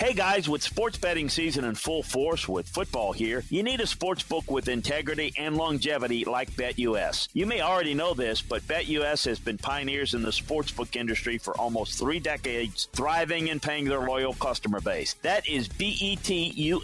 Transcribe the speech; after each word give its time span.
Hey 0.00 0.12
guys, 0.12 0.48
with 0.48 0.62
sports 0.62 0.96
betting 0.96 1.28
season 1.28 1.64
in 1.64 1.74
full 1.74 2.04
force 2.04 2.48
with 2.48 2.68
football 2.68 3.12
here, 3.12 3.42
you 3.50 3.64
need 3.64 3.80
a 3.80 3.86
sports 3.86 4.22
book 4.22 4.48
with 4.48 4.68
integrity 4.68 5.34
and 5.36 5.56
longevity 5.56 6.24
like 6.24 6.52
BetUS. 6.52 7.26
You 7.32 7.46
may 7.46 7.62
already 7.62 7.94
know 7.94 8.14
this, 8.14 8.40
but 8.40 8.62
BetUS 8.62 9.24
has 9.24 9.40
been 9.40 9.58
pioneers 9.58 10.14
in 10.14 10.22
the 10.22 10.30
sportsbook 10.30 10.94
industry 10.94 11.36
for 11.36 11.58
almost 11.58 11.98
three 11.98 12.20
decades, 12.20 12.86
thriving 12.92 13.50
and 13.50 13.60
paying 13.60 13.86
their 13.86 14.06
loyal 14.06 14.34
customer 14.34 14.80
base. 14.80 15.14
That 15.22 15.48
is 15.48 15.68
BETUS.com, 15.68 16.78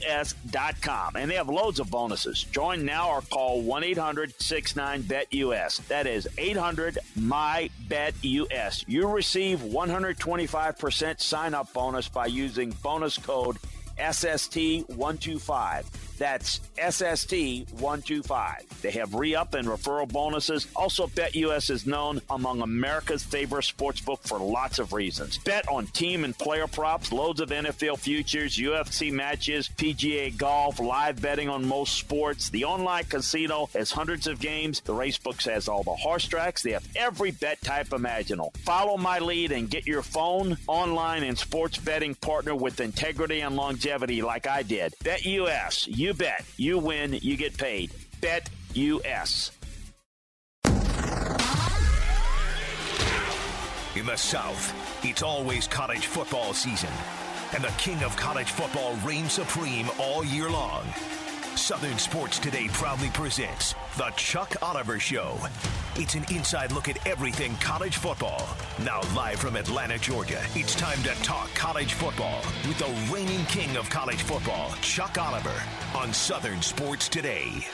and 1.14 1.30
they 1.30 1.36
have 1.36 1.48
loads 1.48 1.78
of 1.78 1.92
bonuses. 1.92 2.42
Join 2.42 2.84
now 2.84 3.10
or 3.10 3.20
call 3.20 3.62
1 3.62 3.84
800 3.84 4.42
69 4.42 5.04
BetUS. 5.04 5.86
That 5.86 6.08
is 6.08 6.26
800 6.36 6.98
My 7.14 7.70
BetUS. 7.86 8.84
You 8.88 9.06
receive 9.06 9.60
125% 9.60 11.20
sign 11.20 11.54
up 11.54 11.72
bonus 11.72 12.08
by 12.08 12.26
using 12.26 12.70
bonus 12.82 13.03
code 13.22 13.58
SST125. 13.98 15.84
That's 16.18 16.60
SST125. 16.76 18.68
They 18.82 18.90
have 18.92 19.14
re 19.14 19.34
up 19.34 19.54
and 19.54 19.66
referral 19.66 20.10
bonuses. 20.10 20.66
Also, 20.76 21.06
BetUS 21.08 21.70
is 21.70 21.86
known 21.86 22.20
among 22.30 22.62
America's 22.62 23.22
favorite 23.22 23.64
sportsbook 23.64 24.20
for 24.26 24.38
lots 24.38 24.78
of 24.78 24.92
reasons. 24.92 25.38
Bet 25.38 25.68
on 25.68 25.86
team 25.88 26.24
and 26.24 26.36
player 26.36 26.66
props, 26.66 27.12
loads 27.12 27.40
of 27.40 27.50
NFL 27.50 27.98
futures, 27.98 28.56
UFC 28.56 29.12
matches, 29.12 29.68
PGA 29.76 30.36
golf, 30.36 30.78
live 30.80 31.20
betting 31.20 31.48
on 31.48 31.66
most 31.66 31.96
sports. 31.96 32.50
The 32.50 32.64
online 32.64 33.04
casino 33.04 33.68
has 33.74 33.90
hundreds 33.90 34.26
of 34.26 34.40
games. 34.40 34.80
The 34.80 34.92
racebooks 34.92 35.50
has 35.50 35.68
all 35.68 35.82
the 35.82 35.94
horse 35.94 36.26
tracks. 36.26 36.62
They 36.62 36.72
have 36.72 36.86
every 36.96 37.30
bet 37.30 37.60
type 37.62 37.92
imaginable. 37.92 38.52
Follow 38.64 38.96
my 38.96 39.18
lead 39.18 39.52
and 39.52 39.70
get 39.70 39.86
your 39.86 40.02
phone, 40.02 40.56
online, 40.66 41.22
and 41.24 41.38
sports 41.38 41.78
betting 41.78 42.14
partner 42.14 42.54
with 42.54 42.80
integrity 42.80 43.40
and 43.40 43.56
longevity 43.56 44.22
like 44.22 44.46
I 44.46 44.62
did. 44.62 44.94
BetUS. 45.04 45.86
You 46.04 46.12
bet. 46.12 46.44
You 46.58 46.78
win. 46.78 47.14
You 47.22 47.34
get 47.34 47.56
paid. 47.56 47.90
Bet 48.20 48.50
US. 48.74 49.52
In 53.96 54.04
the 54.04 54.14
South, 54.14 54.74
it's 55.02 55.22
always 55.22 55.66
college 55.66 56.04
football 56.04 56.52
season, 56.52 56.90
and 57.54 57.64
the 57.64 57.72
king 57.78 58.04
of 58.04 58.14
college 58.18 58.50
football 58.50 58.96
reigns 58.96 59.32
supreme 59.32 59.88
all 59.98 60.22
year 60.26 60.50
long. 60.50 60.84
Southern 61.56 61.98
Sports 61.98 62.40
Today 62.40 62.68
proudly 62.72 63.10
presents 63.10 63.74
The 63.96 64.10
Chuck 64.16 64.56
Oliver 64.60 64.98
Show. 64.98 65.38
It's 65.94 66.14
an 66.14 66.24
inside 66.30 66.72
look 66.72 66.88
at 66.88 67.06
everything 67.06 67.54
college 67.56 67.96
football. 67.96 68.44
Now, 68.82 69.00
live 69.14 69.38
from 69.38 69.54
Atlanta, 69.54 69.98
Georgia, 69.98 70.42
it's 70.54 70.74
time 70.74 71.00
to 71.04 71.10
talk 71.22 71.48
college 71.54 71.92
football 71.92 72.42
with 72.66 72.78
the 72.78 73.12
reigning 73.12 73.44
king 73.46 73.76
of 73.76 73.88
college 73.88 74.22
football, 74.22 74.72
Chuck 74.80 75.16
Oliver, 75.16 75.54
on 75.94 76.12
Southern 76.12 76.60
Sports 76.60 77.08
Today. 77.08 77.64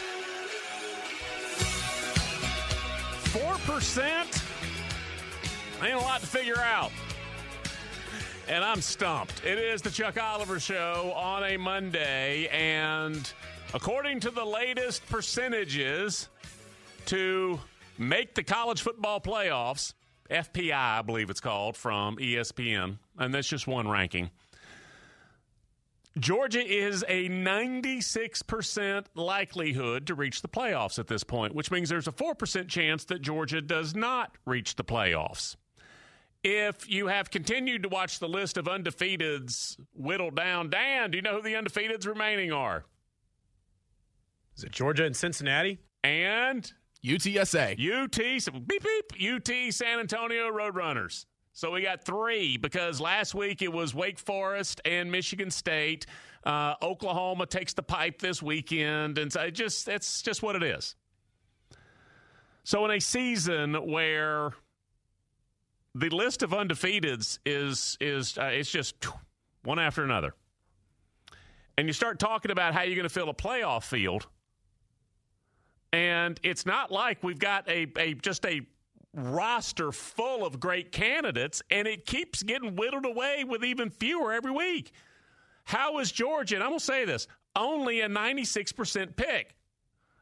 4%? 3.33 5.83
Ain't 5.83 5.95
a 5.95 5.99
lot 5.99 6.21
to 6.21 6.27
figure 6.27 6.59
out. 6.59 6.93
And 8.47 8.63
I'm 8.63 8.83
stumped. 8.83 9.45
It 9.45 9.59
is 9.59 9.81
the 9.81 9.91
Chuck 9.91 10.21
Oliver 10.21 10.61
Show 10.61 11.15
on 11.17 11.45
a 11.45 11.57
Monday, 11.57 12.49
and 12.49 13.33
according 13.75 14.21
to 14.21 14.31
the 14.31 14.45
latest 14.45 15.07
percentages 15.09 16.29
to 17.07 17.61
make 17.99 18.35
the 18.35 18.43
college 18.43 18.83
football 18.83 19.21
playoffs, 19.21 19.95
FPI, 20.31 20.73
I 20.73 21.03
believe 21.03 21.31
it's 21.31 21.41
called, 21.41 21.77
from 21.77 22.17
ESPN, 22.17 22.99
and 23.19 23.35
that's 23.35 23.49
just 23.49 23.67
one 23.67 23.89
ranking. 23.89 24.31
Georgia 26.19 26.65
is 26.65 27.05
a 27.09 27.29
96% 27.29 29.07
likelihood 29.15 30.09
to 30.09 30.15
reach 30.15 30.43
the 30.43 30.49
playoffs 30.49 30.99
at 30.99 31.07
this 31.07 31.23
point, 31.23 31.55
which 31.55 31.71
means 31.71 31.89
there's 31.89 32.09
a 32.09 32.13
4% 32.13 32.69
chance 32.69 33.05
that 33.05 33.23
Georgia 33.23 33.61
does 33.61 33.95
not 33.95 34.37
reach 34.45 34.75
the 34.75 34.85
playoffs. 34.85 35.57
If 36.43 36.91
you 36.91 37.07
have 37.07 37.31
continued 37.31 37.85
to 37.85 37.89
watch 37.89 38.19
the 38.19 38.29
list 38.29 38.57
of 38.57 38.65
undefeateds 38.65 39.79
whittle 39.95 40.31
down, 40.31 40.71
Dan, 40.71 41.11
do 41.11 41.19
you 41.19 41.23
know 41.23 41.37
who 41.37 41.43
the 41.43 41.55
undefeateds 41.55 42.07
remaining 42.07 42.51
are? 42.51 42.85
Is 44.57 44.65
it 44.65 44.73
Georgia 44.73 45.05
and 45.05 45.17
Cincinnati? 45.17 45.79
And 46.05 46.71
UTSA. 47.05 47.73
UT, 47.73 48.67
beep, 48.67 48.85
beep, 48.85 49.33
UT 49.33 49.73
San 49.73 50.01
Antonio 50.01 50.51
Roadrunners. 50.51 51.27
So 51.53 51.73
we 51.73 51.83
got 51.83 52.05
three 52.05 52.57
because 52.57 53.01
last 53.01 53.35
week 53.35 53.61
it 53.63 53.73
was 53.73 53.95
Wake 53.95 54.19
Forest 54.19 54.81
and 54.85 55.11
Michigan 55.11 55.51
State. 55.51 56.07
Uh, 56.45 56.75
Oklahoma 56.83 57.47
takes 57.47 57.75
the 57.75 57.83
pipe 57.83 58.21
this 58.21 58.43
weekend, 58.43 59.19
and 59.19 59.33
so 59.33 59.43
it 59.43 59.51
just 59.51 59.89
it's 59.89 60.23
just 60.23 60.43
what 60.43 60.57
it 60.57 60.63
is. 60.63 60.95
So 62.63 62.85
in 62.85 62.93
a 62.93 63.01
season 63.01 63.75
where 63.75 64.53
the 65.95 66.09
list 66.09 66.43
of 66.43 66.51
undefeateds 66.51 67.41
is 67.45 67.99
is 68.01 68.39
uh, 68.39 68.45
it's 68.45 68.71
just 68.71 68.95
one 69.65 69.79
after 69.79 70.05
another, 70.05 70.35
and 71.77 71.87
you 71.89 71.93
start 71.93 72.19
talking 72.19 72.53
about 72.53 72.75
how 72.75 72.83
you're 72.83 72.97
going 72.97 73.03
to 73.03 73.13
fill 73.13 73.29
a 73.29 73.35
playoff 73.35 73.83
field, 73.83 74.29
and 75.93 76.39
it's 76.43 76.67
not 76.67 76.91
like 76.91 77.23
we've 77.23 77.39
got 77.39 77.69
a, 77.69 77.87
a 77.97 78.15
just 78.15 78.45
a 78.47 78.63
roster 79.15 79.93
full 79.93 80.47
of 80.47 80.61
great 80.61 80.93
candidates, 80.93 81.63
and 81.71 81.89
it 81.89 82.07
keeps 82.07 82.43
getting 82.43 82.77
whittled 82.77 83.07
away 83.07 83.45
with 83.45 83.65
even 83.65 83.91
fewer 83.91 84.33
every 84.33 84.53
week. 84.53 84.93
How 85.65 85.99
is 85.99 86.13
Georgia? 86.13 86.57
And 86.57 86.65
I'm 86.65 86.71
going 86.71 86.79
to 86.81 86.85
say 86.85 87.05
this 87.05 87.27
only 87.57 88.01
a 88.01 88.09
96% 88.09 89.17
pick. 89.17 89.55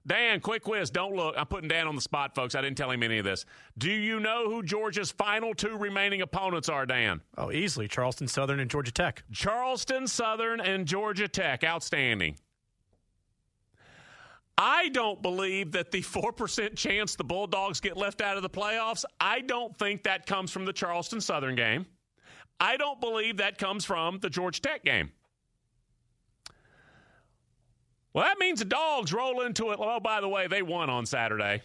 Dan, 0.07 0.41
quick 0.41 0.63
quiz. 0.63 0.91
Don't 0.91 1.15
look. 1.15 1.35
I'm 1.37 1.47
putting 1.47 1.69
Dan 1.69 1.87
on 1.87 1.95
the 1.95 2.01
spot, 2.01 2.35
folks. 2.35 2.55
I 2.55 2.63
didn't 2.63 2.79
tell 2.79 2.91
him 2.91 3.03
any 3.03 3.19
of 3.19 3.25
this. 3.25 3.45
Do 3.77 3.91
you 3.91 4.21
know 4.21 4.49
who 4.49 4.63
Georgia's 4.63 5.11
final 5.11 5.55
two 5.55 5.77
remaining 5.77 6.23
opponents 6.23 6.71
are, 6.71 6.87
Dan? 6.87 7.21
Oh, 7.37 7.53
easily. 7.53 7.89
Charleston 7.89 8.27
Southern 8.27 8.59
and 8.61 8.71
Georgia 8.71 8.91
Tech. 8.91 9.23
Charleston 9.33 10.07
Southern 10.07 10.61
and 10.61 10.87
Georgia 10.87 11.29
Tech. 11.29 11.63
Outstanding. 11.63 12.37
I 14.61 14.89
don't 14.89 15.23
believe 15.23 15.71
that 15.73 15.93
the 15.93 16.03
4% 16.03 16.77
chance 16.77 17.15
the 17.15 17.25
Bulldogs 17.25 17.81
get 17.81 17.97
left 17.97 18.21
out 18.21 18.37
of 18.37 18.43
the 18.43 18.51
playoffs, 18.51 19.05
I 19.21 19.41
don't 19.41 19.77
think 19.79 20.03
that 20.03 20.27
comes 20.27 20.51
from 20.51 20.65
the 20.65 20.73
Charleston 20.73 21.21
Southern 21.21 21.55
game. 21.55 21.87
I 22.61 22.77
don't 22.77 23.01
believe 23.01 23.37
that 23.37 23.57
comes 23.57 23.85
from 23.85 24.19
the 24.19 24.29
Georgia 24.29 24.61
Tech 24.61 24.85
game. 24.85 25.13
Well, 28.13 28.25
that 28.25 28.39
means 28.41 28.59
the 28.59 28.65
dogs 28.65 29.13
roll 29.13 29.43
into 29.43 29.71
it. 29.71 29.79
Oh, 29.81 30.01
by 30.01 30.21
the 30.21 30.29
way, 30.29 30.49
they 30.49 30.63
won 30.63 30.91
on 30.91 31.07
Saturday. 31.07 31.63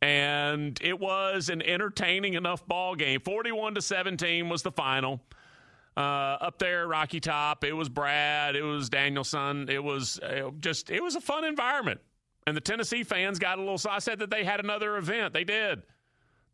And 0.00 0.78
it 0.80 0.98
was 0.98 1.50
an 1.50 1.60
entertaining 1.60 2.34
enough 2.34 2.66
ball 2.66 2.94
game. 2.94 3.20
41 3.20 3.74
to 3.74 3.82
17 3.82 4.48
was 4.48 4.62
the 4.62 4.72
final. 4.72 5.20
Uh, 5.96 6.00
up 6.40 6.58
there, 6.58 6.88
Rocky 6.88 7.20
Top. 7.20 7.64
It 7.64 7.74
was 7.74 7.88
Brad. 7.88 8.56
It 8.56 8.62
was 8.62 8.88
Danielson. 8.88 9.68
It 9.68 9.82
was 9.82 10.18
uh, 10.20 10.50
just. 10.58 10.90
It 10.90 11.02
was 11.02 11.16
a 11.16 11.20
fun 11.20 11.44
environment. 11.44 12.00
And 12.46 12.56
the 12.56 12.60
Tennessee 12.60 13.04
fans 13.04 13.38
got 13.38 13.58
a 13.58 13.60
little. 13.60 13.78
So 13.78 13.90
I 13.90 13.98
said 13.98 14.18
that 14.20 14.30
they 14.30 14.44
had 14.44 14.58
another 14.58 14.96
event. 14.96 15.34
They 15.34 15.44
did. 15.44 15.82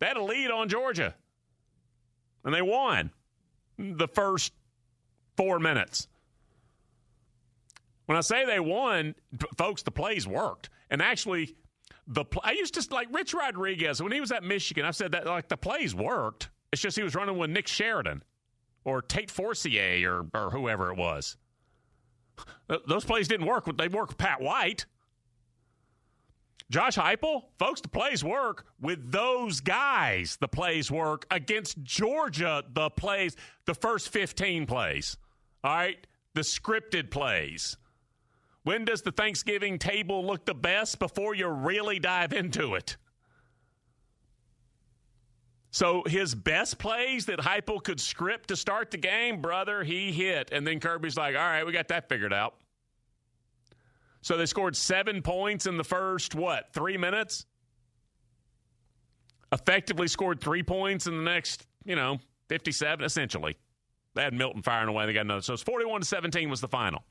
They 0.00 0.06
had 0.06 0.16
a 0.16 0.22
lead 0.22 0.50
on 0.50 0.68
Georgia, 0.68 1.14
and 2.44 2.52
they 2.54 2.62
won 2.62 3.10
the 3.78 4.08
first 4.08 4.52
four 5.36 5.58
minutes. 5.60 6.08
When 8.06 8.16
I 8.18 8.22
say 8.22 8.44
they 8.44 8.60
won, 8.60 9.14
folks, 9.56 9.82
the 9.82 9.90
plays 9.90 10.26
worked. 10.26 10.70
And 10.90 11.00
actually, 11.02 11.54
the 12.06 12.24
I 12.42 12.52
used 12.52 12.74
to 12.74 12.94
like 12.94 13.08
Rich 13.12 13.34
Rodriguez 13.34 14.02
when 14.02 14.12
he 14.12 14.20
was 14.20 14.32
at 14.32 14.42
Michigan. 14.42 14.84
I 14.84 14.90
said 14.90 15.12
that 15.12 15.26
like 15.26 15.48
the 15.48 15.56
plays 15.56 15.94
worked. 15.94 16.48
It's 16.72 16.82
just 16.82 16.96
he 16.96 17.02
was 17.02 17.14
running 17.14 17.38
with 17.38 17.50
Nick 17.50 17.68
Sheridan 17.68 18.22
or 18.88 19.02
Tate 19.02 19.30
Forcier 19.30 20.08
or 20.10 20.26
or 20.34 20.50
whoever 20.50 20.90
it 20.90 20.96
was. 20.96 21.36
Those 22.86 23.04
plays 23.04 23.28
didn't 23.28 23.46
work. 23.46 23.64
They 23.76 23.88
worked 23.88 24.10
with 24.10 24.18
Pat 24.18 24.40
White. 24.40 24.86
Josh 26.70 26.96
Heupel, 26.96 27.44
folks, 27.58 27.80
the 27.80 27.88
plays 27.88 28.22
work 28.22 28.66
with 28.80 29.10
those 29.10 29.60
guys. 29.60 30.36
The 30.38 30.48
plays 30.48 30.90
work 30.90 31.26
against 31.30 31.82
Georgia. 31.82 32.62
The 32.74 32.90
plays, 32.90 33.36
the 33.64 33.74
first 33.74 34.10
15 34.10 34.66
plays. 34.66 35.16
All 35.64 35.74
right, 35.74 36.06
the 36.34 36.42
scripted 36.42 37.10
plays. 37.10 37.76
When 38.64 38.84
does 38.84 39.00
the 39.00 39.12
Thanksgiving 39.12 39.78
table 39.78 40.26
look 40.26 40.44
the 40.44 40.54
best? 40.54 40.98
Before 40.98 41.34
you 41.34 41.48
really 41.48 41.98
dive 41.98 42.34
into 42.34 42.74
it. 42.74 42.98
So 45.70 46.02
his 46.06 46.34
best 46.34 46.78
plays 46.78 47.26
that 47.26 47.40
Heupel 47.40 47.82
could 47.82 48.00
script 48.00 48.48
to 48.48 48.56
start 48.56 48.90
the 48.90 48.96
game, 48.96 49.40
brother, 49.42 49.84
he 49.84 50.12
hit. 50.12 50.50
And 50.50 50.66
then 50.66 50.80
Kirby's 50.80 51.16
like, 51.16 51.34
all 51.34 51.42
right, 51.42 51.64
we 51.64 51.72
got 51.72 51.88
that 51.88 52.08
figured 52.08 52.32
out. 52.32 52.54
So 54.22 54.36
they 54.36 54.46
scored 54.46 54.76
seven 54.76 55.22
points 55.22 55.66
in 55.66 55.76
the 55.76 55.84
first, 55.84 56.34
what, 56.34 56.72
three 56.72 56.96
minutes? 56.96 57.46
Effectively 59.52 60.08
scored 60.08 60.40
three 60.40 60.62
points 60.62 61.06
in 61.06 61.16
the 61.16 61.22
next, 61.22 61.66
you 61.84 61.96
know, 61.96 62.18
57, 62.48 63.04
essentially. 63.04 63.56
They 64.14 64.22
had 64.22 64.34
Milton 64.34 64.62
firing 64.62 64.88
away. 64.88 65.06
They 65.06 65.12
got 65.12 65.20
another. 65.20 65.42
So 65.42 65.52
it's 65.52 65.62
41 65.62 66.00
to 66.00 66.06
17 66.06 66.50
was 66.50 66.60
the 66.60 66.68
final. 66.68 67.04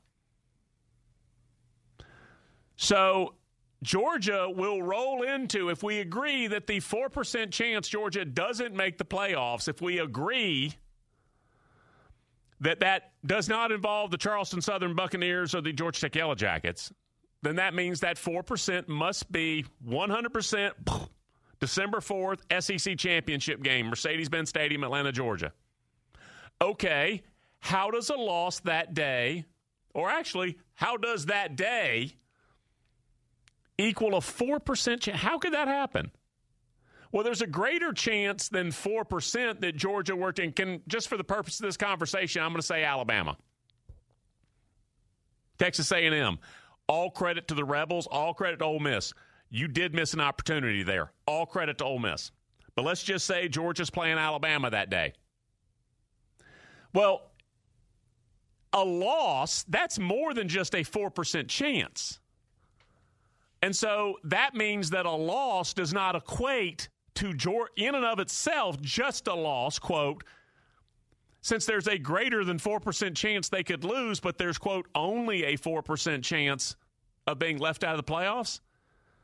So 2.76 3.34
Georgia 3.82 4.48
will 4.50 4.82
roll 4.82 5.22
into, 5.22 5.70
if 5.70 5.82
we 5.82 6.00
agree 6.00 6.48
that 6.48 6.66
the 6.66 6.80
4% 6.80 7.52
chance 7.52 7.88
Georgia 7.88 8.24
doesn't 8.24 8.74
make 8.74 8.98
the 8.98 9.04
playoffs, 9.04 9.68
if 9.68 9.80
we 9.80 9.98
agree 10.00 10.74
that 12.60 12.80
that 12.80 13.12
does 13.24 13.48
not 13.48 13.70
involve 13.70 14.10
the 14.10 14.16
Charleston 14.16 14.60
Southern 14.60 14.96
Buccaneers 14.96 15.54
or 15.54 15.60
the 15.60 15.72
Georgia 15.72 16.00
Tech 16.00 16.16
Yellow 16.16 16.34
Jackets, 16.34 16.92
then 17.42 17.56
that 17.56 17.72
means 17.72 18.00
that 18.00 18.16
4% 18.16 18.88
must 18.88 19.30
be 19.30 19.64
100% 19.86 21.08
December 21.60 21.98
4th 21.98 22.40
SEC 22.60 22.98
championship 22.98 23.62
game, 23.62 23.86
Mercedes 23.86 24.28
Benz 24.28 24.48
Stadium, 24.48 24.82
Atlanta, 24.82 25.12
Georgia. 25.12 25.52
Okay, 26.60 27.22
how 27.60 27.92
does 27.92 28.10
a 28.10 28.16
loss 28.16 28.58
that 28.60 28.92
day, 28.94 29.44
or 29.94 30.10
actually, 30.10 30.58
how 30.74 30.96
does 30.96 31.26
that 31.26 31.54
day 31.54 32.16
equal 33.78 34.14
a 34.16 34.20
4% 34.20 35.00
chance? 35.00 35.20
How 35.20 35.38
could 35.38 35.54
that 35.54 35.68
happen? 35.68 36.10
Well, 37.10 37.24
there's 37.24 37.40
a 37.40 37.46
greater 37.46 37.92
chance 37.92 38.48
than 38.48 38.68
4% 38.68 39.60
that 39.60 39.76
Georgia 39.76 40.14
worked 40.14 40.40
in. 40.40 40.52
Can, 40.52 40.82
just 40.88 41.08
for 41.08 41.16
the 41.16 41.24
purpose 41.24 41.58
of 41.58 41.64
this 41.64 41.76
conversation, 41.76 42.42
I'm 42.42 42.50
going 42.50 42.60
to 42.60 42.66
say 42.66 42.84
Alabama. 42.84 43.36
Texas 45.58 45.90
A&M. 45.90 46.38
All 46.86 47.10
credit 47.10 47.48
to 47.48 47.54
the 47.54 47.64
Rebels, 47.64 48.06
all 48.06 48.34
credit 48.34 48.58
to 48.58 48.64
Ole 48.64 48.80
Miss. 48.80 49.12
You 49.50 49.68
did 49.68 49.94
miss 49.94 50.14
an 50.14 50.20
opportunity 50.20 50.82
there. 50.82 51.12
All 51.26 51.46
credit 51.46 51.78
to 51.78 51.84
Ole 51.84 51.98
Miss. 51.98 52.30
But 52.74 52.84
let's 52.84 53.02
just 53.02 53.26
say 53.26 53.48
Georgia's 53.48 53.90
playing 53.90 54.18
Alabama 54.18 54.70
that 54.70 54.90
day. 54.90 55.14
Well, 56.94 57.30
a 58.72 58.84
loss, 58.84 59.64
that's 59.68 59.98
more 59.98 60.34
than 60.34 60.48
just 60.48 60.74
a 60.74 60.78
4% 60.78 61.48
chance. 61.48 62.20
And 63.62 63.74
so 63.74 64.16
that 64.24 64.54
means 64.54 64.90
that 64.90 65.06
a 65.06 65.10
loss 65.10 65.74
does 65.74 65.92
not 65.92 66.14
equate 66.14 66.88
to 67.14 67.68
in 67.76 67.94
and 67.96 68.04
of 68.04 68.20
itself 68.20 68.80
just 68.80 69.26
a 69.26 69.34
loss, 69.34 69.78
quote, 69.78 70.22
since 71.40 71.66
there's 71.66 71.88
a 71.88 71.98
greater 71.98 72.44
than 72.44 72.58
4% 72.58 73.16
chance 73.16 73.48
they 73.48 73.64
could 73.64 73.82
lose, 73.82 74.20
but 74.20 74.38
there's, 74.38 74.58
quote, 74.58 74.86
only 74.94 75.44
a 75.44 75.56
4% 75.56 76.22
chance 76.22 76.76
of 77.26 77.38
being 77.38 77.58
left 77.58 77.82
out 77.82 77.98
of 77.98 78.04
the 78.04 78.12
playoffs. 78.12 78.60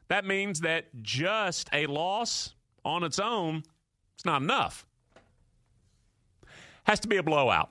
That 0.08 0.25
means 0.25 0.60
that 0.60 0.86
just 1.02 1.69
a 1.72 1.86
loss 1.86 2.54
on 2.84 3.04
its 3.04 3.19
own 3.19 3.62
is 4.19 4.25
not 4.25 4.42
enough. 4.42 4.86
Has 6.84 7.00
to 7.00 7.08
be 7.08 7.16
a 7.16 7.22
blowout. 7.22 7.70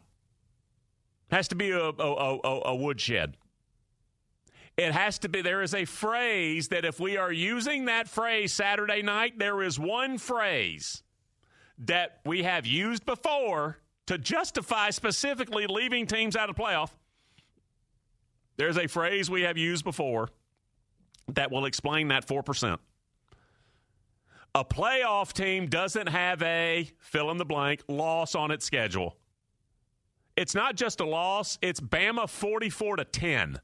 Has 1.31 1.47
to 1.49 1.55
be 1.55 1.71
a, 1.71 1.79
a, 1.79 1.89
a, 1.89 2.61
a 2.65 2.75
woodshed. 2.75 3.35
It 4.75 4.91
has 4.91 5.19
to 5.19 5.29
be, 5.29 5.41
there 5.41 5.61
is 5.61 5.75
a 5.75 5.85
phrase 5.85 6.69
that 6.69 6.83
if 6.83 6.99
we 6.99 7.17
are 7.17 7.31
using 7.31 7.85
that 7.85 8.07
phrase 8.07 8.53
Saturday 8.53 9.03
night, 9.03 9.37
there 9.37 9.61
is 9.61 9.79
one 9.79 10.17
phrase 10.17 11.03
that 11.79 12.19
we 12.25 12.43
have 12.43 12.65
used 12.65 13.05
before 13.05 13.77
to 14.07 14.17
justify 14.17 14.89
specifically 14.89 15.67
leaving 15.67 16.07
teams 16.07 16.35
out 16.35 16.49
of 16.49 16.55
playoff. 16.55 16.89
There's 18.57 18.77
a 18.77 18.87
phrase 18.87 19.29
we 19.29 19.43
have 19.43 19.57
used 19.57 19.83
before 19.83 20.29
that 21.29 21.51
will 21.51 21.65
explain 21.65 22.09
that 22.09 22.27
4%. 22.27 22.77
A 24.55 24.65
playoff 24.65 25.33
team 25.33 25.67
doesn't 25.67 26.07
have 26.07 26.41
a 26.43 26.89
fill 26.99 27.31
in 27.31 27.37
the 27.37 27.45
blank 27.45 27.83
loss 27.87 28.35
on 28.35 28.51
its 28.51 28.65
schedule. 28.65 29.17
It's 30.35 30.53
not 30.53 30.75
just 30.75 30.99
a 30.99 31.05
loss, 31.05 31.57
it's 31.61 31.79
Bama 31.79 32.27
44 32.27 32.97
to 32.97 33.05
10. 33.05 33.59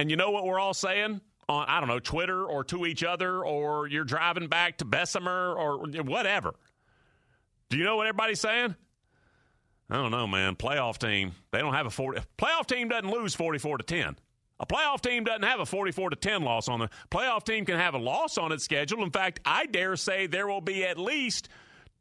And 0.00 0.10
you 0.10 0.16
know 0.16 0.30
what 0.30 0.46
we're 0.46 0.58
all 0.58 0.72
saying 0.72 1.20
on, 1.46 1.66
I 1.68 1.78
don't 1.78 1.90
know, 1.90 1.98
Twitter 1.98 2.46
or 2.46 2.64
to 2.64 2.86
each 2.86 3.04
other, 3.04 3.44
or 3.44 3.86
you're 3.86 4.02
driving 4.02 4.48
back 4.48 4.78
to 4.78 4.86
Bessemer 4.86 5.52
or 5.52 5.86
whatever. 6.02 6.54
Do 7.68 7.76
you 7.76 7.84
know 7.84 7.96
what 7.96 8.06
everybody's 8.06 8.40
saying? 8.40 8.74
I 9.90 9.96
don't 9.96 10.10
know, 10.10 10.26
man. 10.26 10.56
Playoff 10.56 10.96
team, 10.96 11.32
they 11.50 11.58
don't 11.58 11.74
have 11.74 11.84
a 11.84 11.90
40. 11.90 12.22
Playoff 12.38 12.66
team 12.66 12.88
doesn't 12.88 13.10
lose 13.10 13.34
44 13.34 13.76
to 13.76 13.84
10. 13.84 14.16
A 14.58 14.64
playoff 14.64 15.02
team 15.02 15.24
doesn't 15.24 15.42
have 15.42 15.60
a 15.60 15.66
44 15.66 16.08
to 16.08 16.16
10 16.16 16.44
loss 16.44 16.66
on 16.68 16.80
the 16.80 16.88
playoff 17.10 17.44
team 17.44 17.66
can 17.66 17.76
have 17.76 17.92
a 17.92 17.98
loss 17.98 18.38
on 18.38 18.52
its 18.52 18.64
schedule. 18.64 19.02
In 19.02 19.10
fact, 19.10 19.40
I 19.44 19.66
dare 19.66 19.96
say 19.96 20.28
there 20.28 20.48
will 20.48 20.62
be 20.62 20.82
at 20.82 20.96
least 20.96 21.50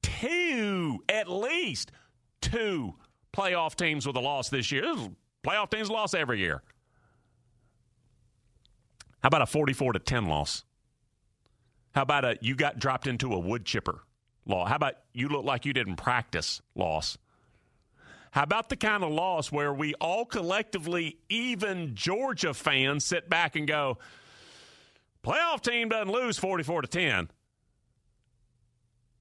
two, 0.01 1.03
at 1.09 1.29
least 1.29 1.91
two 2.39 2.93
playoff 3.33 3.75
teams 3.75 4.07
with 4.07 4.15
a 4.15 4.21
loss 4.21 4.47
this 4.47 4.71
year. 4.71 4.85
Playoff 5.45 5.69
teams 5.69 5.89
lost 5.89 6.15
every 6.15 6.39
year. 6.39 6.63
How 9.21 9.27
about 9.27 9.41
a 9.41 9.45
44 9.45 9.93
to 9.93 9.99
10 9.99 10.27
loss? 10.27 10.63
How 11.93 12.03
about 12.03 12.25
a 12.25 12.37
you 12.41 12.55
got 12.55 12.79
dropped 12.79 13.07
into 13.07 13.33
a 13.33 13.39
wood 13.39 13.65
chipper 13.65 14.01
law? 14.45 14.65
How 14.65 14.75
about 14.75 14.95
you 15.13 15.27
look 15.27 15.45
like 15.45 15.65
you 15.65 15.73
didn't 15.73 15.97
practice 15.97 16.61
loss? 16.75 17.17
How 18.31 18.43
about 18.43 18.69
the 18.69 18.75
kind 18.75 19.03
of 19.03 19.11
loss 19.11 19.51
where 19.51 19.73
we 19.73 19.95
all 19.95 20.23
collectively, 20.23 21.17
even 21.29 21.95
Georgia 21.95 22.53
fans, 22.53 23.03
sit 23.03 23.27
back 23.29 23.55
and 23.55 23.67
go, 23.67 23.97
playoff 25.23 25.61
team 25.61 25.89
doesn't 25.89 26.11
lose 26.11 26.37
44 26.37 26.83
to 26.83 26.87
10. 26.87 27.29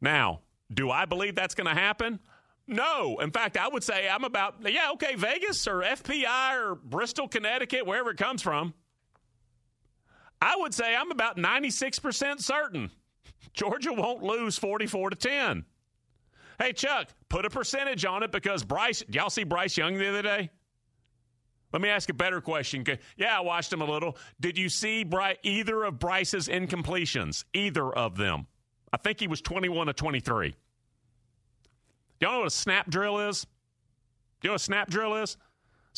Now, 0.01 0.41
do 0.73 0.91
I 0.91 1.07
believe 1.07 1.35
that's 1.35 1.55
going 1.55 1.75
to 1.75 1.81
happen? 1.81 2.21
No. 2.67 3.19
In 3.21 3.31
fact, 3.31 3.57
I 3.57 3.69
would 3.69 3.83
say 3.83 4.09
I'm 4.09 4.25
about, 4.25 4.57
yeah, 4.63 4.91
okay, 4.93 5.15
Vegas 5.15 5.67
or 5.67 5.81
FPI 5.81 6.61
or 6.61 6.75
Bristol, 6.75 7.29
Connecticut, 7.29 7.87
wherever 7.87 8.11
it 8.11 8.19
comes 8.19 8.43
from. 8.43 8.75
I 10.41 10.57
would 10.57 10.73
say 10.73 10.95
I'm 10.95 11.11
about 11.11 11.37
96% 11.37 12.41
certain 12.41 12.91
Georgia 13.53 13.93
won't 13.93 14.23
lose 14.23 14.59
44 14.59 15.11
to 15.11 15.17
10. 15.17 15.65
Hey, 16.61 16.73
Chuck, 16.73 17.09
put 17.29 17.45
a 17.45 17.51
percentage 17.51 18.05
on 18.05 18.23
it 18.23 18.33
because 18.33 18.65
Bryce, 18.65 19.03
y'all 19.09 19.31
see 19.31 19.45
Bryce 19.45 19.77
Young 19.77 19.97
the 19.97 20.09
other 20.09 20.23
day? 20.23 20.51
Let 21.73 21.83
me 21.83 21.89
ask 21.89 22.09
a 22.09 22.15
better 22.15 22.41
question. 22.41 22.85
Yeah, 23.17 23.37
I 23.37 23.41
watched 23.41 23.73
him 23.73 23.83
a 23.83 23.85
little. 23.85 24.17
Did 24.41 24.57
you 24.57 24.69
see 24.69 25.05
Bry- 25.05 25.37
either 25.43 25.85
of 25.85 25.99
Bryce's 25.99 26.49
incompletions? 26.49 27.45
Either 27.53 27.93
of 27.93 28.17
them. 28.17 28.47
I 28.93 28.97
think 28.97 29.21
he 29.21 29.27
was 29.27 29.41
21 29.43 29.89
to 29.89 29.93
23. 29.93 30.55
Y'all 32.21 32.33
know 32.33 32.39
what 32.39 32.47
a 32.49 32.51
snap 32.51 32.89
drill 32.89 33.19
is? 33.29 33.43
Do 33.43 33.49
you 34.47 34.49
know 34.49 34.55
what 34.55 34.61
a 34.61 34.65
snap 34.65 34.89
drill 34.89 35.17
is? 35.17 35.37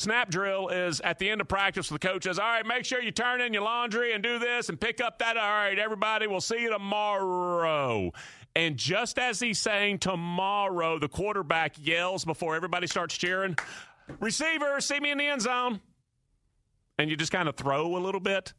Snap 0.00 0.30
drill 0.30 0.68
is 0.68 1.02
at 1.02 1.18
the 1.18 1.28
end 1.28 1.42
of 1.42 1.48
practice, 1.48 1.90
the 1.90 1.98
coach 1.98 2.24
says, 2.24 2.38
All 2.38 2.46
right, 2.46 2.64
make 2.64 2.86
sure 2.86 3.02
you 3.02 3.10
turn 3.10 3.42
in 3.42 3.52
your 3.52 3.64
laundry 3.64 4.14
and 4.14 4.22
do 4.22 4.38
this 4.38 4.70
and 4.70 4.80
pick 4.80 4.98
up 4.98 5.18
that. 5.18 5.36
All 5.36 5.42
right, 5.42 5.78
everybody, 5.78 6.26
we'll 6.26 6.40
see 6.40 6.62
you 6.62 6.70
tomorrow. 6.70 8.10
And 8.56 8.78
just 8.78 9.18
as 9.18 9.40
he's 9.40 9.58
saying 9.58 9.98
tomorrow, 9.98 10.98
the 10.98 11.08
quarterback 11.08 11.74
yells 11.78 12.24
before 12.24 12.56
everybody 12.56 12.86
starts 12.86 13.14
cheering, 13.14 13.58
Receiver, 14.20 14.80
see 14.80 15.00
me 15.00 15.10
in 15.10 15.18
the 15.18 15.26
end 15.26 15.42
zone. 15.42 15.80
and 16.98 17.10
you 17.10 17.16
just 17.16 17.30
kind 17.30 17.46
of 17.46 17.56
throw 17.56 17.94
a 17.94 18.00
little 18.00 18.22
bit. 18.22 18.54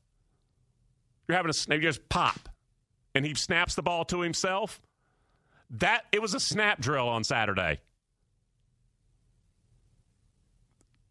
You're 1.28 1.38
having 1.38 1.52
a 1.52 1.74
you 1.74 1.82
just 1.82 2.08
pop, 2.08 2.50
and 3.16 3.26
he 3.26 3.34
snaps 3.34 3.74
the 3.74 3.82
ball 3.82 4.06
to 4.06 4.22
himself. 4.22 4.80
That 5.72 6.06
it 6.12 6.22
was 6.22 6.36
a 6.36 6.40
snap 6.40 6.80
drill 6.80 7.10
on 7.10 7.24
Saturday. 7.24 7.80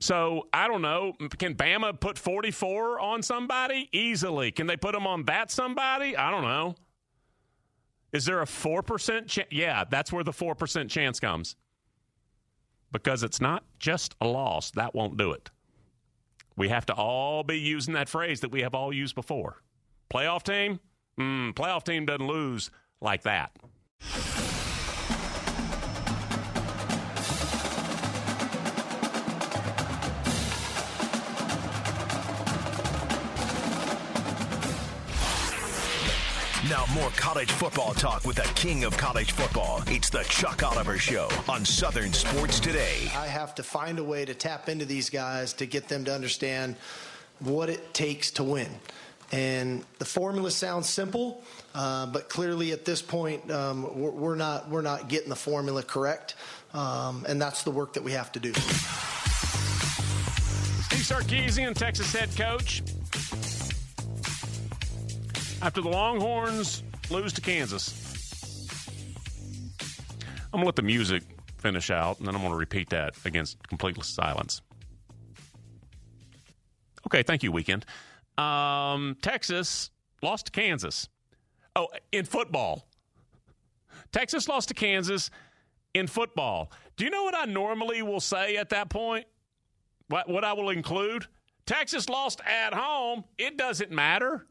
So 0.01 0.49
I 0.53 0.67
don't 0.67 0.83
know. 0.83 1.13
Can 1.39 1.55
Bama 1.55 1.99
put 1.99 2.19
44 2.19 2.99
on 3.01 3.23
somebody 3.23 3.89
easily? 3.93 4.51
Can 4.51 4.67
they 4.67 4.77
put 4.77 4.93
them 4.93 5.07
on 5.07 5.25
that 5.25 5.51
somebody? 5.51 6.17
I 6.17 6.31
don't 6.31 6.43
know. 6.43 6.75
Is 8.13 8.25
there 8.25 8.41
a 8.41 8.47
4% 8.47 9.29
chance? 9.29 9.49
Yeah, 9.51 9.85
that's 9.89 10.13
where 10.13 10.25
the 10.25 10.33
4% 10.33 10.89
chance 10.89 11.21
comes. 11.21 11.55
Because 12.91 13.23
it's 13.23 13.41
not 13.41 13.63
just 13.79 14.17
a 14.21 14.27
loss. 14.27 14.73
That 14.73 14.95
won't 14.95 15.17
do 15.17 15.33
it. 15.33 15.51
We 16.57 16.71
have 16.71 16.87
to 16.87 16.95
all 16.95 17.45
be 17.45 17.59
using 17.59 17.95
that 17.95 18.09
phrase 18.09 18.41
that 18.41 18.51
we 18.51 18.63
have 18.63 18.75
all 18.75 18.93
used 18.93 19.15
before. 19.15 19.63
Playoff 20.13 20.43
team? 20.43 20.81
Mm, 21.19 21.55
playoff 21.55 21.85
team 21.85 22.07
doesn't 22.07 22.27
lose 22.27 22.71
like 23.01 23.23
that. 23.23 23.53
Now, 36.69 36.85
more 36.93 37.09
college 37.17 37.51
football 37.51 37.95
talk 37.95 38.27
with 38.27 38.37
the 38.37 38.43
king 38.55 38.85
of 38.85 38.95
college 38.99 39.33
football. 39.33 39.83
It's 39.87 40.11
the 40.11 40.23
Chuck 40.25 40.63
Oliver 40.63 40.99
Show 40.99 41.31
on 41.49 41.65
Southern 41.65 42.13
Sports 42.13 42.61
Today. 42.61 43.11
I 43.17 43.29
have 43.29 43.55
to 43.55 43.63
find 43.63 43.99
a 43.99 44.05
way 44.05 44.27
to 44.27 44.35
tap 44.35 44.69
into 44.69 44.85
these 44.85 45.09
guys 45.09 45.55
to 45.55 45.65
get 45.65 45.89
them 45.89 46.05
to 46.05 46.15
understand 46.15 46.77
what 47.39 47.71
it 47.71 47.95
takes 47.95 48.31
to 48.33 48.45
win. 48.45 48.69
And 49.33 49.87
the 49.99 50.05
formula 50.05 50.51
sounds 50.51 50.87
simple, 50.87 51.43
uh, 51.75 52.05
but 52.07 52.29
clearly 52.29 52.73
at 52.73 52.85
this 52.85 53.01
point, 53.01 53.51
um, 53.51 53.99
we're, 53.99 54.11
we're, 54.11 54.35
not 54.35 54.69
we're 54.69 54.83
not 54.83 55.09
getting 55.09 55.31
the 55.31 55.37
formula 55.37 55.83
correct, 55.83 56.35
um, 56.75 57.25
and 57.27 57.41
that's 57.41 57.63
the 57.63 57.71
work 57.71 57.95
that 57.95 58.05
we 58.05 58.13
have 58.13 58.33
to 58.33 58.39
do. 58.39 58.53
Steve 60.83 61.07
Sarkisian, 61.07 61.75
Texas 61.75 62.13
head 62.13 62.29
coach, 62.37 62.83
after 65.63 65.81
the 65.81 65.89
Longhorns 65.89 66.83
lose 67.11 67.33
to 67.35 67.41
Kansas. 67.41 68.07
I'm 70.53 70.59
going 70.59 70.63
to 70.63 70.67
let 70.67 70.77
the 70.77 70.83
music 70.83 71.23
finish 71.59 71.91
out, 71.91 72.19
and 72.19 72.27
then 72.27 72.35
I'm 72.35 72.41
going 72.41 72.53
to 72.53 72.59
repeat 72.59 72.91
that 72.91 73.15
against 73.25 73.67
complete 73.69 74.03
silence. 74.03 74.63
Okay, 77.07 77.23
thank 77.23 77.43
you, 77.43 77.53
weekend. 77.53 77.85
Um, 78.39 79.17
Texas 79.23 79.91
lost 80.23 80.47
to 80.47 80.53
Kansas. 80.53 81.09
Oh, 81.77 81.89
in 82.11 82.25
football. 82.25 82.87
Texas 84.13 84.49
lost 84.49 84.69
to 84.69 84.75
Kansas 84.75 85.31
in 85.95 86.07
football. 86.07 86.73
Do 86.97 87.05
you 87.05 87.11
know 87.11 87.23
what 87.23 87.37
I 87.37 87.45
normally 87.45 88.03
will 88.03 88.21
say 88.21 88.57
at 88.57 88.71
that 88.71 88.89
point? 88.91 89.27
What, 90.09 90.29
what 90.29 90.45
I 90.45 90.53
will 90.55 90.71
include? 90.71 91.27
Texas 91.67 92.09
lost 92.09 92.41
at 92.41 92.75
home. 92.75 93.25
It 93.39 93.57
doesn't 93.57 93.93
matter. 93.93 94.47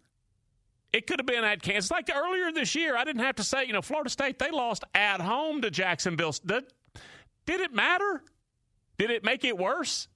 It 0.91 1.05
could 1.05 1.19
have 1.19 1.27
been 1.27 1.43
at 1.43 1.61
Kansas. 1.61 1.91
Like 1.91 2.09
earlier 2.13 2.51
this 2.51 2.73
year, 2.73 2.97
I 2.97 3.03
didn't 3.03 3.21
have 3.21 3.35
to 3.35 3.43
say, 3.43 3.65
you 3.65 3.73
know, 3.73 3.81
Florida 3.81 4.09
State, 4.09 4.39
they 4.39 4.49
lost 4.49 4.83
at 4.95 5.21
home 5.21 5.61
to 5.61 5.69
Jacksonville. 5.69 6.33
Did, 6.45 6.65
did 7.45 7.61
it 7.61 7.73
matter? 7.73 8.23
Did 8.97 9.11
it 9.11 9.23
make 9.23 9.43
it 9.45 9.57
worse? 9.57 10.07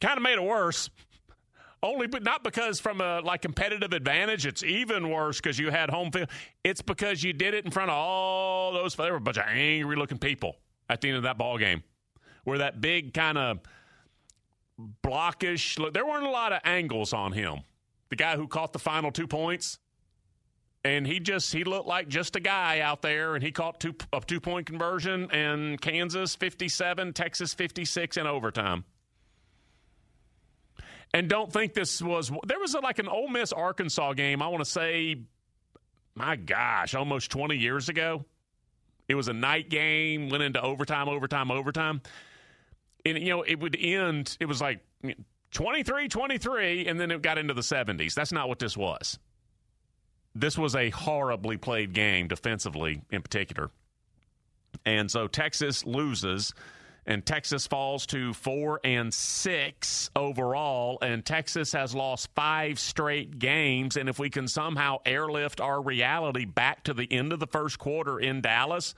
Kind 0.00 0.16
of 0.16 0.22
made 0.22 0.34
it 0.34 0.42
worse. 0.42 0.90
Only, 1.82 2.08
but 2.08 2.24
not 2.24 2.42
because 2.42 2.80
from 2.80 3.00
a 3.00 3.20
like 3.20 3.42
competitive 3.42 3.92
advantage, 3.92 4.46
it's 4.46 4.64
even 4.64 5.10
worse 5.10 5.40
because 5.40 5.58
you 5.58 5.70
had 5.70 5.88
home 5.88 6.10
field. 6.10 6.28
It's 6.64 6.82
because 6.82 7.22
you 7.22 7.32
did 7.32 7.54
it 7.54 7.64
in 7.64 7.70
front 7.70 7.90
of 7.90 7.96
all 7.96 8.72
those. 8.72 8.96
There 8.96 9.12
were 9.12 9.18
a 9.18 9.20
bunch 9.20 9.36
of 9.36 9.44
angry 9.46 9.94
looking 9.94 10.18
people 10.18 10.56
at 10.88 11.00
the 11.00 11.08
end 11.08 11.18
of 11.18 11.22
that 11.22 11.38
ball 11.38 11.58
game, 11.58 11.84
where 12.44 12.58
that 12.58 12.80
big 12.80 13.14
kind 13.14 13.38
of 13.38 13.60
blockish. 15.04 15.78
Look, 15.78 15.94
there 15.94 16.04
weren't 16.04 16.26
a 16.26 16.30
lot 16.30 16.52
of 16.52 16.60
angles 16.64 17.12
on 17.12 17.32
him 17.32 17.60
the 18.08 18.16
guy 18.16 18.36
who 18.36 18.46
caught 18.46 18.72
the 18.72 18.78
final 18.78 19.10
two 19.10 19.26
points. 19.26 19.78
And 20.84 21.04
he 21.04 21.18
just 21.18 21.52
he 21.52 21.64
looked 21.64 21.88
like 21.88 22.06
just 22.06 22.36
a 22.36 22.40
guy 22.40 22.78
out 22.78 23.02
there, 23.02 23.34
and 23.34 23.42
he 23.42 23.50
caught 23.50 23.80
two 23.80 23.94
a 24.12 24.20
two 24.20 24.40
point 24.40 24.66
conversion, 24.66 25.28
and 25.32 25.80
Kansas 25.80 26.36
fifty 26.36 26.68
seven, 26.68 27.12
Texas 27.12 27.54
fifty 27.54 27.84
six 27.84 28.16
in 28.16 28.26
overtime. 28.26 28.84
And 31.12 31.28
don't 31.28 31.52
think 31.52 31.74
this 31.74 32.00
was 32.00 32.30
there 32.46 32.60
was 32.60 32.74
a, 32.74 32.80
like 32.80 33.00
an 33.00 33.08
Ole 33.08 33.28
Miss 33.28 33.52
Arkansas 33.52 34.12
game. 34.12 34.42
I 34.42 34.48
want 34.48 34.62
to 34.62 34.70
say, 34.70 35.22
my 36.14 36.36
gosh, 36.36 36.94
almost 36.94 37.32
twenty 37.32 37.56
years 37.56 37.88
ago. 37.88 38.24
It 39.08 39.16
was 39.16 39.26
a 39.26 39.32
night 39.32 39.68
game, 39.68 40.28
went 40.28 40.42
into 40.42 40.60
overtime, 40.60 41.08
overtime, 41.08 41.50
overtime, 41.50 42.00
and 43.04 43.18
you 43.18 43.30
know 43.30 43.42
it 43.42 43.58
would 43.58 43.76
end. 43.76 44.36
It 44.38 44.46
was 44.46 44.60
like 44.60 44.80
23 45.52 46.08
23, 46.08 46.86
and 46.86 47.00
then 47.00 47.10
it 47.10 47.22
got 47.22 47.38
into 47.38 47.54
the 47.54 47.62
70s. 47.62 48.14
That's 48.14 48.32
not 48.32 48.48
what 48.48 48.58
this 48.58 48.76
was. 48.76 49.18
This 50.34 50.58
was 50.58 50.76
a 50.76 50.90
horribly 50.90 51.56
played 51.56 51.94
game 51.94 52.28
defensively, 52.28 53.02
in 53.10 53.22
particular. 53.22 53.70
And 54.84 55.10
so 55.10 55.28
Texas 55.28 55.86
loses, 55.86 56.52
and 57.06 57.24
Texas 57.24 57.66
falls 57.66 58.04
to 58.06 58.34
four 58.34 58.80
and 58.84 59.14
six 59.14 60.10
overall. 60.14 60.98
And 61.00 61.24
Texas 61.24 61.72
has 61.72 61.94
lost 61.94 62.28
five 62.34 62.78
straight 62.78 63.38
games. 63.38 63.96
And 63.96 64.08
if 64.08 64.18
we 64.18 64.28
can 64.28 64.48
somehow 64.48 64.98
airlift 65.06 65.60
our 65.60 65.80
reality 65.80 66.44
back 66.44 66.84
to 66.84 66.92
the 66.92 67.10
end 67.10 67.32
of 67.32 67.40
the 67.40 67.46
first 67.46 67.78
quarter 67.78 68.18
in 68.18 68.42
Dallas, 68.42 68.94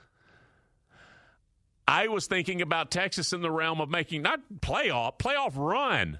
I 1.87 2.07
was 2.07 2.27
thinking 2.27 2.61
about 2.61 2.91
Texas 2.91 3.31
in 3.31 3.41
the 3.41 3.51
realm 3.51 3.79
of 3.79 3.89
making 3.89 4.23
not 4.23 4.41
playoff, 4.59 5.17
playoff 5.19 5.55
run 5.55 6.19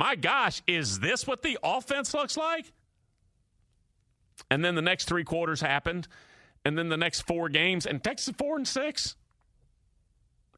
my 0.00 0.16
gosh, 0.16 0.62
is 0.66 1.00
this 1.00 1.26
what 1.26 1.42
the 1.42 1.58
offense 1.62 2.14
looks 2.14 2.34
like? 2.34 2.72
And 4.50 4.64
then 4.64 4.74
the 4.74 4.80
next 4.80 5.04
three 5.04 5.24
quarters 5.24 5.60
happened, 5.60 6.08
and 6.64 6.78
then 6.78 6.88
the 6.88 6.96
next 6.96 7.20
four 7.26 7.50
games, 7.50 7.84
and 7.84 8.02
Texas 8.02 8.34
four 8.38 8.56
and 8.56 8.66
six. 8.66 9.14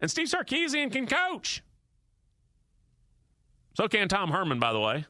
And 0.01 0.09
Steve 0.09 0.29
Sarkisian 0.29 0.93
can 0.93 1.09
coach. 1.09 1.65
So 3.75 3.89
can 3.89 4.07
Tom 4.07 4.31
Herman, 4.31 4.61
by 4.61 4.73
the 4.73 4.79
way. 4.79 5.07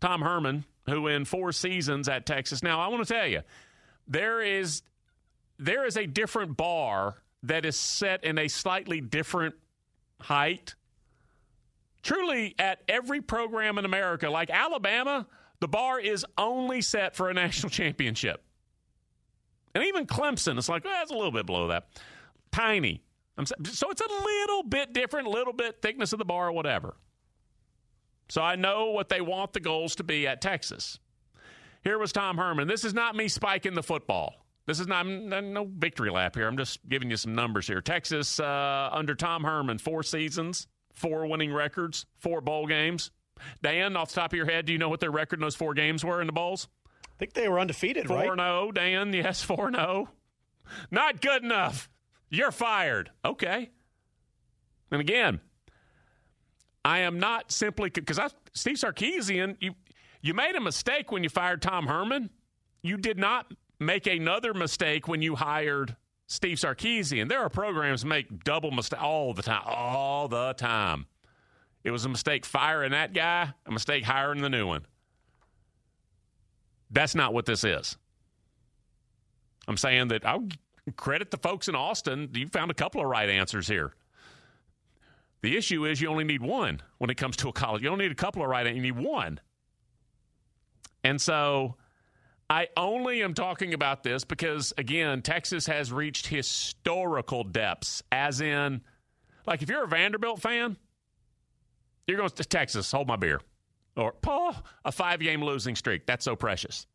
Tom 0.00 0.20
Herman, 0.22 0.64
who 0.88 1.08
in 1.08 1.24
four 1.24 1.50
seasons 1.50 2.08
at 2.08 2.26
Texas. 2.26 2.62
Now, 2.62 2.78
I 2.78 2.86
want 2.86 3.04
to 3.08 3.12
tell 3.12 3.26
you, 3.26 3.40
there 4.06 4.40
is 4.40 4.82
there 5.58 5.84
is 5.84 5.96
a 5.96 6.06
different 6.06 6.56
bar 6.56 7.16
that 7.42 7.64
is 7.64 7.76
set 7.76 8.22
in 8.22 8.38
a 8.38 8.46
slightly 8.46 9.00
different 9.00 9.56
height 10.20 10.76
truly 12.06 12.54
at 12.58 12.82
every 12.88 13.20
program 13.20 13.78
in 13.78 13.84
America, 13.84 14.30
like 14.30 14.48
Alabama, 14.48 15.26
the 15.58 15.66
bar 15.66 15.98
is 15.98 16.24
only 16.38 16.80
set 16.80 17.16
for 17.16 17.28
a 17.28 17.34
national 17.42 17.70
championship. 17.70 18.42
And 19.74 19.84
even 19.84 20.06
Clemson, 20.06 20.56
it's 20.56 20.68
like, 20.68 20.84
that's 20.84 21.10
a 21.10 21.14
little 21.14 21.32
bit 21.32 21.46
below 21.46 21.68
that. 21.68 21.88
Tiny. 22.52 23.02
So 23.44 23.90
it's 23.90 24.00
a 24.00 24.24
little 24.24 24.62
bit 24.62 24.94
different, 24.94 25.26
a 25.26 25.30
little 25.30 25.52
bit 25.52 25.82
thickness 25.82 26.12
of 26.12 26.18
the 26.18 26.24
bar 26.24 26.50
whatever. 26.50 26.96
So 28.28 28.40
I 28.40 28.56
know 28.56 28.86
what 28.92 29.08
they 29.08 29.20
want 29.20 29.52
the 29.52 29.60
goals 29.60 29.96
to 29.96 30.04
be 30.04 30.26
at 30.26 30.40
Texas. 30.40 30.98
Here 31.82 31.98
was 31.98 32.12
Tom 32.12 32.38
Herman. 32.38 32.66
This 32.66 32.84
is 32.84 32.94
not 32.94 33.14
me 33.14 33.28
spiking 33.28 33.74
the 33.74 33.82
football. 33.82 34.46
This 34.66 34.80
is 34.80 34.86
not 34.86 35.06
no 35.06 35.68
victory 35.76 36.10
lap 36.10 36.34
here. 36.34 36.48
I'm 36.48 36.56
just 36.56 36.88
giving 36.88 37.10
you 37.10 37.16
some 37.16 37.34
numbers 37.34 37.66
here. 37.66 37.80
Texas 37.80 38.40
uh, 38.40 38.88
under 38.92 39.14
Tom 39.14 39.44
Herman, 39.44 39.78
four 39.78 40.02
seasons, 40.02 40.66
four 40.96 41.26
winning 41.26 41.52
records, 41.52 42.06
four 42.18 42.40
bowl 42.40 42.66
games. 42.66 43.10
Dan, 43.62 43.96
off 43.96 44.08
the 44.08 44.20
top 44.20 44.32
of 44.32 44.36
your 44.36 44.46
head, 44.46 44.66
do 44.66 44.72
you 44.72 44.78
know 44.78 44.88
what 44.88 45.00
their 45.00 45.10
record 45.10 45.38
in 45.38 45.42
those 45.42 45.54
four 45.54 45.74
games 45.74 46.04
were 46.04 46.20
in 46.20 46.26
the 46.26 46.32
bowls? 46.32 46.68
I 47.04 47.18
think 47.18 47.34
they 47.34 47.48
were 47.48 47.60
undefeated, 47.60 48.08
4 48.08 48.16
right? 48.16 48.26
4 48.26 48.36
0, 48.36 48.72
Dan. 48.72 49.12
Yes, 49.12 49.42
4 49.42 49.70
0. 49.70 50.08
Not 50.90 51.20
good 51.20 51.44
enough. 51.44 51.88
You're 52.28 52.50
fired. 52.50 53.10
Okay. 53.24 53.70
And 54.90 55.00
again, 55.00 55.40
I 56.84 57.00
am 57.00 57.18
not 57.18 57.52
simply 57.52 57.90
because 57.90 58.18
Steve 58.52 58.76
Sarkisian, 58.76 59.56
you 59.60 59.74
you 60.22 60.34
made 60.34 60.56
a 60.56 60.60
mistake 60.60 61.12
when 61.12 61.22
you 61.22 61.28
fired 61.28 61.62
Tom 61.62 61.86
Herman. 61.86 62.30
You 62.82 62.96
did 62.96 63.18
not 63.18 63.52
make 63.78 64.06
another 64.06 64.54
mistake 64.54 65.06
when 65.06 65.22
you 65.22 65.36
hired 65.36 65.96
Steve 66.26 66.58
Sarkisian. 66.58 67.28
There 67.28 67.40
are 67.40 67.48
programs 67.48 68.04
make 68.04 68.44
double 68.44 68.70
mistake 68.70 69.02
all 69.02 69.32
the 69.32 69.42
time, 69.42 69.62
all 69.64 70.28
the 70.28 70.54
time. 70.54 71.06
It 71.84 71.92
was 71.92 72.04
a 72.04 72.08
mistake 72.08 72.44
firing 72.44 72.90
that 72.90 73.12
guy, 73.12 73.52
a 73.64 73.70
mistake 73.70 74.04
hiring 74.04 74.42
the 74.42 74.50
new 74.50 74.66
one. 74.66 74.86
That's 76.90 77.14
not 77.14 77.32
what 77.32 77.46
this 77.46 77.62
is. 77.62 77.96
I'm 79.68 79.76
saying 79.76 80.08
that 80.08 80.24
I'll 80.26 80.48
credit 80.96 81.30
the 81.30 81.36
folks 81.36 81.68
in 81.68 81.74
Austin. 81.74 82.30
You 82.34 82.48
found 82.48 82.70
a 82.70 82.74
couple 82.74 83.00
of 83.00 83.08
right 83.08 83.28
answers 83.28 83.68
here. 83.68 83.94
The 85.42 85.56
issue 85.56 85.84
is 85.86 86.00
you 86.00 86.08
only 86.08 86.24
need 86.24 86.42
one 86.42 86.80
when 86.98 87.10
it 87.10 87.16
comes 87.16 87.36
to 87.36 87.48
a 87.48 87.52
college. 87.52 87.82
You 87.82 87.88
don't 87.88 87.98
need 87.98 88.12
a 88.12 88.16
couple 88.16 88.42
of 88.42 88.48
right, 88.48 88.66
you 88.74 88.82
need 88.82 88.96
one. 88.96 89.40
And 91.04 91.20
so 91.20 91.76
I 92.48 92.68
only 92.76 93.22
am 93.22 93.34
talking 93.34 93.74
about 93.74 94.02
this 94.02 94.24
because, 94.24 94.72
again, 94.78 95.22
Texas 95.22 95.66
has 95.66 95.92
reached 95.92 96.28
historical 96.28 97.42
depths, 97.42 98.02
as 98.12 98.40
in, 98.40 98.82
like, 99.46 99.62
if 99.62 99.68
you're 99.68 99.84
a 99.84 99.88
Vanderbilt 99.88 100.40
fan, 100.40 100.76
you're 102.06 102.18
going 102.18 102.30
to 102.30 102.44
Texas, 102.44 102.90
hold 102.92 103.08
my 103.08 103.16
beer. 103.16 103.40
Or, 103.96 104.12
Paul, 104.12 104.54
a 104.84 104.92
five 104.92 105.20
game 105.20 105.42
losing 105.42 105.74
streak. 105.74 106.06
That's 106.06 106.24
so 106.24 106.36
precious. 106.36 106.86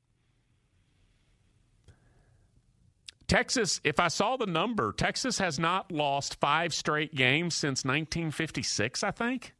Texas, 3.27 3.79
if 3.83 3.99
I 3.99 4.09
saw 4.09 4.35
the 4.37 4.45
number, 4.45 4.91
Texas 4.91 5.37
has 5.39 5.57
not 5.57 5.91
lost 5.91 6.39
five 6.39 6.73
straight 6.73 7.15
games 7.15 7.55
since 7.55 7.85
1956, 7.85 9.03
I 9.03 9.11
think. 9.11 9.53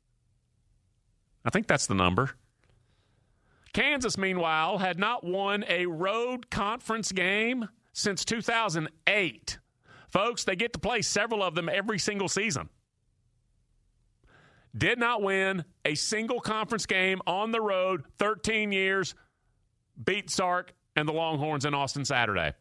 I 1.45 1.49
think 1.49 1.67
that's 1.67 1.87
the 1.87 1.95
number. 1.95 2.31
Kansas, 3.73 4.17
meanwhile, 4.17 4.77
had 4.77 4.99
not 4.99 5.23
won 5.23 5.63
a 5.67 5.85
road 5.85 6.49
conference 6.49 7.11
game 7.11 7.69
since 7.93 8.25
2008. 8.25 9.59
Folks, 10.09 10.43
they 10.43 10.55
get 10.55 10.73
to 10.73 10.79
play 10.79 11.01
several 11.01 11.41
of 11.41 11.55
them 11.55 11.69
every 11.69 11.97
single 11.97 12.27
season. 12.27 12.69
Did 14.77 14.99
not 14.99 15.21
win 15.21 15.65
a 15.85 15.95
single 15.95 16.39
conference 16.39 16.85
game 16.85 17.21
on 17.27 17.51
the 17.51 17.61
road, 17.61 18.03
13 18.19 18.71
years, 18.71 19.15
beat 20.03 20.29
Sark 20.29 20.73
and 20.95 21.07
the 21.07 21.13
Longhorns 21.13 21.65
in 21.65 21.73
Austin 21.73 22.05
Saturday. 22.05 22.53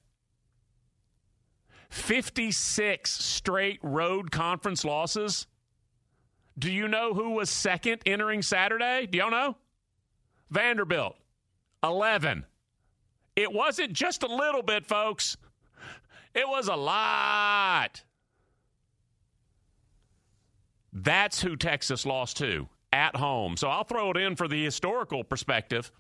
56 1.90 3.10
straight 3.10 3.80
road 3.82 4.30
conference 4.30 4.84
losses. 4.84 5.46
Do 6.58 6.70
you 6.70 6.88
know 6.88 7.14
who 7.14 7.30
was 7.30 7.50
second 7.50 8.02
entering 8.06 8.42
Saturday? 8.42 9.06
Do 9.06 9.18
y'all 9.18 9.30
know? 9.30 9.56
Vanderbilt, 10.50 11.16
11. 11.82 12.44
It 13.36 13.52
wasn't 13.52 13.92
just 13.92 14.22
a 14.22 14.26
little 14.26 14.62
bit, 14.62 14.86
folks. 14.86 15.36
It 16.34 16.48
was 16.48 16.68
a 16.68 16.76
lot. 16.76 18.02
That's 20.92 21.40
who 21.40 21.56
Texas 21.56 22.04
lost 22.04 22.36
to 22.38 22.68
at 22.92 23.16
home. 23.16 23.56
So 23.56 23.68
I'll 23.68 23.84
throw 23.84 24.10
it 24.10 24.16
in 24.16 24.36
for 24.36 24.48
the 24.48 24.62
historical 24.62 25.22
perspective. 25.24 25.92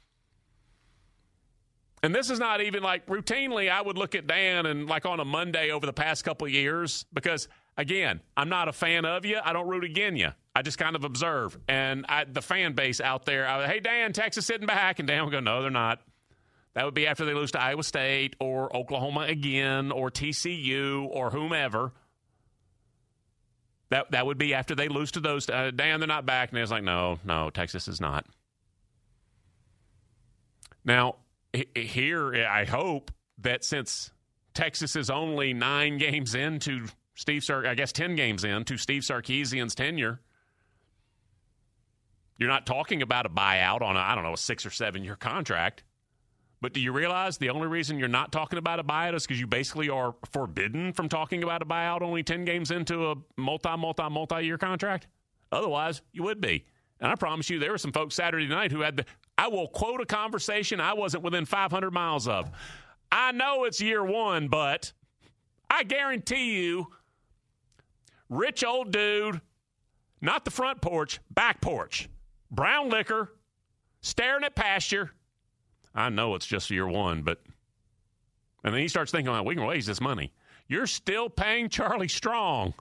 And 2.02 2.14
this 2.14 2.30
is 2.30 2.38
not 2.38 2.60
even 2.60 2.82
like 2.82 3.06
routinely, 3.06 3.70
I 3.70 3.82
would 3.82 3.98
look 3.98 4.14
at 4.14 4.26
Dan 4.26 4.66
and 4.66 4.88
like 4.88 5.04
on 5.06 5.20
a 5.20 5.24
Monday 5.24 5.70
over 5.70 5.86
the 5.86 5.92
past 5.92 6.24
couple 6.24 6.48
years 6.48 7.04
because, 7.12 7.46
again, 7.76 8.20
I'm 8.36 8.48
not 8.48 8.68
a 8.68 8.72
fan 8.72 9.04
of 9.04 9.24
you. 9.24 9.38
I 9.44 9.52
don't 9.52 9.68
root 9.68 9.84
against 9.84 10.18
you. 10.18 10.30
I 10.54 10.62
just 10.62 10.78
kind 10.78 10.96
of 10.96 11.04
observe. 11.04 11.56
And 11.68 12.04
I, 12.08 12.24
the 12.24 12.42
fan 12.42 12.74
base 12.74 13.00
out 13.00 13.24
there, 13.24 13.46
I, 13.46 13.66
hey, 13.66 13.80
Dan, 13.80 14.12
Texas 14.12 14.46
sitting 14.46 14.66
back. 14.66 14.98
And 14.98 15.06
Dan 15.06 15.24
would 15.24 15.30
go, 15.30 15.40
no, 15.40 15.62
they're 15.62 15.70
not. 15.70 16.00
That 16.74 16.84
would 16.84 16.94
be 16.94 17.06
after 17.06 17.24
they 17.24 17.34
lose 17.34 17.52
to 17.52 17.60
Iowa 17.60 17.82
State 17.82 18.36
or 18.40 18.74
Oklahoma 18.76 19.22
again 19.22 19.90
or 19.90 20.10
TCU 20.10 21.06
or 21.10 21.30
whomever. 21.30 21.92
That 23.90 24.12
that 24.12 24.24
would 24.24 24.38
be 24.38 24.54
after 24.54 24.76
they 24.76 24.88
lose 24.88 25.12
to 25.12 25.20
those. 25.20 25.48
Uh, 25.48 25.72
Dan, 25.74 25.98
they're 25.98 26.06
not 26.06 26.26
back. 26.26 26.50
And 26.50 26.58
it's 26.60 26.70
like, 26.70 26.84
no, 26.84 27.18
no, 27.24 27.50
Texas 27.50 27.88
is 27.88 28.00
not. 28.00 28.24
Now, 30.84 31.16
here, 31.74 32.34
I 32.48 32.64
hope 32.64 33.10
that 33.38 33.64
since 33.64 34.12
Texas 34.54 34.96
is 34.96 35.10
only 35.10 35.52
nine 35.52 35.98
games 35.98 36.34
into 36.34 36.86
Steve 37.14 37.44
Sark, 37.44 37.66
I 37.66 37.74
guess 37.74 37.92
10 37.92 38.14
games 38.14 38.44
into 38.44 38.76
Steve 38.76 39.02
Sarkisian's 39.02 39.74
tenure, 39.74 40.20
you're 42.40 42.48
not 42.48 42.64
talking 42.64 43.02
about 43.02 43.26
a 43.26 43.28
buyout 43.28 43.82
on 43.82 43.96
a, 43.96 44.00
I 44.00 44.14
don't 44.14 44.24
know, 44.24 44.32
a 44.32 44.38
six 44.38 44.64
or 44.64 44.70
seven 44.70 45.04
year 45.04 45.14
contract. 45.14 45.84
But 46.62 46.72
do 46.72 46.80
you 46.80 46.90
realize 46.90 47.38
the 47.38 47.50
only 47.50 47.68
reason 47.68 47.98
you're 47.98 48.08
not 48.08 48.32
talking 48.32 48.58
about 48.58 48.80
a 48.80 48.84
buyout 48.84 49.14
is 49.14 49.26
because 49.26 49.38
you 49.38 49.46
basically 49.46 49.88
are 49.90 50.14
forbidden 50.32 50.92
from 50.92 51.08
talking 51.08 51.42
about 51.42 51.62
a 51.62 51.66
buyout 51.66 52.02
only 52.02 52.22
10 52.22 52.44
games 52.44 52.70
into 52.70 53.10
a 53.10 53.14
multi, 53.36 53.76
multi, 53.76 54.08
multi 54.10 54.42
year 54.42 54.58
contract? 54.58 55.06
Otherwise, 55.52 56.00
you 56.12 56.22
would 56.22 56.40
be. 56.40 56.64
And 57.00 57.10
I 57.10 57.14
promise 57.14 57.48
you, 57.50 57.58
there 57.58 57.72
were 57.72 57.78
some 57.78 57.92
folks 57.92 58.14
Saturday 58.14 58.46
night 58.46 58.72
who 58.72 58.80
had 58.80 58.96
the, 58.96 59.04
I 59.36 59.48
will 59.48 59.68
quote 59.68 60.00
a 60.00 60.06
conversation 60.06 60.80
I 60.80 60.94
wasn't 60.94 61.22
within 61.22 61.44
500 61.44 61.90
miles 61.90 62.26
of. 62.26 62.50
I 63.12 63.32
know 63.32 63.64
it's 63.64 63.82
year 63.82 64.04
one, 64.04 64.48
but 64.48 64.92
I 65.70 65.82
guarantee 65.82 66.62
you, 66.62 66.88
rich 68.30 68.64
old 68.64 68.92
dude, 68.92 69.42
not 70.22 70.44
the 70.46 70.50
front 70.50 70.80
porch, 70.80 71.20
back 71.30 71.60
porch 71.60 72.08
brown 72.50 72.90
liquor, 72.90 73.32
staring 74.00 74.44
at 74.44 74.54
pasture. 74.54 75.10
I 75.94 76.08
know 76.08 76.34
it's 76.34 76.46
just 76.46 76.70
year 76.70 76.86
one, 76.86 77.22
but. 77.22 77.40
And 78.62 78.74
then 78.74 78.82
he 78.82 78.88
starts 78.88 79.10
thinking, 79.10 79.32
well, 79.32 79.44
we 79.44 79.54
can 79.54 79.64
raise 79.66 79.86
this 79.86 80.00
money. 80.00 80.32
You're 80.68 80.86
still 80.86 81.30
paying 81.30 81.68
Charlie 81.68 82.08
Strong. 82.08 82.74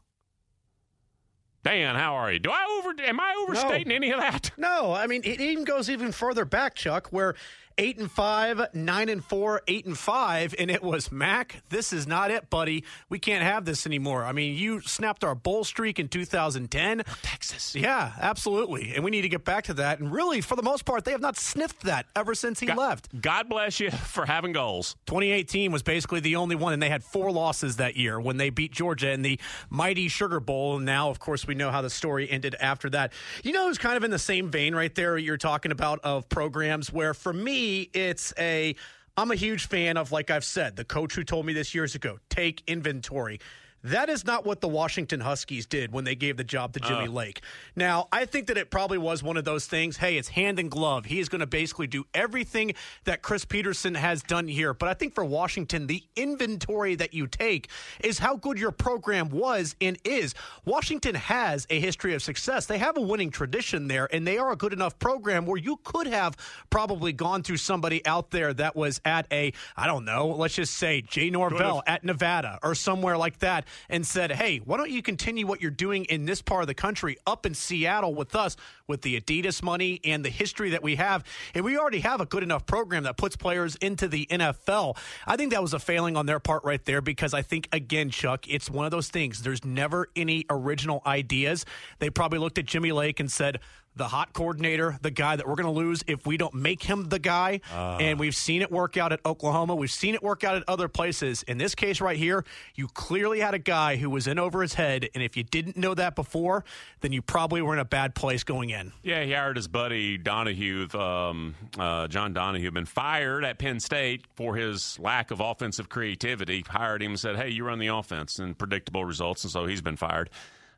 Dan, 1.64 1.96
how 1.96 2.16
are 2.16 2.32
you? 2.32 2.40
Do 2.40 2.52
I 2.52 2.80
over? 2.80 2.94
Am 3.02 3.20
I 3.20 3.36
overstating 3.42 3.90
no. 3.90 3.96
any 3.96 4.12
of 4.12 4.20
that? 4.20 4.52
No, 4.58 4.94
I 4.94 5.08
mean 5.08 5.22
it 5.24 5.42
even 5.42 5.64
goes 5.66 5.90
even 5.90 6.12
further 6.12 6.46
back, 6.46 6.76
Chuck, 6.76 7.08
where 7.12 7.36
eight 7.80 7.98
and 7.98 8.12
five, 8.12 8.62
nine 8.74 9.08
and 9.08 9.24
four, 9.24 9.62
eight 9.68 9.86
and 9.86 9.98
five, 9.98 10.54
and 10.60 10.70
it 10.70 10.84
was 10.84 11.12
Mack. 11.12 11.64
This 11.70 11.94
is 11.94 12.06
not 12.06 12.30
it, 12.30 12.50
buddy. 12.50 12.84
We 13.08 13.20
can't 13.20 13.44
have 13.44 13.64
this 13.64 13.86
anymore. 13.86 14.26
I 14.26 14.34
mean, 14.34 14.58
you 14.58 14.82
snapped 14.82 15.24
our 15.24 15.34
bowl 15.34 15.64
streak 15.64 15.98
in 15.98 16.10
2010. 16.10 17.04
Texas. 17.22 17.76
Yeah, 17.76 18.12
absolutely, 18.20 18.94
and 18.96 19.04
we 19.04 19.12
need 19.12 19.22
to 19.22 19.30
get 19.30 19.46
back 19.46 19.64
to 19.66 19.76
that. 19.76 20.00
And 20.00 20.12
really, 20.12 20.42
for 20.42 20.58
the 20.58 20.62
most 20.62 20.84
part, 20.84 21.06
they 21.06 21.12
have 21.12 21.22
not 21.22 21.38
sniffed 21.38 21.84
that 21.84 22.06
ever 22.16 22.36
since 22.36 22.60
he 22.60 22.66
God, 22.66 22.78
left. 22.78 23.22
God 23.22 23.48
bless 23.48 23.80
you 23.80 23.92
for 24.10 24.26
having 24.26 24.52
goals. 24.52 24.98
2018 25.06 25.72
was 25.72 25.82
basically 25.82 26.20
the 26.20 26.36
only 26.36 26.58
one, 26.58 26.74
and 26.74 26.84
they 26.84 26.90
had 26.90 27.04
four 27.04 27.32
losses 27.32 27.78
that 27.78 27.96
year 27.96 28.20
when 28.20 28.36
they 28.36 28.50
beat 28.50 28.74
Georgia 28.74 29.12
in 29.12 29.22
the 29.22 29.40
mighty 29.70 30.10
Sugar 30.10 30.42
Bowl. 30.42 30.76
And 30.76 30.86
now, 30.86 31.10
of 31.10 31.20
course, 31.20 31.48
we 31.48 31.56
know 31.56 31.72
how 31.72 31.82
the 31.82 31.90
story 31.90 32.30
ended 32.30 32.56
after 32.60 32.90
that. 32.90 33.14
You 33.42 33.54
know, 33.54 33.68
who's 33.68 33.78
kind 33.78 33.96
of 33.96 34.04
in 34.04 34.12
the 34.12 34.20
same 34.20 34.50
vein 34.50 34.76
right 34.76 34.94
there 34.94 35.18
you're 35.18 35.38
talking 35.38 35.72
about 35.72 36.00
of 36.04 36.28
programs 36.28 36.92
where, 36.92 37.14
for 37.14 37.32
me 37.32 37.69
it's 37.94 38.34
a 38.38 38.76
I'm 39.18 39.32
a 39.32 39.36
huge 39.36 39.68
fan 39.68 39.98
of, 39.98 40.12
like 40.14 40.30
I've 40.32 40.46
said, 40.46 40.78
the 40.78 40.86
coach 40.86 41.14
who 41.14 41.24
told 41.24 41.46
me 41.46 41.54
this 41.54 41.76
years 41.76 41.94
ago 41.96 42.20
take 42.30 42.64
inventory. 42.68 43.40
That 43.84 44.10
is 44.10 44.26
not 44.26 44.46
what 44.46 44.62
the 44.62 44.68
Washington 44.68 45.22
Huskies 45.22 45.66
did 45.66 45.92
when 45.92 46.04
they 46.04 46.16
gave 46.16 46.38
the 46.38 46.44
job 46.44 46.74
to 46.74 46.80
Jimmy 46.80 47.08
uh. 47.08 47.12
Lake. 47.12 47.42
Now, 47.76 48.08
I 48.12 48.26
think 48.26 48.48
that 48.48 48.58
it 48.58 48.70
probably 48.70 48.98
was 48.98 49.24
one 49.24 49.38
of 49.38 49.46
those 49.46 49.68
things. 49.68 49.98
Hey, 49.98 50.18
it's 50.18 50.28
hand 50.30 50.60
in 50.60 50.68
glove. 50.70 51.06
He 51.06 51.20
is 51.20 51.30
going 51.30 51.40
to 51.40 51.48
basically 51.48 51.88
do 51.88 52.06
everything 52.14 52.74
that 53.06 53.22
Chris 53.22 53.46
Petersen 53.46 53.96
has 53.96 54.22
done 54.22 54.48
here. 54.48 54.74
But 54.74 54.90
I 54.90 54.94
think 54.94 55.16
for 55.16 55.24
Washington, 55.24 55.88
the 55.88 56.04
inventory 56.16 56.96
that 56.96 57.14
you 57.14 57.28
take 57.28 57.70
is 58.04 58.20
how 58.20 58.36
good 58.36 58.60
your 58.60 58.72
program 58.72 59.30
was 59.30 59.76
and 59.80 59.98
is. 60.04 60.36
Washington 60.66 61.16
has 61.16 61.66
a 61.70 61.80
history 61.80 62.14
of 62.14 62.22
success. 62.22 62.66
They 62.66 62.78
have 62.80 62.98
a 62.98 63.02
winning 63.02 63.32
tradition 63.32 63.88
there, 63.88 64.10
and 64.14 64.28
they 64.28 64.38
are 64.38 64.52
a 64.52 64.58
good 64.58 64.74
enough 64.74 65.00
program 65.00 65.46
where 65.46 65.58
you 65.58 65.78
could 65.84 66.08
have 66.08 66.36
probably 66.70 67.14
gone 67.14 67.44
through 67.44 67.58
somebody 67.58 68.06
out 68.06 68.32
there 68.32 68.54
that 68.54 68.76
was 68.76 69.00
at 69.06 69.26
a, 69.32 69.54
I 69.78 69.88
don't 69.88 70.04
know, 70.04 70.28
let's 70.28 70.56
just 70.56 70.74
say 70.74 71.02
Jay 71.02 71.30
Norvell 71.30 71.82
at 71.88 72.04
Nevada 72.04 72.60
or 72.62 72.76
somewhere 72.76 73.18
like 73.18 73.40
that 73.40 73.68
and 73.90 74.06
said, 74.06 74.32
hey, 74.32 74.58
why 74.60 74.78
don't 74.78 74.90
you 74.90 75.02
continue 75.02 75.46
what 75.48 75.62
you're 75.62 75.72
doing 75.72 76.06
in 76.06 76.26
this 76.26 76.42
part 76.42 76.62
of 76.62 76.68
the 76.68 76.74
country 76.74 77.18
up 77.26 77.46
in 77.46 77.54
Seattle 77.54 78.14
with 78.14 78.36
us 78.36 78.56
with 78.88 79.02
the 79.02 79.20
Adidas 79.20 79.62
money 79.64 80.00
and 80.04 80.24
the 80.24 80.30
history 80.30 80.72
that 80.72 80.84
we 80.84 80.96
have? 80.96 81.24
And 81.54 81.66
we 81.66 81.78
already 81.78 82.00
have 82.00 82.22
a 82.22 82.26
good 82.26 82.44
enough 82.44 82.66
program 82.66 83.04
that 83.04 83.18
puts 83.18 83.36
players 83.36 83.76
into 83.78 84.08
the 84.08 84.26
NFL. 84.28 84.98
I 85.26 85.36
think 85.36 85.52
that 85.52 85.62
was 85.62 85.74
a 85.74 85.80
failing 85.80 86.18
on 86.18 86.26
their 86.26 86.40
part 86.40 86.64
right 86.64 86.84
there 86.86 87.02
because 87.02 87.34
I 87.34 87.42
think, 87.42 87.68
again, 87.72 88.10
Chuck, 88.10 88.48
it's 88.48 88.70
one 88.70 88.86
of 88.86 88.92
those 88.92 89.10
things. 89.10 89.42
There's 89.42 89.64
never 89.64 90.08
any 90.16 90.46
original 90.50 91.02
ideas. 91.06 91.66
They 92.00 92.10
probably 92.10 92.40
looked 92.40 92.58
at 92.58 92.66
Jimmy 92.66 92.92
Lake 92.92 93.20
and 93.20 93.32
said, 93.32 93.60
the 93.96 94.08
hot 94.08 94.34
coordinator, 94.34 94.98
the 95.02 95.12
guy 95.12 95.36
that 95.36 95.48
we're 95.48 95.56
going 95.56 95.74
to 95.74 95.78
lose 95.80 96.04
if 96.08 96.26
we 96.26 96.38
don't 96.38 96.54
make 96.54 96.84
him 96.84 97.10
the 97.10 97.20
guy. 97.20 97.60
Uh. 97.74 97.98
And 97.98 98.20
we've 98.20 98.36
seen 98.36 98.62
it 98.62 98.72
work 98.72 98.98
out 98.98 99.12
at 99.12 99.20
Oklahoma. 99.26 99.76
We've 99.76 99.92
seen 99.92 100.16
it 100.16 100.24
work 100.24 100.44
out 100.44 100.56
at 100.56 100.64
other 100.68 100.88
places. 100.88 101.44
In 101.44 101.58
this 101.58 101.76
case 101.76 102.00
right 102.00 102.18
here, 102.18 102.46
you 102.76 102.88
clearly 102.88 103.40
had 103.40 103.54
a 103.54 103.60
guy 103.60 103.98
who 103.98 104.10
was 104.10 104.28
in 104.28 104.40
over 104.40 104.62
his 104.62 104.74
head. 104.74 105.10
And 105.14 105.24
if 105.24 105.36
you 105.36 105.44
didn't 105.44 105.76
know 105.78 105.94
that 105.96 106.16
before, 106.16 106.64
then 107.02 107.12
you 107.12 107.22
probably 107.22 107.62
were 107.62 107.74
in 107.74 107.80
a 107.80 107.86
bad 107.86 108.16
place 108.16 108.44
going 108.44 108.70
in. 108.70 108.94
Yeah, 109.04 109.24
he 109.24 109.34
hired 109.34 109.58
his 109.58 109.68
buddy 109.68 110.18
Donahue, 110.18 110.88
um, 110.94 111.56
uh, 111.78 112.08
John 112.08 112.34
Donahue, 112.34 112.72
been 112.72 112.86
fired 112.86 113.44
at 113.44 113.60
Penn 113.60 113.80
State 113.80 114.24
for 114.36 114.56
his 114.56 114.98
lack 115.00 115.32
of 115.32 115.40
offensive 115.40 115.90
creativity. 115.90 116.64
Hired 116.68 117.02
him 117.02 117.12
and 117.12 117.20
said, 117.20 117.36
hey, 117.36 117.50
you 117.50 117.66
run 117.66 117.80
the 117.80 117.88
offense 117.88 118.40
and 118.40 118.58
predictable 118.58 119.04
results. 119.04 119.44
And 119.44 119.52
so 119.52 119.66
he's 119.66 119.82
been 119.82 119.98
fired. 119.98 120.30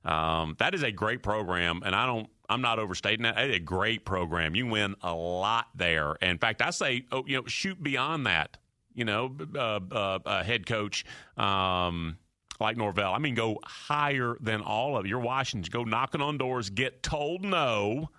Um, 0.04 0.56
that 0.60 0.74
is 0.74 0.84
a 0.84 0.92
great 0.92 1.22
program, 1.22 1.82
and 1.86 1.96
I 1.96 2.06
don't 2.06 2.30
I'm 2.52 2.62
not 2.62 2.80
overstating 2.80 3.24
that. 3.24 3.38
It's 3.38 3.56
a 3.56 3.60
great 3.60 4.04
program. 4.04 4.56
You 4.56 4.68
win 4.68 4.96
a 5.02 5.14
lot 5.14 5.68
there. 5.74 6.16
In 6.22 6.38
fact, 6.38 6.62
I 6.62 6.72
say, 6.72 7.06
oh, 7.10 7.24
you 7.26 7.38
know, 7.38 7.48
shoot 7.48 7.82
beyond 7.82 8.26
that. 8.26 8.58
You 8.94 9.06
know, 9.06 9.34
uh, 9.56 9.80
uh, 9.90 10.20
uh, 10.26 10.44
head 10.44 10.66
coach 10.66 11.06
um, 11.38 12.18
like 12.60 12.76
Norvell. 12.76 13.14
I 13.14 13.20
mean, 13.20 13.36
go 13.36 13.58
higher 13.64 14.36
than 14.42 14.60
all 14.60 14.98
of 14.98 15.06
your 15.08 15.20
Washingtons. 15.20 15.70
Go 15.70 15.86
knocking 15.86 16.22
on 16.22 16.38
doors, 16.38 16.70
get 16.70 17.02
told 17.02 17.46
no, 17.46 18.10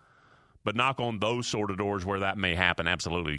but 0.65 0.77
knock 0.77 0.99
on 0.99 1.19
those 1.19 1.47
sort 1.47 1.71
of 1.71 1.77
doors 1.77 2.07
where 2.07 2.21
that 2.21 2.39
may 2.39 2.55
happen. 2.55 2.89
Absolutely. 2.89 3.39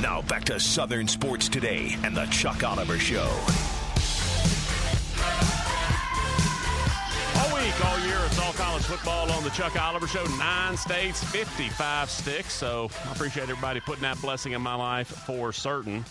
Now 0.00 0.20
back 0.22 0.44
to 0.44 0.60
Southern 0.60 1.08
Sports 1.08 1.48
Today 1.48 1.96
and 2.02 2.14
the 2.14 2.26
Chuck 2.26 2.62
Oliver 2.62 2.98
Show. 2.98 3.30
All 7.38 7.54
week, 7.54 7.86
all 7.86 7.98
year, 8.00 8.18
it's 8.26 8.38
all 8.38 8.52
college 8.52 8.82
football 8.82 9.30
on 9.32 9.42
the 9.42 9.48
Chuck 9.50 9.80
Oliver 9.80 10.06
Show. 10.06 10.24
Nine 10.36 10.76
states, 10.76 11.24
55 11.24 12.10
sticks. 12.10 12.52
So 12.52 12.90
I 13.08 13.12
appreciate 13.12 13.44
everybody 13.44 13.80
putting 13.80 14.02
that 14.02 14.20
blessing 14.20 14.52
in 14.52 14.60
my 14.60 14.74
life 14.74 15.08
for 15.08 15.50
certain. 15.50 16.04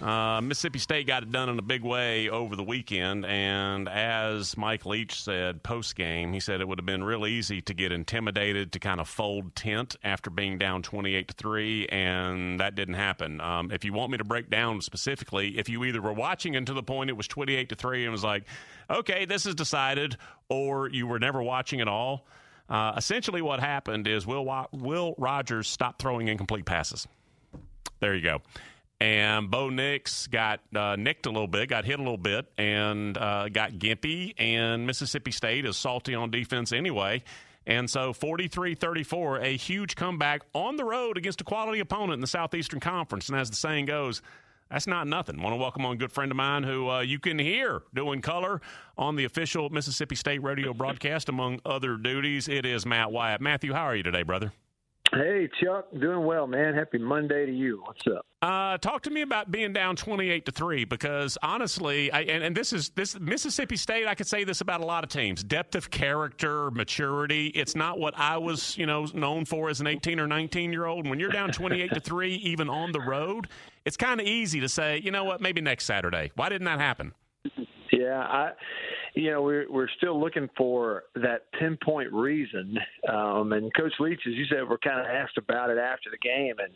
Uh, 0.00 0.40
Mississippi 0.40 0.78
State 0.78 1.08
got 1.08 1.24
it 1.24 1.32
done 1.32 1.48
in 1.48 1.58
a 1.58 1.62
big 1.62 1.82
way 1.82 2.28
over 2.28 2.54
the 2.54 2.62
weekend, 2.62 3.26
and 3.26 3.88
as 3.88 4.56
Mike 4.56 4.86
Leach 4.86 5.20
said 5.20 5.64
post 5.64 5.96
game, 5.96 6.32
he 6.32 6.38
said 6.38 6.60
it 6.60 6.68
would 6.68 6.78
have 6.78 6.86
been 6.86 7.02
real 7.02 7.26
easy 7.26 7.60
to 7.62 7.74
get 7.74 7.90
intimidated 7.90 8.70
to 8.72 8.78
kind 8.78 9.00
of 9.00 9.08
fold 9.08 9.56
tent 9.56 9.96
after 10.04 10.30
being 10.30 10.56
down 10.56 10.82
twenty-eight 10.82 11.26
to 11.26 11.34
three, 11.34 11.88
and 11.88 12.60
that 12.60 12.76
didn't 12.76 12.94
happen. 12.94 13.40
Um, 13.40 13.72
if 13.72 13.84
you 13.84 13.92
want 13.92 14.12
me 14.12 14.18
to 14.18 14.24
break 14.24 14.48
down 14.50 14.80
specifically, 14.82 15.58
if 15.58 15.68
you 15.68 15.82
either 15.82 16.00
were 16.00 16.12
watching 16.12 16.54
until 16.54 16.76
the 16.76 16.82
point 16.84 17.10
it 17.10 17.16
was 17.16 17.26
twenty-eight 17.26 17.70
to 17.70 17.74
three 17.74 18.04
and 18.04 18.12
was 18.12 18.22
like, 18.22 18.44
okay, 18.88 19.24
this 19.24 19.46
is 19.46 19.56
decided, 19.56 20.16
or 20.48 20.88
you 20.88 21.08
were 21.08 21.18
never 21.18 21.42
watching 21.42 21.80
at 21.80 21.88
all. 21.88 22.24
Uh, 22.70 22.92
essentially, 22.96 23.42
what 23.42 23.58
happened 23.58 24.06
is 24.06 24.24
Will 24.24 24.68
Will 24.70 25.16
Rogers 25.18 25.66
stopped 25.66 26.00
throwing 26.00 26.28
incomplete 26.28 26.66
passes. 26.66 27.08
There 27.98 28.14
you 28.14 28.22
go 28.22 28.42
and 29.00 29.50
Bo 29.50 29.70
Nix 29.70 30.26
got 30.26 30.60
uh, 30.74 30.96
nicked 30.96 31.26
a 31.26 31.30
little 31.30 31.46
bit, 31.46 31.68
got 31.68 31.84
hit 31.84 31.98
a 31.98 32.02
little 32.02 32.16
bit, 32.16 32.46
and 32.58 33.16
uh, 33.16 33.48
got 33.48 33.72
gimpy. 33.72 34.34
And 34.38 34.86
Mississippi 34.86 35.30
State 35.30 35.64
is 35.64 35.76
salty 35.76 36.14
on 36.14 36.30
defense 36.30 36.72
anyway. 36.72 37.22
And 37.66 37.88
so 37.88 38.12
43 38.12 38.74
34, 38.74 39.40
a 39.40 39.56
huge 39.56 39.94
comeback 39.94 40.42
on 40.54 40.76
the 40.76 40.84
road 40.84 41.18
against 41.18 41.40
a 41.40 41.44
quality 41.44 41.80
opponent 41.80 42.14
in 42.14 42.20
the 42.20 42.26
Southeastern 42.26 42.80
Conference. 42.80 43.28
And 43.28 43.38
as 43.38 43.50
the 43.50 43.56
saying 43.56 43.84
goes, 43.84 44.22
that's 44.70 44.86
not 44.86 45.06
nothing. 45.06 45.40
Want 45.40 45.52
to 45.52 45.58
welcome 45.58 45.86
on 45.86 45.92
a 45.92 45.96
good 45.96 46.12
friend 46.12 46.30
of 46.30 46.36
mine 46.36 46.62
who 46.62 46.88
uh, 46.88 47.00
you 47.00 47.18
can 47.18 47.38
hear 47.38 47.82
doing 47.94 48.20
color 48.20 48.60
on 48.96 49.16
the 49.16 49.24
official 49.24 49.70
Mississippi 49.70 50.14
State 50.14 50.42
radio 50.42 50.74
broadcast, 50.74 51.28
among 51.28 51.60
other 51.64 51.96
duties. 51.96 52.48
It 52.48 52.66
is 52.66 52.84
Matt 52.84 53.12
Wyatt. 53.12 53.40
Matthew, 53.40 53.72
how 53.72 53.84
are 53.84 53.96
you 53.96 54.02
today, 54.02 54.22
brother? 54.22 54.52
Hey, 55.12 55.48
Chuck, 55.60 55.86
doing 55.98 56.26
well, 56.26 56.46
man. 56.46 56.74
Happy 56.74 56.98
Monday 56.98 57.46
to 57.46 57.52
you. 57.52 57.82
What's 57.84 58.06
up? 58.06 58.26
Uh, 58.42 58.76
talk 58.78 59.02
to 59.02 59.10
me 59.10 59.22
about 59.22 59.50
being 59.50 59.72
down 59.72 59.96
twenty-eight 59.96 60.44
to 60.46 60.52
three 60.52 60.84
because 60.84 61.38
honestly, 61.42 62.12
I, 62.12 62.20
and, 62.20 62.44
and, 62.44 62.56
this 62.56 62.72
is 62.72 62.90
this 62.90 63.18
Mississippi 63.18 63.76
State. 63.76 64.06
I 64.06 64.14
could 64.14 64.26
say 64.26 64.44
this 64.44 64.60
about 64.60 64.80
a 64.80 64.84
lot 64.84 65.04
of 65.04 65.10
teams: 65.10 65.42
depth 65.42 65.74
of 65.76 65.90
character, 65.90 66.70
maturity. 66.70 67.46
It's 67.48 67.74
not 67.74 67.98
what 67.98 68.14
I 68.18 68.36
was, 68.36 68.76
you 68.76 68.86
know, 68.86 69.06
known 69.14 69.46
for 69.46 69.70
as 69.70 69.80
an 69.80 69.86
eighteen 69.86 70.20
or 70.20 70.26
nineteen-year-old. 70.26 71.08
When 71.08 71.18
you're 71.18 71.32
down 71.32 71.52
twenty-eight 71.52 71.94
to 71.94 72.00
three, 72.00 72.34
even 72.34 72.68
on 72.68 72.92
the 72.92 73.00
road, 73.00 73.48
it's 73.86 73.96
kind 73.96 74.20
of 74.20 74.26
easy 74.26 74.60
to 74.60 74.68
say, 74.68 74.98
you 74.98 75.10
know 75.10 75.24
what, 75.24 75.40
maybe 75.40 75.62
next 75.62 75.86
Saturday. 75.86 76.32
Why 76.34 76.50
didn't 76.50 76.66
that 76.66 76.80
happen? 76.80 77.14
Yeah, 77.98 78.20
I 78.20 78.52
you 79.14 79.30
know, 79.30 79.42
we're 79.42 79.70
we're 79.70 79.88
still 79.96 80.20
looking 80.20 80.48
for 80.56 81.04
that 81.16 81.50
pinpoint 81.58 82.12
reason. 82.12 82.78
Um, 83.08 83.52
and 83.52 83.74
Coach 83.74 83.92
Leach, 83.98 84.20
as 84.26 84.34
you 84.34 84.44
said, 84.50 84.68
we're 84.68 84.78
kind 84.78 85.00
of 85.00 85.06
asked 85.06 85.38
about 85.38 85.70
it 85.70 85.78
after 85.78 86.10
the 86.10 86.18
game, 86.18 86.54
and 86.58 86.72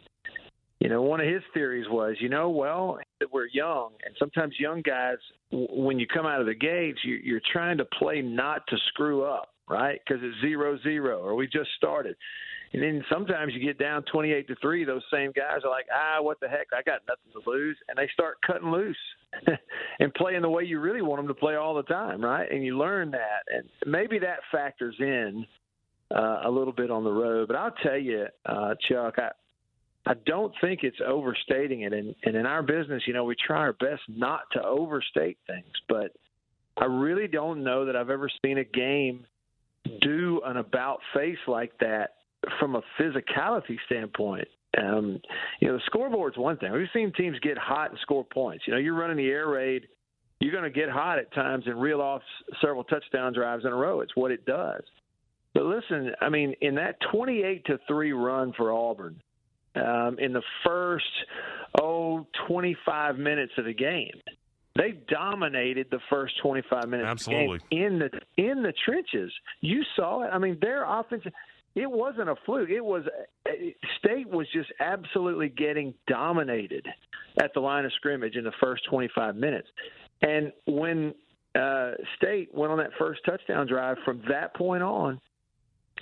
you 0.81 0.89
know, 0.89 1.03
one 1.03 1.21
of 1.21 1.27
his 1.27 1.43
theories 1.55 1.87
was, 1.89 2.17
you 2.19 2.29
know, 2.29 2.51
well, 2.51 2.99
we're 3.33 3.47
young, 3.53 3.91
and 4.05 4.17
sometimes 4.19 4.55
young 4.59 4.83
guys, 4.83 5.19
when 5.53 6.01
you 6.01 6.09
come 6.09 6.27
out 6.27 6.41
of 6.41 6.47
the 6.47 6.55
gates, 6.55 6.99
you, 7.05 7.21
you're 7.23 7.41
trying 7.53 7.79
to 7.79 7.85
play 7.85 8.21
not 8.21 8.67
to 8.67 8.77
screw 8.89 9.25
up, 9.25 9.51
right? 9.69 10.01
Because 10.05 10.21
it's 10.25 10.41
zero 10.41 10.77
zero, 10.83 11.21
or 11.21 11.37
we 11.37 11.47
just 11.47 11.71
started. 11.77 12.17
And 12.73 12.83
then 12.83 13.05
sometimes 13.11 13.53
you 13.55 13.61
get 13.61 13.79
down 13.79 14.03
28 14.11 14.49
to 14.49 14.55
3, 14.57 14.85
those 14.85 15.03
same 15.13 15.33
guys 15.33 15.59
are 15.65 15.71
like, 15.71 15.87
ah, 15.93 16.23
what 16.23 16.41
the 16.41 16.49
heck? 16.49 16.69
I 16.73 16.83
got 16.83 17.01
nothing 17.07 17.43
to 17.43 17.51
lose. 17.51 17.77
And 17.89 17.99
they 17.99 18.09
start 18.15 18.39
cutting 18.47 18.71
loose 18.71 18.97
and 20.01 20.13
playing 20.15 20.43
the 20.43 20.49
way 20.49 20.65
you 20.65 20.81
really 20.81 21.03
want 21.03 21.19
them 21.19 21.29
to 21.29 21.35
play 21.35 21.55
all 21.57 21.75
the 21.75 21.83
time, 21.83 22.23
right? 22.23 22.51
And 22.51 22.65
you 22.65 22.79
learn 22.79 23.11
that. 23.11 23.43
And 23.55 23.69
maybe 23.85 24.19
that 24.21 24.39
factors 24.51 24.97
in 24.99 25.45
uh, 26.15 26.43
a 26.45 26.51
little 26.51 26.73
bit 26.73 26.91
on 26.91 27.05
the 27.05 27.13
road. 27.13 27.49
But 27.49 27.57
I'll 27.57 27.75
tell 27.83 27.99
you, 27.99 28.27
uh, 28.47 28.75
Chuck, 28.89 29.17
I, 29.19 29.31
I 30.07 30.15
don't 30.25 30.55
think 30.63 30.81
it's 30.83 31.01
overstating 31.07 31.83
it. 31.83 31.93
And, 31.93 32.15
and 32.25 32.37
in 32.37 32.47
our 32.47 32.63
business, 32.63 33.03
you 33.07 33.13
know, 33.13 33.25
we 33.25 33.37
try 33.47 33.59
our 33.59 33.75
best 33.75 34.03
not 34.09 34.43
to 34.53 34.65
overstate 34.65 35.37
things. 35.47 35.73
But 35.91 36.13
I 36.79 36.87
really 36.87 37.29
don't 37.29 37.65
know 37.65 37.85
that 37.85 37.97
I've 37.97 38.09
ever 38.09 38.31
seen 38.43 38.57
a 38.57 38.65
game 38.65 39.27
do 40.01 40.41
an 40.47 40.57
about 40.57 41.01
face 41.15 41.39
like 41.47 41.73
that 41.81 42.15
from 42.59 42.77
a 42.77 42.83
physicality 42.99 43.77
standpoint. 43.87 44.49
Um, 44.79 45.21
you 45.61 45.69
know, 45.69 45.75
the 45.75 45.83
scoreboard's 45.87 46.39
one 46.39 46.57
thing. 46.57 46.73
We've 46.73 46.89
seen 46.95 47.13
teams 47.13 47.39
get 47.41 47.59
hot 47.59 47.91
and 47.91 47.99
score 48.01 48.25
points. 48.25 48.65
You 48.67 48.73
know, 48.73 48.79
you're 48.79 48.95
running 48.95 49.19
the 49.19 49.29
air 49.29 49.49
raid, 49.49 49.87
you're 50.41 50.53
going 50.53 50.65
to 50.65 50.71
get 50.71 50.89
hot 50.89 51.19
at 51.19 51.33
times 51.35 51.65
and 51.67 51.81
reel 51.81 52.01
off 52.01 52.23
several 52.61 52.85
touchdown 52.85 53.33
drives 53.33 53.65
in 53.65 53.73
a 53.73 53.77
row. 53.77 54.01
It's 54.01 54.17
what 54.17 54.31
it 54.31 54.45
does. 54.45 54.83
But 55.55 55.65
listen, 55.65 56.13
I 56.21 56.31
mean, 56.31 56.55
in 56.61 56.77
that 56.77 56.97
28 57.13 57.67
to 57.67 57.79
3 57.87 58.13
run 58.13 58.53
for 58.57 58.73
Auburn, 58.73 59.21
um, 59.75 60.19
in 60.19 60.33
the 60.33 60.43
first, 60.65 61.05
oh, 61.81 62.27
25 62.49 63.19
minutes 63.19 63.53
of 63.59 63.67
the 63.67 63.75
game, 63.75 64.21
they 64.75 64.93
dominated 65.09 65.89
the 65.91 66.01
first 66.09 66.35
25 66.43 66.89
minutes 66.89 67.09
Absolutely. 67.09 67.59
in 67.71 67.99
the 67.99 68.11
in 68.43 68.63
the 68.63 68.73
trenches. 68.85 69.31
You 69.61 69.83
saw 69.97 70.23
it. 70.23 70.31
I 70.33 70.39
mean, 70.39 70.59
their 70.61 70.85
offensive 70.85 71.33
it 71.75 71.91
wasn't 71.91 72.29
a 72.29 72.35
fluke. 72.45 72.71
It 72.71 72.85
was 72.85 73.05
State 73.99 74.29
was 74.29 74.47
just 74.53 74.71
absolutely 74.81 75.49
getting 75.49 75.95
dominated 76.07 76.87
at 77.43 77.53
the 77.55 77.61
line 77.61 77.85
of 77.85 77.93
scrimmage 77.95 78.37
in 78.37 78.45
the 78.45 78.53
first 78.61 78.83
25 78.91 79.37
minutes. 79.37 79.69
And 80.21 80.53
when 80.67 81.15
uh, 81.59 81.93
State 82.17 82.55
went 82.55 82.73
on 82.73 82.79
that 82.79 82.91
first 82.99 83.21
touchdown 83.25 83.67
drive 83.67 83.97
from 84.05 84.23
that 84.29 84.55
point 84.55 84.83
on, 84.83 85.21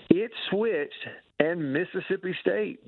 it 0.08 0.30
switched 0.50 1.06
and 1.38 1.72
Mississippi 1.72 2.36
State 2.40 2.80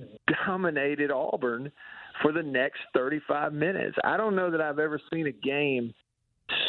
dominated 0.47 1.11
Auburn 1.11 1.73
for 2.21 2.33
the 2.33 2.42
next 2.42 2.81
35 2.95 3.53
minutes. 3.53 3.97
I 4.05 4.16
don't 4.16 4.37
know 4.37 4.51
that 4.51 4.61
I've 4.61 4.79
ever 4.79 5.01
seen 5.12 5.27
a 5.27 5.33
game 5.33 5.95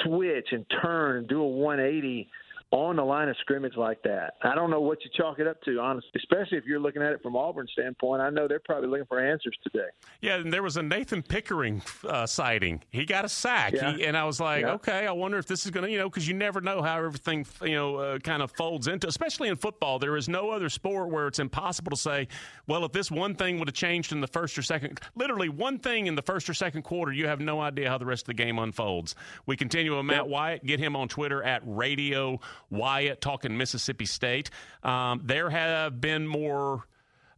switch 0.03 0.47
and 0.51 0.65
turn 0.81 1.17
and 1.17 1.27
do 1.27 1.41
a 1.41 1.47
180 1.47 2.29
on 2.73 2.95
the 2.95 3.03
line 3.03 3.29
of 3.29 3.37
scrimmage 3.39 3.77
like 3.77 4.01
that. 4.01 4.33
I 4.41 4.55
don't 4.55 4.71
know 4.71 4.81
what 4.81 4.97
you 5.03 5.11
chalk 5.15 5.37
it 5.37 5.45
up 5.45 5.61
to, 5.61 5.79
honestly, 5.79 6.09
especially 6.15 6.57
if 6.57 6.65
you're 6.65 6.79
looking 6.79 7.03
at 7.03 7.13
it 7.13 7.21
from 7.21 7.35
Auburn's 7.35 7.69
standpoint. 7.71 8.19
I 8.19 8.31
know 8.31 8.47
they're 8.47 8.59
probably 8.59 8.89
looking 8.89 9.05
for 9.05 9.19
answers 9.19 9.55
today. 9.63 9.89
Yeah, 10.21 10.37
and 10.37 10.51
there 10.51 10.63
was 10.63 10.75
a 10.75 10.81
Nathan 10.81 11.21
Pickering 11.21 11.83
uh, 12.07 12.25
sighting. 12.25 12.81
He 12.89 13.05
got 13.05 13.25
a 13.25 13.29
sack, 13.29 13.73
yeah. 13.73 13.95
he, 13.95 14.05
and 14.05 14.17
I 14.17 14.23
was 14.23 14.39
like, 14.39 14.61
yeah. 14.61 14.73
okay, 14.73 15.05
I 15.05 15.11
wonder 15.11 15.37
if 15.37 15.45
this 15.45 15.65
is 15.65 15.71
going 15.71 15.85
to, 15.85 15.91
you 15.91 15.99
know, 15.99 16.09
because 16.09 16.27
you 16.27 16.33
never 16.33 16.61
know 16.61 16.81
how 16.81 16.97
everything, 16.97 17.45
you 17.61 17.75
know, 17.75 17.97
uh, 17.97 18.17
kind 18.17 18.41
of 18.41 18.51
folds 18.53 18.87
into, 18.87 19.07
especially 19.07 19.49
in 19.49 19.55
football. 19.55 19.99
There 19.99 20.17
is 20.17 20.27
no 20.27 20.49
other 20.49 20.69
sport 20.69 21.11
where 21.11 21.27
it's 21.27 21.39
impossible 21.39 21.91
to 21.91 21.97
say, 21.97 22.27
well, 22.65 22.85
if 22.85 22.91
this 22.91 23.11
one 23.11 23.35
thing 23.35 23.59
would 23.59 23.67
have 23.67 23.75
changed 23.75 24.11
in 24.11 24.19
the 24.19 24.27
first 24.27 24.57
or 24.57 24.63
second, 24.63 24.99
literally 25.13 25.47
one 25.47 25.77
thing 25.77 26.07
in 26.07 26.15
the 26.15 26.23
first 26.23 26.49
or 26.49 26.55
second 26.55 26.81
quarter, 26.81 27.11
you 27.11 27.27
have 27.27 27.39
no 27.39 27.61
idea 27.61 27.87
how 27.87 27.99
the 27.99 28.05
rest 28.05 28.23
of 28.23 28.27
the 28.27 28.33
game 28.33 28.57
unfolds. 28.57 29.13
We 29.45 29.57
continue 29.57 29.95
with 29.95 30.05
Matt 30.05 30.23
yep. 30.23 30.27
Wyatt. 30.27 30.65
Get 30.65 30.79
him 30.79 30.95
on 30.95 31.07
Twitter 31.07 31.43
at 31.43 31.61
Radio 31.65 32.39
Wyatt 32.69 33.21
talking 33.21 33.57
Mississippi 33.57 34.05
State. 34.05 34.49
Um, 34.83 35.21
there 35.23 35.49
have 35.49 36.01
been 36.01 36.27
more, 36.27 36.83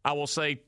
I 0.03 0.13
will 0.13 0.27
say, 0.27 0.61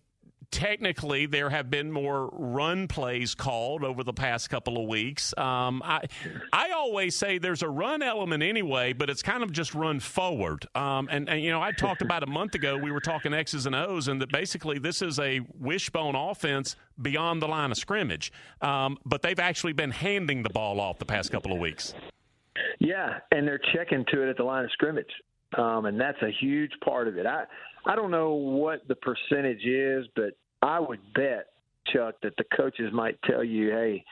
technically 0.51 1.25
there 1.25 1.49
have 1.49 1.69
been 1.69 1.91
more 1.91 2.29
run 2.31 2.87
plays 2.87 3.35
called 3.35 3.83
over 3.83 4.03
the 4.03 4.13
past 4.13 4.49
couple 4.49 4.81
of 4.81 4.87
weeks. 4.87 5.33
Um, 5.37 5.81
I 5.83 6.05
I 6.53 6.71
always 6.71 7.15
say 7.15 7.37
there's 7.37 7.63
a 7.63 7.69
run 7.69 8.01
element 8.01 8.43
anyway, 8.43 8.93
but 8.93 9.09
it's 9.09 9.21
kind 9.21 9.43
of 9.43 9.51
just 9.51 9.73
run 9.73 9.99
forward. 9.99 10.65
Um, 10.75 11.07
and, 11.11 11.29
and 11.29 11.41
you 11.41 11.51
know 11.51 11.61
I 11.61 11.71
talked 11.71 12.01
about 12.01 12.23
a 12.23 12.27
month 12.27 12.55
ago 12.55 12.77
we 12.77 12.91
were 12.91 13.01
talking 13.01 13.33
X's 13.33 13.65
and 13.65 13.75
O's, 13.75 14.07
and 14.07 14.21
that 14.21 14.31
basically 14.31 14.79
this 14.79 15.01
is 15.01 15.19
a 15.19 15.41
wishbone 15.59 16.15
offense 16.15 16.75
beyond 17.01 17.41
the 17.41 17.47
line 17.47 17.71
of 17.71 17.77
scrimmage. 17.77 18.31
Um, 18.61 18.97
but 19.05 19.21
they've 19.21 19.39
actually 19.39 19.73
been 19.73 19.91
handing 19.91 20.43
the 20.43 20.49
ball 20.49 20.79
off 20.79 20.99
the 20.99 21.05
past 21.05 21.31
couple 21.31 21.51
of 21.51 21.59
weeks. 21.59 21.93
Yeah, 22.79 23.19
and 23.31 23.47
they're 23.47 23.61
checking 23.73 24.05
to 24.11 24.23
it 24.23 24.29
at 24.29 24.37
the 24.37 24.43
line 24.43 24.65
of 24.65 24.71
scrimmage, 24.71 25.05
um, 25.57 25.85
and 25.85 25.99
that's 25.99 26.21
a 26.21 26.31
huge 26.39 26.71
part 26.83 27.07
of 27.07 27.17
it. 27.17 27.25
I 27.25 27.45
I 27.85 27.95
don't 27.95 28.11
know 28.11 28.33
what 28.33 28.87
the 28.87 28.95
percentage 28.95 29.65
is, 29.65 30.05
but 30.15 30.31
I 30.61 30.79
would 30.79 30.99
bet 31.13 31.47
Chuck 31.93 32.15
that 32.23 32.35
the 32.37 32.43
coaches 32.55 32.91
might 32.93 33.17
tell 33.23 33.43
you, 33.43 33.71
hey. 33.71 34.03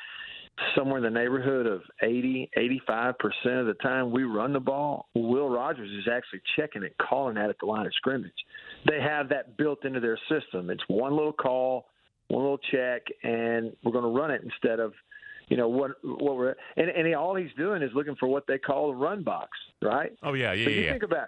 somewhere 0.76 0.98
in 0.98 1.04
the 1.04 1.10
neighborhood 1.10 1.66
of 1.66 1.82
80, 2.02 2.50
85% 2.58 3.60
of 3.60 3.66
the 3.68 3.76
time 3.82 4.12
we 4.12 4.24
run 4.24 4.54
the 4.54 4.60
ball, 4.60 5.10
Will 5.14 5.50
Rogers 5.50 5.90
is 5.92 6.08
actually 6.10 6.42
checking 6.56 6.84
it, 6.84 6.96
calling 6.98 7.36
that 7.36 7.50
at 7.50 7.58
the 7.60 7.66
line 7.66 7.86
of 7.86 7.94
scrimmage. 7.96 8.32
They 8.88 9.02
have 9.02 9.28
that 9.30 9.58
built 9.58 9.84
into 9.84 10.00
their 10.00 10.18
system. 10.30 10.70
It's 10.70 10.84
one 10.88 11.14
little 11.14 11.34
call, 11.34 11.88
one 12.30 12.44
little 12.44 12.60
check, 12.72 13.02
and 13.24 13.74
we're 13.84 13.92
going 13.92 14.06
to 14.06 14.18
run 14.18 14.32
it 14.32 14.44
instead 14.44 14.80
of, 14.80 14.94
you 15.48 15.58
know, 15.58 15.68
what 15.68 15.92
what 16.04 16.36
we're 16.36 16.56
and, 16.76 16.90
and 16.90 17.08
he, 17.08 17.14
all 17.14 17.36
he's 17.36 17.54
doing 17.58 17.82
is 17.82 17.92
looking 17.94 18.16
for 18.16 18.28
what 18.28 18.46
they 18.48 18.58
call 18.58 18.92
a 18.92 18.96
run 18.96 19.24
box, 19.24 19.50
right? 19.82 20.12
Oh 20.24 20.34
yeah, 20.34 20.54
yeah, 20.54 20.66
so 20.66 20.72
you 20.72 20.82
yeah. 20.82 20.92
think 20.92 21.04
about 21.04 21.28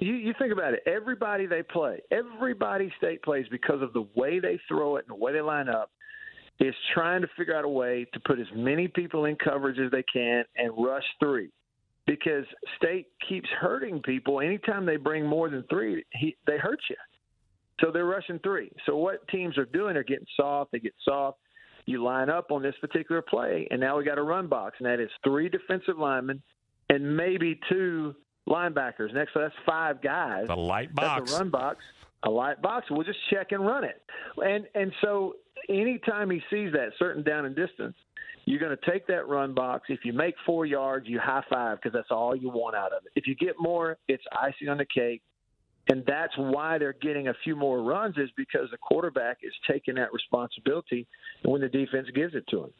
you, 0.00 0.14
you 0.14 0.34
think 0.38 0.52
about 0.52 0.74
it. 0.74 0.82
Everybody 0.86 1.46
they 1.46 1.62
play, 1.62 2.00
everybody 2.10 2.92
state 2.98 3.22
plays 3.22 3.46
because 3.50 3.82
of 3.82 3.92
the 3.92 4.06
way 4.14 4.38
they 4.38 4.60
throw 4.68 4.96
it 4.96 5.04
and 5.08 5.16
the 5.16 5.22
way 5.22 5.32
they 5.32 5.40
line 5.40 5.68
up 5.68 5.90
is 6.60 6.74
trying 6.94 7.22
to 7.22 7.28
figure 7.36 7.56
out 7.56 7.64
a 7.64 7.68
way 7.68 8.06
to 8.12 8.20
put 8.20 8.38
as 8.38 8.46
many 8.54 8.88
people 8.88 9.26
in 9.26 9.36
coverage 9.36 9.78
as 9.78 9.90
they 9.90 10.04
can 10.12 10.44
and 10.56 10.72
rush 10.76 11.04
three. 11.20 11.50
Because 12.06 12.44
state 12.76 13.06
keeps 13.28 13.48
hurting 13.60 14.00
people 14.00 14.40
anytime 14.40 14.86
they 14.86 14.96
bring 14.96 15.26
more 15.26 15.50
than 15.50 15.62
three, 15.68 16.04
he, 16.12 16.36
they 16.46 16.56
hurt 16.56 16.80
you. 16.88 16.96
So 17.80 17.92
they're 17.92 18.06
rushing 18.06 18.40
three. 18.40 18.72
So 18.86 18.96
what 18.96 19.26
teams 19.28 19.56
are 19.58 19.66
doing 19.66 19.96
are 19.96 20.02
getting 20.02 20.26
soft. 20.36 20.72
They 20.72 20.80
get 20.80 20.94
soft. 21.04 21.38
You 21.88 22.04
line 22.04 22.28
up 22.28 22.50
on 22.50 22.62
this 22.62 22.74
particular 22.82 23.22
play, 23.22 23.66
and 23.70 23.80
now 23.80 23.96
we 23.96 24.04
got 24.04 24.18
a 24.18 24.22
run 24.22 24.46
box, 24.46 24.76
and 24.78 24.86
that 24.86 25.00
is 25.00 25.08
three 25.24 25.48
defensive 25.48 25.96
linemen 25.96 26.42
and 26.90 27.16
maybe 27.16 27.58
two 27.70 28.14
linebackers. 28.46 29.14
Next, 29.14 29.32
so 29.32 29.40
that's 29.40 29.54
five 29.64 30.02
guys. 30.02 30.48
The 30.48 30.54
light 30.54 30.94
box. 30.94 31.20
That's 31.20 31.32
a 31.32 31.38
run 31.38 31.48
box. 31.48 31.82
A 32.24 32.30
light 32.30 32.60
box. 32.60 32.88
We'll 32.90 33.04
just 33.04 33.18
check 33.30 33.52
and 33.52 33.66
run 33.66 33.84
it. 33.84 34.02
And 34.36 34.66
and 34.74 34.92
so 35.00 35.36
anytime 35.70 36.28
he 36.28 36.42
sees 36.50 36.74
that 36.74 36.90
certain 36.98 37.22
down 37.22 37.46
and 37.46 37.56
distance, 37.56 37.96
you're 38.44 38.60
going 38.60 38.76
to 38.76 38.90
take 38.90 39.06
that 39.06 39.26
run 39.26 39.54
box. 39.54 39.86
If 39.88 40.00
you 40.04 40.12
make 40.12 40.34
four 40.44 40.66
yards, 40.66 41.08
you 41.08 41.18
high 41.18 41.44
five 41.50 41.78
because 41.78 41.94
that's 41.94 42.10
all 42.10 42.36
you 42.36 42.50
want 42.50 42.76
out 42.76 42.92
of 42.92 43.06
it. 43.06 43.12
If 43.16 43.26
you 43.26 43.34
get 43.34 43.54
more, 43.58 43.96
it's 44.08 44.24
icing 44.38 44.68
on 44.68 44.76
the 44.76 44.84
cake. 44.84 45.22
And 45.88 46.04
that's 46.06 46.36
why 46.36 46.78
they're 46.78 46.92
getting 46.92 47.28
a 47.28 47.34
few 47.44 47.56
more 47.56 47.82
runs 47.82 48.16
is 48.18 48.30
because 48.36 48.70
the 48.70 48.76
quarterback 48.76 49.38
is 49.42 49.52
taking 49.70 49.94
that 49.94 50.12
responsibility 50.12 51.06
when 51.44 51.60
the 51.60 51.68
defense 51.68 52.08
gives 52.14 52.34
it 52.34 52.44
to 52.50 52.64
him. 52.64 52.70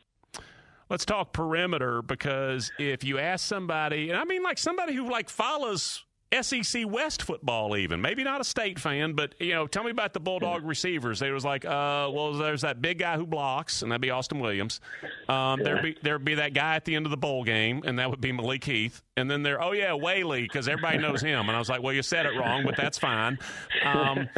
Let's 0.90 1.04
talk 1.04 1.32
perimeter 1.32 2.02
because 2.02 2.70
if 2.78 3.04
you 3.04 3.18
ask 3.18 3.46
somebody, 3.46 4.10
and 4.10 4.18
I 4.18 4.24
mean 4.24 4.42
like 4.42 4.58
somebody 4.58 4.94
who 4.94 5.10
like 5.10 5.28
follows 5.28 6.04
SEC 6.32 6.84
West 6.86 7.22
football, 7.22 7.76
even 7.76 8.00
maybe 8.00 8.22
not 8.22 8.40
a 8.40 8.44
state 8.44 8.78
fan, 8.78 9.14
but 9.14 9.34
you 9.40 9.54
know, 9.54 9.66
tell 9.66 9.82
me 9.82 9.90
about 9.90 10.12
the 10.12 10.20
Bulldog 10.20 10.64
receivers. 10.64 11.18
They 11.18 11.30
was 11.30 11.44
like, 11.44 11.64
uh, 11.64 12.10
well, 12.12 12.34
there's 12.34 12.62
that 12.62 12.82
big 12.82 12.98
guy 12.98 13.16
who 13.16 13.26
blocks, 13.26 13.82
and 13.82 13.90
that'd 13.90 14.02
be 14.02 14.10
Austin 14.10 14.38
Williams. 14.38 14.80
Um, 15.28 15.62
there'd 15.62 15.82
be 15.82 15.96
there'd 16.02 16.24
be 16.24 16.34
that 16.34 16.52
guy 16.54 16.76
at 16.76 16.84
the 16.84 16.94
end 16.94 17.06
of 17.06 17.10
the 17.10 17.16
bowl 17.16 17.44
game, 17.44 17.82
and 17.86 17.98
that 17.98 18.10
would 18.10 18.20
be 18.20 18.32
Malik 18.32 18.64
Heath. 18.64 19.02
And 19.16 19.30
then 19.30 19.42
there, 19.42 19.62
oh 19.62 19.72
yeah, 19.72 19.94
Whaley, 19.94 20.42
because 20.42 20.68
everybody 20.68 20.98
knows 20.98 21.20
him. 21.20 21.48
And 21.48 21.56
I 21.56 21.58
was 21.58 21.68
like, 21.68 21.82
well, 21.82 21.92
you 21.92 22.02
said 22.02 22.26
it 22.26 22.38
wrong, 22.38 22.62
but 22.64 22.76
that's 22.76 22.98
fine. 22.98 23.38
Um, 23.84 24.28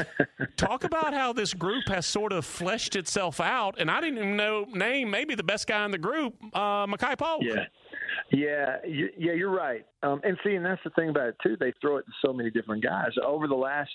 talk 0.56 0.84
about 0.84 1.12
how 1.12 1.32
this 1.32 1.52
group 1.52 1.88
has 1.88 2.06
sort 2.06 2.32
of 2.32 2.44
fleshed 2.44 2.96
itself 2.96 3.40
out, 3.40 3.78
and 3.78 3.90
I 3.90 4.00
didn't 4.00 4.18
even 4.18 4.36
know 4.36 4.64
name 4.72 5.10
maybe 5.10 5.34
the 5.34 5.42
best 5.42 5.66
guy 5.66 5.84
in 5.84 5.90
the 5.90 5.98
group, 5.98 6.34
uh, 6.54 6.86
Makai 6.86 7.18
Polk. 7.18 7.42
Yeah. 7.42 7.66
Yeah, 8.30 8.76
you, 8.86 9.08
yeah, 9.18 9.32
you're 9.32 9.54
right. 9.54 9.84
Um, 10.02 10.20
and 10.24 10.36
see, 10.44 10.54
and 10.54 10.64
that's 10.64 10.82
the 10.84 10.90
thing 10.90 11.08
about 11.10 11.28
it 11.28 11.36
too. 11.42 11.56
They 11.58 11.72
throw 11.80 11.96
it 11.98 12.06
to 12.06 12.12
so 12.24 12.32
many 12.32 12.50
different 12.50 12.82
guys. 12.82 13.10
Over 13.24 13.46
the 13.46 13.54
last 13.54 13.90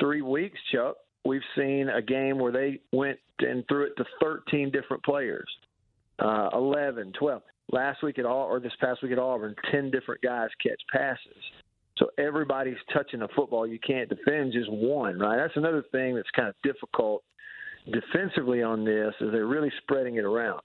three 0.00 0.22
weeks, 0.22 0.58
Chuck, 0.72 0.96
we've 1.24 1.42
seen 1.56 1.88
a 1.88 2.02
game 2.02 2.38
where 2.38 2.52
they 2.52 2.80
went 2.92 3.18
and 3.40 3.64
threw 3.68 3.84
it 3.84 3.96
to 3.96 4.04
13 4.20 4.70
different 4.70 5.02
players, 5.04 5.48
uh, 6.18 6.50
11, 6.52 7.12
12. 7.18 7.42
Last 7.70 8.02
week 8.02 8.18
at 8.18 8.24
all, 8.24 8.46
or 8.46 8.60
this 8.60 8.72
past 8.80 9.02
week 9.02 9.12
at 9.12 9.18
Auburn, 9.18 9.54
10 9.70 9.90
different 9.90 10.22
guys 10.22 10.48
catch 10.62 10.80
passes. 10.90 11.42
So 11.98 12.06
everybody's 12.16 12.78
touching 12.92 13.20
the 13.20 13.28
football. 13.36 13.66
You 13.66 13.78
can't 13.78 14.08
defend 14.08 14.52
just 14.52 14.70
one, 14.70 15.18
right? 15.18 15.36
That's 15.36 15.56
another 15.56 15.84
thing 15.92 16.14
that's 16.14 16.30
kind 16.34 16.48
of 16.48 16.54
difficult 16.62 17.24
defensively 17.92 18.62
on 18.62 18.84
this 18.84 19.14
is 19.20 19.32
they're 19.32 19.46
really 19.46 19.72
spreading 19.82 20.16
it 20.16 20.24
around. 20.24 20.60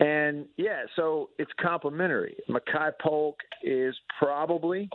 And 0.00 0.46
yeah, 0.56 0.84
so 0.96 1.30
it's 1.38 1.52
complementary. 1.60 2.36
Makai 2.48 2.92
Polk 3.00 3.36
is 3.62 3.94
probably 4.18 4.88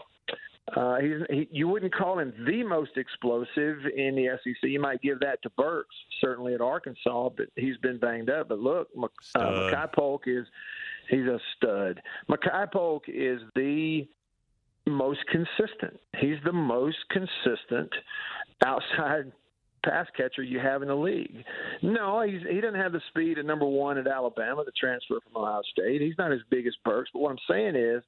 uh, 0.75 0.95
he's 0.97 1.17
he, 1.29 1.47
you 1.51 1.67
wouldn't 1.67 1.93
call 1.93 2.17
him 2.17 2.33
the 2.47 2.63
most 2.63 2.97
explosive 2.97 3.77
in 3.95 4.15
the 4.15 4.29
SEC. 4.43 4.63
You 4.63 4.79
might 4.79 4.99
give 5.01 5.19
that 5.19 5.41
to 5.43 5.49
Burks, 5.51 5.95
certainly 6.19 6.55
at 6.55 6.61
Arkansas, 6.61 7.29
but 7.37 7.47
he's 7.55 7.77
been 7.77 7.99
banged 7.99 8.31
up. 8.31 8.49
But 8.49 8.59
look, 8.59 8.89
uh, 9.35 9.39
Makai 9.39 9.93
Polk 9.93 10.23
is 10.25 10.47
he's 11.07 11.27
a 11.27 11.39
stud. 11.55 12.01
Makai 12.29 12.71
Polk 12.71 13.03
is 13.07 13.41
the 13.55 14.07
most 14.87 15.19
consistent. 15.27 15.99
He's 16.19 16.37
the 16.43 16.53
most 16.53 16.97
consistent 17.11 17.91
outside 18.65 19.31
pass 19.85 20.07
catcher 20.17 20.43
you 20.43 20.59
have 20.59 20.81
in 20.81 20.87
the 20.87 20.95
league. 20.95 21.43
No, 21.81 22.21
he's, 22.21 22.41
he 22.49 22.59
doesn't 22.59 22.79
have 22.79 22.91
the 22.91 23.01
speed 23.09 23.37
at 23.37 23.45
number 23.45 23.65
one 23.65 23.97
at 23.97 24.07
Alabama, 24.07 24.63
the 24.65 24.71
transfer 24.79 25.19
from 25.23 25.43
Ohio 25.43 25.61
State. 25.71 26.01
He's 26.01 26.17
not 26.17 26.31
as 26.31 26.39
big 26.49 26.67
as 26.67 26.73
Burks. 26.83 27.09
But 27.13 27.19
what 27.19 27.31
I'm 27.31 27.37
saying 27.49 27.75
is, 27.75 28.03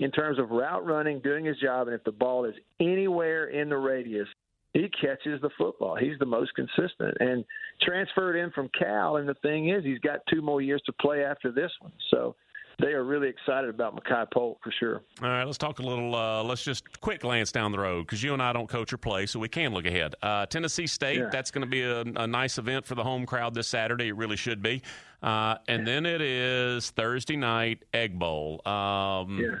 in 0.00 0.10
terms 0.10 0.38
of 0.38 0.50
route 0.50 0.84
running, 0.84 1.20
doing 1.20 1.44
his 1.44 1.58
job, 1.58 1.86
and 1.86 1.94
if 1.94 2.02
the 2.04 2.12
ball 2.12 2.44
is 2.44 2.54
anywhere 2.80 3.46
in 3.46 3.68
the 3.68 3.76
radius, 3.76 4.26
he 4.72 4.88
catches 5.00 5.40
the 5.42 5.50
football. 5.58 5.96
He's 5.96 6.18
the 6.18 6.26
most 6.26 6.52
consistent 6.54 7.16
and 7.20 7.44
transferred 7.82 8.36
in 8.36 8.50
from 8.52 8.70
Cal. 8.76 9.16
And 9.16 9.28
the 9.28 9.34
thing 9.34 9.68
is, 9.68 9.84
he's 9.84 9.98
got 9.98 10.20
two 10.30 10.40
more 10.40 10.62
years 10.62 10.82
to 10.86 10.92
play 10.92 11.24
after 11.24 11.52
this 11.52 11.70
one. 11.80 11.92
So 12.10 12.34
they 12.82 12.92
are 12.92 13.04
really 13.04 13.28
excited 13.28 13.70
about 13.70 13.96
Makai 13.96 14.30
Polk 14.30 14.58
for 14.62 14.72
sure. 14.78 15.02
All 15.22 15.28
right, 15.28 15.44
let's 15.44 15.56
talk 15.56 15.78
a 15.78 15.82
little. 15.82 16.14
Uh, 16.14 16.42
let's 16.42 16.64
just 16.64 17.00
quick 17.00 17.20
glance 17.20 17.52
down 17.52 17.72
the 17.72 17.78
road 17.78 18.06
because 18.06 18.22
you 18.22 18.32
and 18.32 18.42
I 18.42 18.52
don't 18.52 18.68
coach 18.68 18.92
or 18.92 18.98
play, 18.98 19.26
so 19.26 19.38
we 19.38 19.48
can 19.48 19.72
look 19.72 19.86
ahead. 19.86 20.16
Uh, 20.22 20.46
Tennessee 20.46 20.86
State, 20.86 21.18
yeah. 21.18 21.28
that's 21.30 21.50
going 21.50 21.64
to 21.64 21.70
be 21.70 21.82
a, 21.82 22.00
a, 22.00 22.26
nice 22.26 22.58
event 22.58 22.84
for 22.84 22.94
the 22.94 23.04
home 23.04 23.24
crowd 23.24 23.54
this 23.54 23.68
Saturday. 23.68 24.08
It 24.08 24.16
really 24.16 24.36
should 24.36 24.62
be. 24.62 24.82
Uh, 25.22 25.56
and 25.68 25.86
then 25.86 26.04
it 26.04 26.20
is 26.20 26.90
Thursday 26.90 27.36
night 27.36 27.84
Egg 27.94 28.18
Bowl. 28.18 28.60
Um, 28.66 29.38
yeah. 29.38 29.58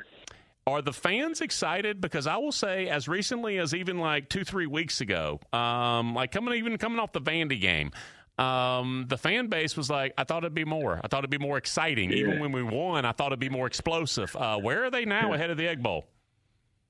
Are 0.64 0.80
the 0.80 0.92
fans 0.92 1.40
excited? 1.40 2.00
Because 2.00 2.28
I 2.28 2.36
will 2.36 2.52
say, 2.52 2.88
as 2.88 3.08
recently 3.08 3.58
as 3.58 3.74
even 3.74 3.98
like 3.98 4.28
two, 4.28 4.44
three 4.44 4.66
weeks 4.66 5.00
ago, 5.00 5.40
um, 5.52 6.14
like 6.14 6.30
coming 6.30 6.54
even 6.54 6.78
coming 6.78 7.00
off 7.00 7.12
the 7.12 7.20
Vandy 7.20 7.60
game, 7.60 7.90
um, 8.38 9.06
the 9.08 9.18
fan 9.18 9.48
base 9.48 9.76
was 9.76 9.90
like, 9.90 10.14
I 10.16 10.24
thought 10.24 10.38
it'd 10.38 10.54
be 10.54 10.64
more. 10.64 11.00
I 11.02 11.08
thought 11.08 11.18
it'd 11.18 11.30
be 11.30 11.38
more 11.38 11.58
exciting. 11.58 12.10
Yeah. 12.10 12.18
Even 12.18 12.40
when 12.40 12.52
we 12.52 12.62
won, 12.62 13.04
I 13.04 13.12
thought 13.12 13.28
it'd 13.28 13.38
be 13.38 13.50
more 13.50 13.66
explosive. 13.66 14.34
Uh, 14.34 14.58
where 14.58 14.84
are 14.84 14.90
they 14.90 15.04
now 15.04 15.28
yeah. 15.28 15.34
ahead 15.34 15.50
of 15.50 15.56
the 15.56 15.68
Egg 15.68 15.82
Bowl? 15.82 16.06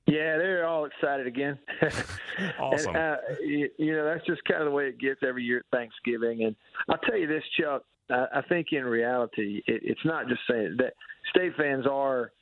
Yeah, 0.06 0.36
they're 0.36 0.66
all 0.66 0.84
excited 0.84 1.26
again. 1.26 1.58
awesome. 2.60 2.94
and, 2.94 2.96
uh, 2.96 3.16
you, 3.40 3.68
you, 3.78 3.92
know, 3.92 4.04
that's 4.04 4.26
just 4.26 4.42
kind 4.44 4.60
of 4.60 4.66
the 4.66 4.72
way 4.72 4.88
it 4.88 4.98
gets 4.98 5.20
every 5.26 5.44
year 5.44 5.58
at 5.58 5.76
Thanksgiving. 5.76 6.44
And 6.44 6.56
I'll 6.88 6.98
tell 6.98 7.16
you 7.16 7.28
this, 7.28 7.44
Chuck. 7.60 7.84
I, 8.10 8.26
I 8.34 8.42
think 8.48 8.68
in 8.72 8.84
reality, 8.84 9.62
it, 9.66 9.82
it's 9.84 10.04
not 10.04 10.28
just 10.28 10.40
saying 10.50 10.76
that 10.78 10.94
state 11.30 11.52
fans 11.56 11.86
are 11.86 12.32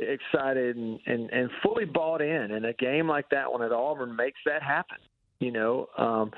excited 0.00 0.76
and, 0.76 0.98
and, 1.06 1.30
and 1.30 1.50
fully 1.62 1.84
bought 1.84 2.20
in. 2.20 2.50
And 2.50 2.66
a 2.66 2.72
game 2.72 3.08
like 3.08 3.28
that 3.30 3.50
one 3.52 3.62
at 3.62 3.72
Auburn 3.72 4.16
makes 4.16 4.40
that 4.46 4.62
happen. 4.62 4.98
You 5.44 5.52
know, 5.52 5.88
um, 5.98 6.30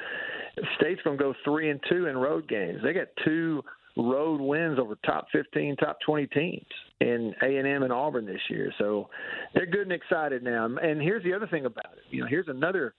State's 0.78 1.00
going 1.02 1.18
to 1.18 1.22
go 1.22 1.34
three 1.44 1.70
and 1.70 1.80
two 1.88 2.06
in 2.06 2.16
road 2.16 2.48
games. 2.48 2.80
They 2.82 2.92
got 2.92 3.08
two 3.24 3.62
road 3.96 4.40
wins 4.40 4.78
over 4.78 4.96
top 5.06 5.26
15, 5.32 5.76
top 5.76 5.98
20 6.04 6.26
teams 6.28 6.66
in 7.00 7.34
A&M 7.42 7.82
and 7.82 7.92
Auburn 7.92 8.26
this 8.26 8.40
year. 8.50 8.72
So 8.78 9.08
they're 9.54 9.66
good 9.66 9.82
and 9.82 9.92
excited 9.92 10.42
now. 10.42 10.64
And 10.66 11.00
here's 11.00 11.24
the 11.24 11.34
other 11.34 11.46
thing 11.46 11.66
about 11.66 11.92
it. 11.94 12.02
You 12.10 12.22
know, 12.22 12.26
here's 12.28 12.48
another 12.48 12.94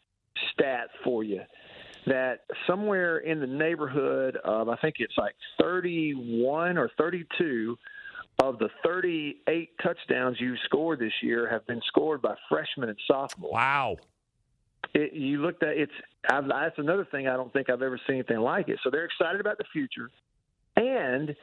stat 0.53 0.87
for 1.03 1.23
you 1.23 1.41
that 2.05 2.45
somewhere 2.65 3.17
in 3.19 3.39
the 3.39 3.47
neighborhood 3.47 4.37
of 4.43 4.69
I 4.69 4.77
think 4.77 4.95
it's 4.99 5.17
like 5.17 5.35
31 5.59 6.77
or 6.77 6.89
32 6.97 7.77
of 8.41 8.59
the 8.59 8.69
38 8.85 9.71
touchdowns 9.83 10.37
you 10.39 10.55
scored 10.65 10.99
this 10.99 11.11
year 11.21 11.49
have 11.49 11.65
been 11.67 11.81
scored 11.87 12.21
by 12.21 12.35
freshmen 12.47 12.89
and 12.89 12.97
sophomores. 13.07 13.51
Wow 13.51 13.97
it, 14.93 15.13
you 15.13 15.41
looked 15.41 15.63
at 15.63 15.77
it's 15.77 15.91
I've, 16.29 16.47
that's 16.47 16.77
another 16.77 17.07
thing 17.09 17.27
I 17.27 17.35
don't 17.35 17.51
think 17.53 17.69
I've 17.69 17.81
ever 17.81 17.99
seen 18.07 18.17
anything 18.17 18.39
like 18.39 18.69
it. 18.69 18.79
So 18.83 18.89
they're 18.89 19.05
excited 19.05 19.39
about 19.41 19.57
the 19.57 19.65
future, 19.71 20.09
and 20.75 21.35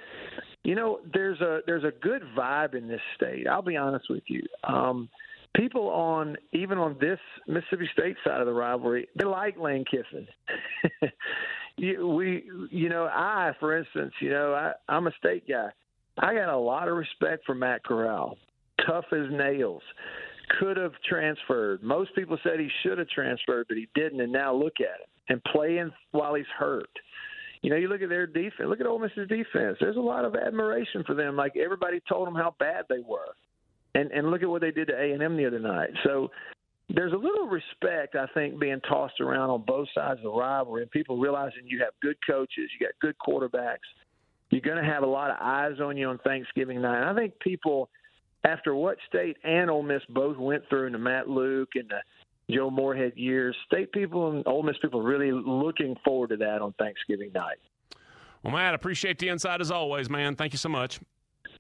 you 0.63 0.75
know 0.75 1.01
there's 1.13 1.41
a 1.41 1.61
there's 1.67 1.85
a 1.85 1.93
good 2.03 2.23
vibe 2.37 2.75
in 2.75 2.89
this 2.89 3.01
state. 3.17 3.47
I'll 3.47 3.63
be 3.63 3.77
honest 3.77 4.07
with 4.11 4.25
you. 4.27 4.43
Um, 4.65 5.09
people 5.55 5.89
on 5.89 6.37
even 6.53 6.79
on 6.79 6.97
this 7.01 7.19
Mississippi 7.47 7.89
State 7.93 8.17
side 8.25 8.41
of 8.41 8.47
the 8.47 8.53
rivalry, 8.53 9.09
they 9.19 9.25
like 9.25 9.59
Lane 9.59 9.85
Kiffin. 9.91 10.27
you, 11.77 12.09
we, 12.09 12.45
you 12.71 12.89
know, 12.89 13.05
I, 13.05 13.53
for 13.61 13.77
instance, 13.77 14.13
you 14.21 14.31
know, 14.31 14.55
I, 14.55 14.73
I'm 14.89 15.07
a 15.07 15.13
state 15.19 15.49
guy. 15.49 15.69
I 16.19 16.35
got 16.35 16.49
a 16.49 16.57
lot 16.57 16.89
of 16.89 16.97
respect 16.97 17.45
for 17.45 17.55
Matt 17.55 17.85
Corral, 17.85 18.37
tough 18.87 19.07
as 19.13 19.31
nails 19.31 19.83
could 20.59 20.77
have 20.77 20.93
transferred. 21.09 21.83
Most 21.83 22.15
people 22.15 22.39
said 22.43 22.61
he 22.61 22.69
should 22.83 22.99
have 22.99 23.09
transferred, 23.09 23.67
but 23.69 23.77
he 23.77 23.89
didn't. 23.95 24.21
And 24.21 24.33
now 24.33 24.55
look 24.55 24.75
at 24.81 25.01
him 25.01 25.09
and 25.29 25.45
playing 25.45 25.91
while 26.13 26.35
he's 26.35 26.47
hurt. 26.59 26.91
you 27.63 27.71
know, 27.71 27.77
you 27.77 27.89
look 27.89 28.03
at 28.03 28.11
their 28.11 28.27
defense. 28.27 28.69
Look 28.69 28.81
at 28.81 28.87
Ole 28.87 28.99
Miss's 28.99 29.29
defense. 29.29 29.79
There's 29.81 29.97
a 29.97 30.01
lot 30.01 30.27
of 30.27 30.35
admiration 30.35 31.03
for 31.07 31.15
them. 31.15 31.35
Like 31.35 31.57
everybody 31.57 32.01
told 32.07 32.27
them 32.27 32.35
how 32.35 32.55
bad 32.59 32.85
they 32.91 32.99
were, 32.99 33.35
and 33.95 34.11
and 34.13 34.31
look 34.31 34.43
at 34.43 34.51
what 34.51 34.61
they 34.61 34.71
did 34.71 34.89
to 34.89 34.95
A 34.95 35.13
and 35.13 35.23
M 35.23 35.37
the 35.37 35.47
other 35.47 35.59
night. 35.59 35.89
So 36.05 36.31
there's 36.91 37.15
a 37.15 37.17
little 37.17 37.47
respect, 37.47 38.15
I 38.15 38.27
think, 38.35 38.61
being 38.61 38.81
tossed 38.87 39.19
around 39.21 39.49
on 39.49 39.65
both 39.67 39.89
sides 39.95 40.19
of 40.19 40.25
the 40.25 40.31
rivalry, 40.31 40.83
and 40.83 40.91
people 40.91 41.17
realizing 41.17 41.63
you 41.65 41.81
have 41.81 41.95
good 42.03 42.17
coaches, 42.27 42.71
you 42.79 42.87
got 42.87 42.93
good 43.01 43.17
quarterbacks. 43.27 43.89
You're 44.51 44.61
going 44.61 44.77
to 44.77 44.89
have 44.89 45.03
a 45.03 45.07
lot 45.07 45.31
of 45.31 45.39
eyes 45.41 45.81
on 45.83 45.97
you 45.97 46.07
on 46.09 46.19
Thanksgiving 46.19 46.83
night. 46.83 47.01
And 47.01 47.09
I 47.09 47.15
think 47.15 47.33
people, 47.41 47.89
after 48.45 48.75
what 48.75 48.99
State 49.09 49.37
and 49.43 49.71
Ole 49.71 49.83
Miss 49.83 50.03
both 50.09 50.37
went 50.37 50.63
through 50.69 50.87
in 50.87 50.93
the 50.93 50.99
Matt 50.99 51.29
Luke 51.29 51.71
and 51.75 51.89
the 51.89 52.55
Joe 52.55 52.71
Moorhead 52.71 53.15
years. 53.17 53.57
State 53.67 53.93
people 53.93 54.31
and 54.31 54.47
Ole 54.47 54.63
Miss 54.63 54.77
people 54.83 55.01
are 55.01 55.05
really 55.05 55.33
looking 55.33 55.97
forward 56.05 56.29
to 56.31 56.37
that 56.37 56.61
on 56.61 56.75
Thanksgiving 56.79 57.31
night. 57.35 57.57
Well, 58.43 58.53
Matt, 58.53 58.75
appreciate 58.75 59.19
the 59.19 59.31
insight 59.31 59.61
as 59.63 59.71
always, 59.71 60.11
man. 60.11 60.37
Thank 60.37 60.53
you 60.53 60.59
so 60.59 60.69
much. 60.69 61.01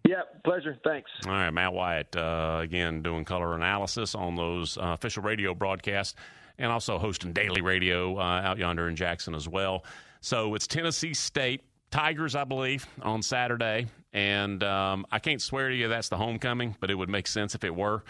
Yeah, 0.07 0.21
pleasure. 0.45 0.77
Thanks. 0.85 1.11
All 1.25 1.33
right, 1.33 1.51
Matt 1.51 1.73
Wyatt, 1.73 2.15
uh, 2.15 2.59
again, 2.61 3.03
doing 3.03 3.25
color 3.25 3.55
analysis 3.55 4.15
on 4.15 4.35
those 4.35 4.77
uh, 4.77 4.89
official 4.89 5.23
radio 5.23 5.55
broadcasts 5.55 6.15
and 6.59 6.71
also 6.71 6.99
hosting 6.99 7.33
daily 7.33 7.63
radio 7.63 8.19
uh, 8.19 8.43
out 8.45 8.59
yonder 8.59 8.89
in 8.89 8.97
Jackson 8.97 9.35
as 9.35 9.49
well. 9.49 9.85
So 10.21 10.55
it's 10.55 10.67
Tennessee 10.67 11.15
State 11.15 11.63
Tigers, 11.91 12.35
I 12.35 12.45
believe, 12.45 12.87
on 13.01 13.23
Saturday. 13.23 13.87
And 14.15 14.63
um, 14.63 15.07
I 15.11 15.19
can't 15.19 15.43
swear 15.43 15.69
to 15.69 15.75
you 15.75 15.89
that's 15.89 16.09
the 16.09 16.17
homecoming, 16.17 16.77
but 16.81 16.91
it 16.91 16.95
would 16.95 17.09
make 17.11 17.27
sense 17.27 17.55
if 17.55 17.65
it 17.65 17.75
were. 17.75 18.05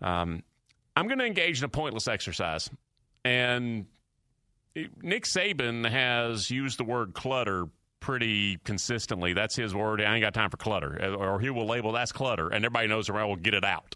Um, 0.00 0.42
I'm 0.96 1.06
going 1.06 1.18
to 1.18 1.26
engage 1.26 1.58
in 1.58 1.64
a 1.64 1.68
pointless 1.68 2.08
exercise. 2.08 2.70
And 3.24 3.86
Nick 4.74 5.24
Saban 5.24 5.88
has 5.88 6.50
used 6.50 6.78
the 6.78 6.84
word 6.84 7.12
clutter 7.12 7.68
pretty 8.00 8.56
consistently. 8.64 9.34
That's 9.34 9.54
his 9.54 9.74
word. 9.74 10.00
I 10.00 10.14
ain't 10.14 10.22
got 10.22 10.34
time 10.34 10.50
for 10.50 10.56
clutter. 10.56 11.14
Or 11.14 11.38
he 11.38 11.50
will 11.50 11.66
label 11.66 11.92
that's 11.92 12.12
clutter, 12.12 12.48
and 12.48 12.64
everybody 12.64 12.88
knows 12.88 13.10
around 13.10 13.28
will 13.28 13.36
get 13.36 13.54
it 13.54 13.64
out. 13.64 13.94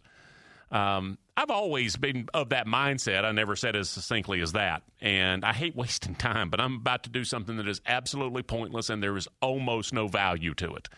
Um, 0.70 1.18
I've 1.36 1.50
always 1.50 1.96
been 1.96 2.28
of 2.34 2.50
that 2.50 2.66
mindset. 2.66 3.24
I 3.24 3.32
never 3.32 3.56
said 3.56 3.76
as 3.76 3.88
succinctly 3.88 4.40
as 4.40 4.52
that. 4.52 4.82
And 5.00 5.44
I 5.44 5.52
hate 5.52 5.74
wasting 5.76 6.14
time, 6.14 6.50
but 6.50 6.60
I'm 6.60 6.76
about 6.76 7.04
to 7.04 7.10
do 7.10 7.24
something 7.24 7.56
that 7.56 7.68
is 7.68 7.80
absolutely 7.86 8.42
pointless 8.42 8.90
and 8.90 9.02
there 9.02 9.16
is 9.16 9.28
almost 9.40 9.92
no 9.92 10.08
value 10.08 10.54
to 10.54 10.74
it. 10.74 10.88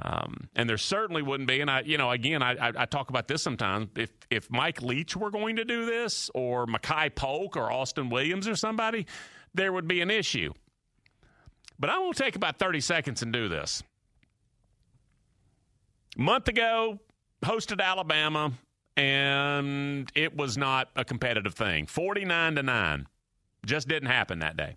Um, 0.00 0.48
and 0.56 0.68
there 0.68 0.78
certainly 0.78 1.22
wouldn't 1.22 1.48
be. 1.48 1.60
And 1.60 1.70
I, 1.70 1.82
you 1.82 1.98
know, 1.98 2.10
again, 2.10 2.42
I, 2.42 2.52
I, 2.54 2.72
I, 2.78 2.84
talk 2.84 3.10
about 3.10 3.28
this 3.28 3.42
sometimes. 3.42 3.88
If 3.96 4.10
if 4.28 4.50
Mike 4.50 4.82
Leach 4.82 5.16
were 5.16 5.30
going 5.30 5.56
to 5.56 5.64
do 5.64 5.86
this, 5.86 6.30
or 6.34 6.66
Makai 6.66 7.14
Polk, 7.14 7.56
or 7.56 7.70
Austin 7.70 8.10
Williams, 8.10 8.48
or 8.48 8.56
somebody, 8.56 9.06
there 9.54 9.72
would 9.72 9.86
be 9.86 10.00
an 10.00 10.10
issue. 10.10 10.52
But 11.78 11.90
I 11.90 11.98
will 11.98 12.12
take 12.12 12.34
about 12.34 12.58
thirty 12.58 12.80
seconds 12.80 13.22
and 13.22 13.32
do 13.32 13.48
this. 13.48 13.84
Month 16.16 16.48
ago, 16.48 16.98
hosted 17.44 17.80
Alabama, 17.80 18.52
and 18.96 20.10
it 20.16 20.36
was 20.36 20.58
not 20.58 20.88
a 20.96 21.04
competitive 21.04 21.54
thing. 21.54 21.86
Forty 21.86 22.24
nine 22.24 22.56
to 22.56 22.64
nine, 22.64 23.06
just 23.64 23.86
didn't 23.86 24.08
happen 24.08 24.40
that 24.40 24.56
day. 24.56 24.74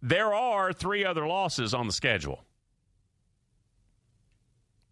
There 0.00 0.32
are 0.32 0.72
three 0.72 1.04
other 1.04 1.26
losses 1.26 1.74
on 1.74 1.86
the 1.86 1.92
schedule. 1.92 2.42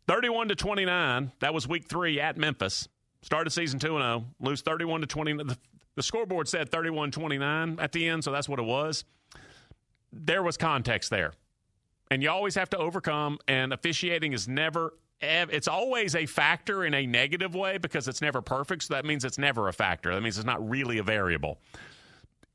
31 0.06 0.48
to 0.48 0.54
29. 0.54 1.32
That 1.40 1.54
was 1.54 1.68
week 1.68 1.86
three 1.86 2.20
at 2.20 2.36
Memphis. 2.36 2.88
Started 3.22 3.50
season 3.50 3.78
2 3.78 3.88
0. 3.88 4.24
Lose 4.40 4.62
31 4.62 5.02
to 5.02 5.06
20. 5.06 5.32
The, 5.34 5.58
the 5.96 6.02
scoreboard 6.02 6.48
said 6.48 6.70
31 6.70 7.10
29 7.10 7.78
at 7.80 7.92
the 7.92 8.08
end, 8.08 8.24
so 8.24 8.32
that's 8.32 8.48
what 8.48 8.58
it 8.58 8.64
was. 8.64 9.04
There 10.12 10.42
was 10.42 10.56
context 10.56 11.10
there. 11.10 11.32
And 12.10 12.22
you 12.22 12.30
always 12.30 12.56
have 12.56 12.70
to 12.70 12.78
overcome, 12.78 13.38
and 13.46 13.72
officiating 13.72 14.32
is 14.32 14.48
never, 14.48 14.94
it's 15.20 15.68
always 15.68 16.16
a 16.16 16.26
factor 16.26 16.84
in 16.84 16.92
a 16.92 17.06
negative 17.06 17.54
way 17.54 17.78
because 17.78 18.08
it's 18.08 18.20
never 18.20 18.42
perfect. 18.42 18.84
So 18.84 18.94
that 18.94 19.04
means 19.04 19.24
it's 19.24 19.38
never 19.38 19.68
a 19.68 19.72
factor. 19.72 20.12
That 20.12 20.20
means 20.20 20.36
it's 20.36 20.46
not 20.46 20.68
really 20.68 20.98
a 20.98 21.04
variable. 21.04 21.58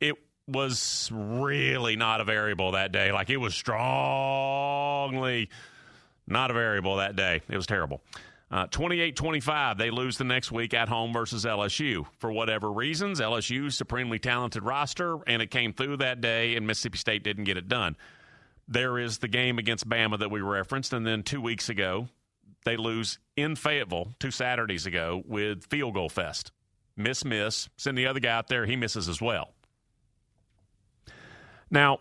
It 0.02 0.16
was 0.46 1.10
really 1.14 1.96
not 1.96 2.20
a 2.20 2.26
variable 2.26 2.72
that 2.72 2.92
day. 2.92 3.14
Like 3.14 3.30
it 3.30 3.38
was 3.38 3.56
strongly 3.56 5.50
not 6.28 6.52
a 6.52 6.54
variable 6.54 6.98
that 6.98 7.16
day. 7.16 7.42
It 7.50 7.56
was 7.56 7.68
terrible. 7.68 8.02
Uh, 8.52 8.68
28 8.68 9.16
25, 9.16 9.78
they 9.78 9.90
lose 9.90 10.18
the 10.18 10.24
next 10.24 10.52
week 10.52 10.74
at 10.74 10.88
home 10.88 11.12
versus 11.12 11.46
LSU. 11.46 12.06
For 12.20 12.32
whatever 12.32 12.72
reasons, 12.72 13.20
LSU, 13.20 13.72
supremely 13.72 14.20
talented 14.20 14.64
roster, 14.64 15.18
and 15.28 15.42
it 15.42 15.50
came 15.50 15.74
through 15.74 15.98
that 15.98 16.22
day, 16.22 16.56
and 16.56 16.68
Mississippi 16.68 16.98
State 16.98 17.24
didn't 17.24 17.46
get 17.46 17.58
it 17.58 17.68
done. 17.68 17.98
There 18.68 19.00
is 19.00 19.18
the 19.18 19.28
game 19.28 19.58
against 19.58 19.90
Bama 19.90 20.20
that 20.20 20.32
we 20.32 20.42
referenced, 20.42 20.94
and 20.94 21.06
then 21.06 21.24
two 21.24 21.42
weeks 21.42 21.70
ago, 21.70 22.08
they 22.66 22.78
lose 22.78 23.20
in 23.36 23.56
Fayetteville 23.56 24.16
two 24.20 24.32
Saturdays 24.32 24.86
ago 24.86 25.24
with 25.26 25.66
Field 25.66 25.94
Goal 25.94 26.10
Fest. 26.10 26.52
Miss, 26.96 27.26
miss. 27.26 27.70
Send 27.78 27.98
the 27.98 28.08
other 28.08 28.20
guy 28.20 28.32
out 28.32 28.48
there, 28.48 28.66
he 28.66 28.76
misses 28.76 29.10
as 29.10 29.22
well. 29.22 29.50
Now, 31.70 32.00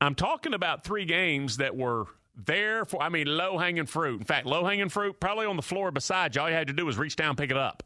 I'm 0.00 0.14
talking 0.14 0.54
about 0.54 0.84
three 0.84 1.04
games 1.04 1.58
that 1.58 1.76
were 1.76 2.06
there 2.36 2.84
for, 2.84 3.02
I 3.02 3.08
mean, 3.08 3.26
low 3.26 3.58
hanging 3.58 3.86
fruit. 3.86 4.20
In 4.20 4.26
fact, 4.26 4.46
low 4.46 4.64
hanging 4.64 4.88
fruit 4.88 5.18
probably 5.20 5.46
on 5.46 5.56
the 5.56 5.62
floor 5.62 5.90
beside 5.90 6.34
you. 6.34 6.42
All 6.42 6.48
you 6.48 6.54
had 6.54 6.66
to 6.68 6.72
do 6.72 6.84
was 6.84 6.98
reach 6.98 7.16
down, 7.16 7.36
pick 7.36 7.50
it 7.50 7.56
up. 7.56 7.82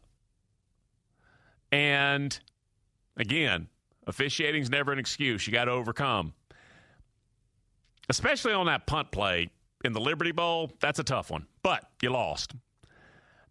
And 1.73 2.39
again, 3.17 3.69
officiating 4.07 4.63
is 4.63 4.71
never 4.71 4.93
an 4.93 4.99
excuse. 4.99 5.47
You 5.47 5.53
got 5.53 5.67
to 5.67 5.73
overcome. 5.73 6.35
Especially 8.09 8.53
on 8.53 8.67
that 8.67 8.87
punt 8.87 9.13
play 9.13 9.51
in 9.85 9.93
the 9.93 10.01
Liberty 10.01 10.33
Bowl, 10.33 10.73
that's 10.81 10.99
a 10.99 11.05
tough 11.05 11.31
one. 11.31 11.47
But 11.63 11.85
you 12.03 12.11
lost. 12.11 12.55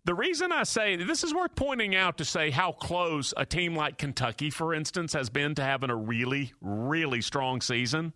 The 0.05 0.13
reason 0.13 0.51
I 0.51 0.63
say 0.63 0.95
this 0.95 1.23
is 1.23 1.33
worth 1.33 1.55
pointing 1.55 1.95
out 1.95 2.17
to 2.17 2.25
say 2.25 2.49
how 2.49 2.71
close 2.71 3.33
a 3.37 3.45
team 3.45 3.75
like 3.75 3.97
Kentucky, 3.97 4.49
for 4.49 4.73
instance, 4.73 5.13
has 5.13 5.29
been 5.29 5.55
to 5.55 5.63
having 5.63 5.89
a 5.89 5.95
really, 5.95 6.53
really 6.61 7.21
strong 7.21 7.61
season 7.61 8.13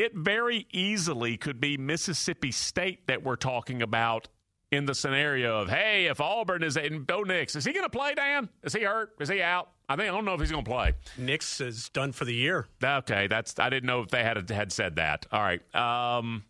it 0.00 0.14
very 0.14 0.66
easily 0.72 1.36
could 1.36 1.60
be 1.60 1.76
Mississippi 1.76 2.52
State 2.52 3.06
that 3.06 3.22
we're 3.22 3.36
talking 3.36 3.82
about 3.82 4.28
in 4.70 4.86
the 4.86 4.94
scenario 4.94 5.60
of, 5.60 5.68
hey, 5.68 6.06
if 6.06 6.20
Auburn 6.20 6.62
is 6.62 6.76
in 6.76 7.02
Bo 7.02 7.22
Nix, 7.22 7.54
is 7.54 7.64
he 7.64 7.72
going 7.72 7.84
to 7.84 7.90
play, 7.90 8.14
Dan? 8.14 8.48
Is 8.62 8.72
he 8.72 8.82
hurt? 8.82 9.10
Is 9.20 9.28
he 9.28 9.42
out? 9.42 9.70
I 9.88 9.96
think 9.96 10.08
I 10.08 10.12
don't 10.12 10.24
know 10.24 10.34
if 10.34 10.40
he's 10.40 10.52
going 10.52 10.64
to 10.64 10.70
play. 10.70 10.94
Nix 11.18 11.60
is 11.60 11.88
done 11.90 12.12
for 12.12 12.24
the 12.24 12.34
year. 12.34 12.68
Okay, 12.82 13.26
that's 13.26 13.58
I 13.58 13.68
didn't 13.68 13.88
know 13.88 14.00
if 14.00 14.08
they 14.08 14.22
had 14.22 14.48
had 14.48 14.72
said 14.72 14.96
that. 14.96 15.26
All 15.32 15.42
right. 15.42 15.74
Um, 15.74 16.44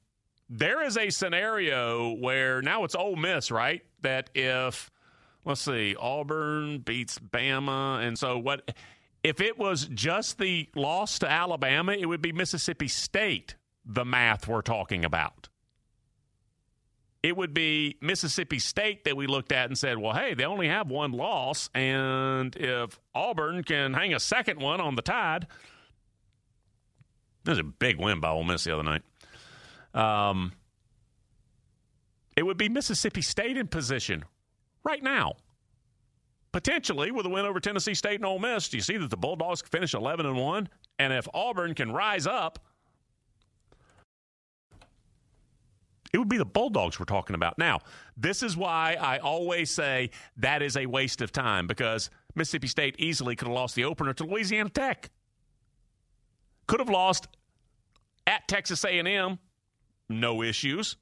there 0.49 0.85
is 0.85 0.97
a 0.99 1.11
scenario 1.11 2.15
where 2.15 2.61
now 2.61 2.85
it's 2.85 2.95
Ole 2.95 3.17
Miss, 3.17 3.51
right? 3.51 3.83
That 4.03 4.31
if 4.35 4.91
let's 5.45 5.63
see, 5.63 5.97
Auburn 5.99 6.81
beats 6.81 7.19
Bama, 7.19 8.07
and 8.07 8.19
so 8.19 8.39
what? 8.39 8.71
If 9.23 9.41
it 9.41 9.59
was 9.59 9.87
just 9.87 10.39
the 10.39 10.69
loss 10.75 11.19
to 11.19 11.31
Alabama, 11.31 11.93
it 11.93 12.07
would 12.07 12.23
be 12.23 12.33
Mississippi 12.33 12.89
State, 12.89 13.57
the 13.85 14.05
math 14.05 14.49
we're 14.49 14.63
talking 14.63 15.05
about. 15.05 15.49
It 17.23 17.37
would 17.37 17.53
be 17.53 17.99
Mississippi 18.01 18.59
State 18.59 19.05
that 19.05 19.15
we 19.15 19.27
looked 19.27 19.53
at 19.53 19.67
and 19.67 19.77
said, 19.77 19.99
well, 19.99 20.15
hey, 20.15 20.33
they 20.33 20.45
only 20.45 20.69
have 20.69 20.89
one 20.89 21.13
loss. 21.13 21.69
And 21.75 22.57
if 22.57 22.99
Auburn 23.15 23.63
can 23.63 23.93
hang 23.93 24.15
a 24.15 24.21
second 24.21 24.59
one 24.59 24.81
on 24.81 24.97
the 24.97 25.03
tide, 25.03 25.47
there's 27.45 27.59
a 27.59 27.65
big 27.65 27.99
win 27.99 28.21
by 28.21 28.31
Ole 28.31 28.45
Miss 28.45 28.65
the 28.65 28.73
other 28.73 28.83
night. 28.83 29.03
Um, 29.93 30.53
it 32.37 32.45
would 32.45 32.57
be 32.57 32.71
Mississippi 32.71 33.21
State 33.21 33.59
in 33.59 33.67
position 33.67 34.25
right 34.83 35.03
now 35.03 35.35
potentially 36.53 37.11
with 37.11 37.27
a 37.27 37.29
win 37.29 37.45
over 37.45 37.61
Tennessee 37.61 37.95
State 37.95 38.17
and 38.17 38.27
Ole 38.27 38.39
Miss, 38.39 38.69
do 38.69 38.77
you 38.77 38.83
see 38.83 38.97
that 38.97 39.11
the 39.11 39.17
Bulldogs 39.17 39.63
finish 39.63 39.95
11 39.95 40.27
and 40.27 40.37
1? 40.37 40.69
And 40.99 41.13
if 41.13 41.27
Auburn 41.33 41.75
can 41.75 41.93
rise 41.93 42.27
up, 42.27 42.59
it 46.13 46.19
would 46.19 46.29
be 46.29 46.39
the 46.39 46.45
Bulldogs 46.45 46.99
we're 46.99 47.05
talking 47.05 47.35
about. 47.35 47.57
Now, 47.57 47.81
this 48.17 48.43
is 48.43 48.57
why 48.57 48.97
I 49.01 49.19
always 49.19 49.71
say 49.71 50.11
that 50.39 50.63
is 50.63 50.77
a 50.77 50.87
waste 50.87 51.23
of 51.23 51.31
time 51.31 51.67
because 51.67 52.11
Mississippi 52.35 52.67
State 52.67 52.97
easily 52.99 53.37
could 53.37 53.49
have 53.49 53.55
lost 53.55 53.75
the 53.75 53.85
opener 53.85 54.13
to 54.15 54.25
Louisiana 54.25 54.71
Tech. 54.71 55.11
Could 56.67 56.81
have 56.81 56.91
lost 56.91 57.29
at 58.27 58.47
Texas 58.49 58.85
A&M, 58.85 59.39
no 60.09 60.43
issues. 60.43 60.97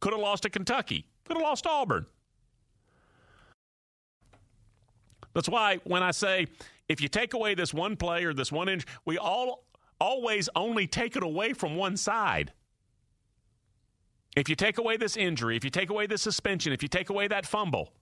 Could 0.00 0.12
have 0.12 0.20
lost 0.20 0.44
to 0.44 0.50
Kentucky. 0.50 1.06
Could 1.26 1.36
have 1.36 1.42
lost 1.42 1.66
Auburn. 1.66 2.06
That's 5.34 5.48
why 5.48 5.78
when 5.84 6.02
I 6.02 6.10
say 6.10 6.46
if 6.88 7.00
you 7.00 7.08
take 7.08 7.34
away 7.34 7.54
this 7.54 7.72
one 7.72 7.96
play 7.96 8.24
or 8.24 8.34
this 8.34 8.50
one 8.50 8.68
inch, 8.68 8.84
we 9.04 9.18
all 9.18 9.64
always 10.00 10.48
only 10.56 10.86
take 10.86 11.16
it 11.16 11.22
away 11.22 11.52
from 11.52 11.76
one 11.76 11.96
side. 11.96 12.52
If 14.36 14.48
you 14.48 14.54
take 14.54 14.78
away 14.78 14.96
this 14.96 15.16
injury, 15.16 15.56
if 15.56 15.64
you 15.64 15.70
take 15.70 15.90
away 15.90 16.06
this 16.06 16.22
suspension, 16.22 16.72
if 16.72 16.82
you 16.82 16.88
take 16.88 17.10
away 17.10 17.28
that 17.28 17.46
fumble, 17.46 17.92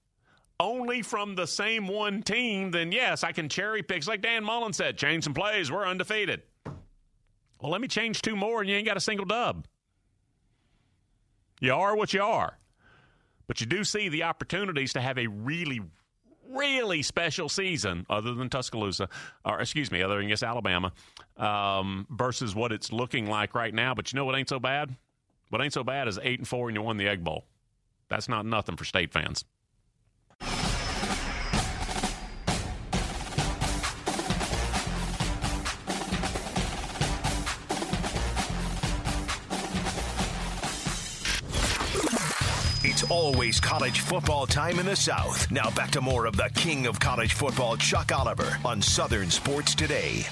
only 0.60 1.02
from 1.02 1.34
the 1.34 1.46
same 1.46 1.86
one 1.86 2.22
team, 2.22 2.70
then 2.70 2.92
yes, 2.92 3.24
I 3.24 3.32
can 3.32 3.48
cherry 3.48 3.82
pick. 3.82 4.06
Like 4.06 4.22
Dan 4.22 4.44
Mullen 4.44 4.72
said, 4.72 4.98
change 4.98 5.24
some 5.24 5.34
plays, 5.34 5.70
we're 5.70 5.86
undefeated. 5.86 6.42
Well, 7.60 7.72
let 7.72 7.80
me 7.80 7.88
change 7.88 8.22
two 8.22 8.36
more, 8.36 8.60
and 8.60 8.70
you 8.70 8.76
ain't 8.76 8.86
got 8.86 8.96
a 8.96 9.00
single 9.00 9.26
dub. 9.26 9.66
You 11.60 11.74
are 11.74 11.96
what 11.96 12.12
you 12.12 12.22
are. 12.22 12.58
But 13.46 13.60
you 13.60 13.66
do 13.66 13.82
see 13.82 14.08
the 14.08 14.24
opportunities 14.24 14.92
to 14.92 15.00
have 15.00 15.18
a 15.18 15.26
really, 15.26 15.80
really 16.48 17.02
special 17.02 17.48
season, 17.48 18.06
other 18.08 18.34
than 18.34 18.48
Tuscaloosa, 18.48 19.08
or 19.44 19.60
excuse 19.60 19.90
me, 19.90 20.02
other 20.02 20.16
than 20.16 20.26
against 20.26 20.42
Alabama, 20.42 20.92
um, 21.36 22.06
versus 22.10 22.54
what 22.54 22.72
it's 22.72 22.92
looking 22.92 23.26
like 23.26 23.54
right 23.54 23.74
now. 23.74 23.94
But 23.94 24.12
you 24.12 24.16
know 24.16 24.24
what 24.24 24.36
ain't 24.36 24.48
so 24.48 24.58
bad? 24.58 24.94
What 25.50 25.62
ain't 25.62 25.72
so 25.72 25.84
bad 25.84 26.08
is 26.08 26.18
eight 26.22 26.38
and 26.38 26.48
four, 26.48 26.68
and 26.68 26.76
you 26.76 26.82
won 26.82 26.96
the 26.96 27.08
Egg 27.08 27.24
Bowl. 27.24 27.44
That's 28.08 28.28
not 28.28 28.46
nothing 28.46 28.76
for 28.76 28.84
state 28.84 29.12
fans. 29.12 29.44
Always 43.10 43.60
college 43.60 44.00
football 44.00 44.46
time 44.46 44.78
in 44.78 44.86
the 44.86 44.96
South. 44.96 45.50
Now 45.50 45.70
back 45.70 45.90
to 45.92 46.00
more 46.00 46.26
of 46.26 46.36
the 46.36 46.50
king 46.54 46.86
of 46.86 47.00
college 47.00 47.32
football, 47.32 47.76
Chuck 47.76 48.12
Oliver, 48.12 48.58
on 48.64 48.82
Southern 48.82 49.30
Sports 49.30 49.74
Today. 49.74 50.24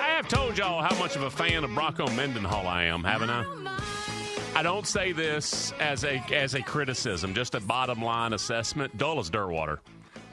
I 0.00 0.16
have 0.16 0.28
told 0.28 0.58
y'all 0.58 0.82
how 0.82 0.98
much 0.98 1.16
of 1.16 1.22
a 1.22 1.30
fan 1.30 1.64
of 1.64 1.74
Bronco 1.74 2.06
Mendenhall 2.10 2.66
I 2.66 2.84
am, 2.84 3.02
haven't 3.04 3.30
I? 3.30 3.44
I 4.54 4.62
don't 4.62 4.86
say 4.86 5.12
this 5.12 5.72
as 5.80 6.04
a 6.04 6.22
as 6.30 6.54
a 6.54 6.62
criticism, 6.62 7.32
just 7.34 7.54
a 7.54 7.60
bottom 7.60 8.02
line 8.02 8.34
assessment. 8.34 8.96
Dull 8.98 9.18
as 9.18 9.30
dirt 9.30 9.48
water. 9.48 9.80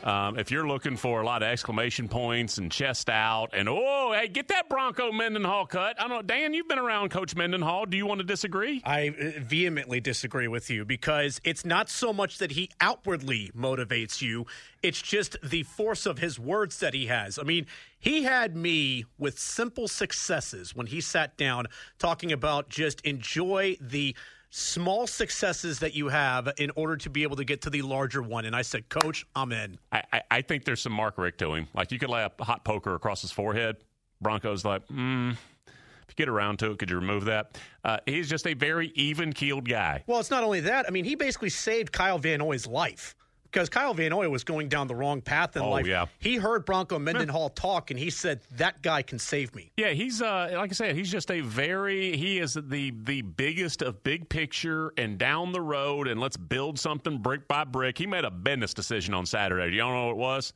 Um, 0.04 0.40
if 0.40 0.50
you're 0.50 0.68
looking 0.68 0.96
for 0.96 1.22
a 1.22 1.26
lot 1.26 1.44
of 1.44 1.50
exclamation 1.50 2.08
points 2.08 2.58
and 2.58 2.72
chest 2.72 3.10
out 3.10 3.50
and 3.54 3.68
oh, 3.68 4.14
hey, 4.14 4.30
get 4.30 4.48
that 4.48 4.70
Bronco 4.70 5.12
Mendenhall 5.12 5.66
cut. 5.66 6.00
I 6.00 6.08
don't 6.08 6.10
know, 6.10 6.22
Dan. 6.22 6.54
You've 6.54 6.70
been 6.70 6.80
around 6.80 7.10
Coach 7.10 7.36
Mendenhall. 7.36 7.86
Do 7.86 7.98
you 7.98 8.06
want 8.06 8.20
to 8.20 8.26
disagree? 8.26 8.82
I 8.86 9.10
uh, 9.10 9.40
vehemently 9.40 10.00
disagree 10.00 10.48
with 10.48 10.70
you 10.70 10.86
because 10.86 11.42
it's 11.44 11.66
not 11.66 11.90
so 11.90 12.14
much 12.14 12.38
that 12.38 12.52
he 12.52 12.70
outwardly 12.80 13.52
motivates 13.56 14.22
you; 14.22 14.46
it's 14.82 15.02
just 15.02 15.36
the 15.44 15.64
force 15.64 16.06
of 16.06 16.20
his 16.20 16.40
words 16.40 16.80
that 16.80 16.94
he 16.94 17.08
has. 17.08 17.38
I 17.38 17.44
mean, 17.44 17.66
he 18.00 18.24
had 18.24 18.56
me 18.56 19.06
with 19.18 19.38
simple 19.38 19.90
successes 19.90 20.74
when 20.74 20.88
he 20.88 21.02
sat 21.02 21.36
down 21.36 21.66
talking 21.98 22.32
about 22.32 22.70
just 22.70 23.02
enjoy 23.02 23.76
the 23.82 24.16
small 24.50 25.08
successes 25.08 25.80
that 25.80 25.94
you 25.94 26.08
have 26.10 26.50
in 26.58 26.72
order 26.76 26.98
to 26.98 27.10
be 27.10 27.24
able 27.24 27.36
to 27.36 27.44
get 27.44 27.62
to 27.62 27.70
the 27.70 27.82
larger 27.82 28.22
one. 28.22 28.46
And 28.46 28.56
I 28.56 28.62
said, 28.62 28.90
Coach, 28.90 29.26
I'm 29.36 29.52
in. 29.52 29.78
I, 29.92 30.04
I, 30.12 30.22
I 30.32 30.42
think 30.42 30.66
there's 30.66 30.82
some 30.82 30.94
Mark 30.94 31.18
Richt 31.18 31.40
to 31.40 31.54
him. 31.54 31.68
Like 31.74 31.92
you 31.92 32.00
could 32.00 32.10
lay 32.10 32.24
a 32.24 32.44
hot 32.44 32.64
poker 32.64 32.96
across 32.96 33.22
his 33.22 33.32
forehead. 33.32 33.78
Bronco's 34.24 34.66
like, 34.66 34.86
hmm. 34.88 35.32
If 35.68 36.18
you 36.18 36.26
get 36.26 36.30
around 36.30 36.58
to 36.60 36.72
it, 36.72 36.80
could 36.80 36.90
you 36.90 36.96
remove 36.96 37.26
that? 37.26 37.60
Uh, 37.84 38.00
he's 38.08 38.28
just 38.28 38.48
a 38.48 38.56
very 38.56 38.92
even 38.96 39.32
keeled 39.32 39.70
guy. 39.70 40.04
Well, 40.08 40.20
it's 40.20 40.32
not 40.32 40.44
only 40.44 40.62
that. 40.62 40.88
I 40.88 40.90
mean, 40.90 41.06
he 41.06 41.14
basically 41.14 41.52
saved 41.52 41.92
Kyle 41.92 42.18
Van 42.18 42.40
Noy's 42.40 42.66
life 42.66 43.16
because 43.52 43.70
Kyle 43.70 43.94
Van 43.94 44.10
Noy 44.12 44.30
was 44.30 44.44
going 44.44 44.70
down 44.70 44.88
the 44.88 44.96
wrong 44.96 45.22
path 45.22 45.56
in 45.56 45.62
Oh, 45.64 45.70
life. 45.72 45.88
yeah. 45.88 46.06
He 46.20 46.36
heard 46.36 46.66
Bronco 46.66 47.00
Mendenhall 47.00 47.50
talk, 47.50 47.90
and 47.92 48.00
he 48.00 48.10
said, 48.10 48.42
that 48.58 48.82
guy 48.82 49.02
can 49.02 49.18
save 49.20 49.54
me. 49.56 49.72
Yeah, 49.78 49.90
he's 49.90 50.22
uh, 50.22 50.52
like 50.54 50.72
I 50.72 50.74
said, 50.74 50.96
he's 50.96 51.12
just 51.12 51.32
a 51.32 51.42
very 51.42 52.16
he 52.18 52.40
is 52.40 52.54
the 52.54 52.92
the 53.04 53.22
biggest 53.22 53.82
of 53.82 54.04
big 54.04 54.30
picture 54.30 54.94
and 54.98 55.18
down 55.18 55.52
the 55.52 55.62
road 55.62 56.08
and 56.08 56.20
let's 56.20 56.38
build 56.38 56.78
something 56.80 57.18
brick 57.18 57.48
by 57.48 57.64
brick. 57.64 57.98
He 57.98 58.06
made 58.08 58.26
a 58.26 58.32
business 58.32 58.74
decision 58.74 59.14
on 59.14 59.26
Saturday. 59.26 59.72
Do 59.72 59.76
y'all 59.78 59.94
know 59.94 60.06
what 60.08 60.12
it 60.12 60.18
was? 60.18 60.54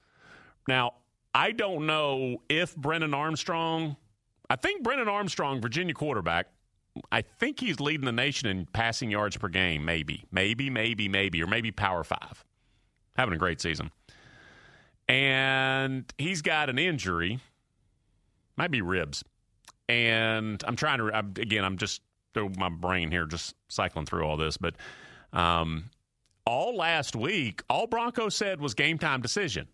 Now 0.67 0.93
I 1.33 1.51
don't 1.51 1.85
know 1.87 2.37
if 2.49 2.75
Brennan 2.75 3.13
Armstrong. 3.13 3.97
I 4.49 4.55
think 4.55 4.83
Brennan 4.83 5.07
Armstrong, 5.07 5.61
Virginia 5.61 5.93
quarterback. 5.95 6.47
I 7.11 7.21
think 7.23 7.59
he's 7.59 7.79
leading 7.79 8.05
the 8.05 8.11
nation 8.11 8.47
in 8.49 8.67
passing 8.67 9.09
yards 9.09 9.35
per 9.35 9.47
game. 9.47 9.83
Maybe, 9.83 10.25
maybe, 10.31 10.69
maybe, 10.69 11.09
maybe, 11.09 11.41
or 11.41 11.47
maybe 11.47 11.71
Power 11.71 12.03
Five. 12.03 12.43
Having 13.15 13.35
a 13.35 13.37
great 13.37 13.61
season, 13.61 13.91
and 15.07 16.11
he's 16.17 16.41
got 16.41 16.69
an 16.69 16.79
injury 16.79 17.39
might 18.55 18.71
be 18.71 18.81
ribs. 18.81 19.23
And 19.89 20.63
I'm 20.65 20.75
trying 20.75 20.99
to 20.99 21.11
I'm, 21.13 21.33
again. 21.37 21.63
I'm 21.63 21.77
just 21.77 22.01
through 22.33 22.51
my 22.57 22.69
brain 22.69 23.11
here, 23.11 23.25
just 23.25 23.55
cycling 23.67 24.05
through 24.05 24.23
all 24.23 24.37
this. 24.37 24.57
But 24.57 24.75
um, 25.33 25.85
all 26.45 26.75
last 26.75 27.15
week, 27.15 27.63
all 27.69 27.87
Bronco 27.87 28.29
said 28.29 28.59
was 28.59 28.73
game 28.73 28.97
time 28.97 29.21
decision. 29.21 29.67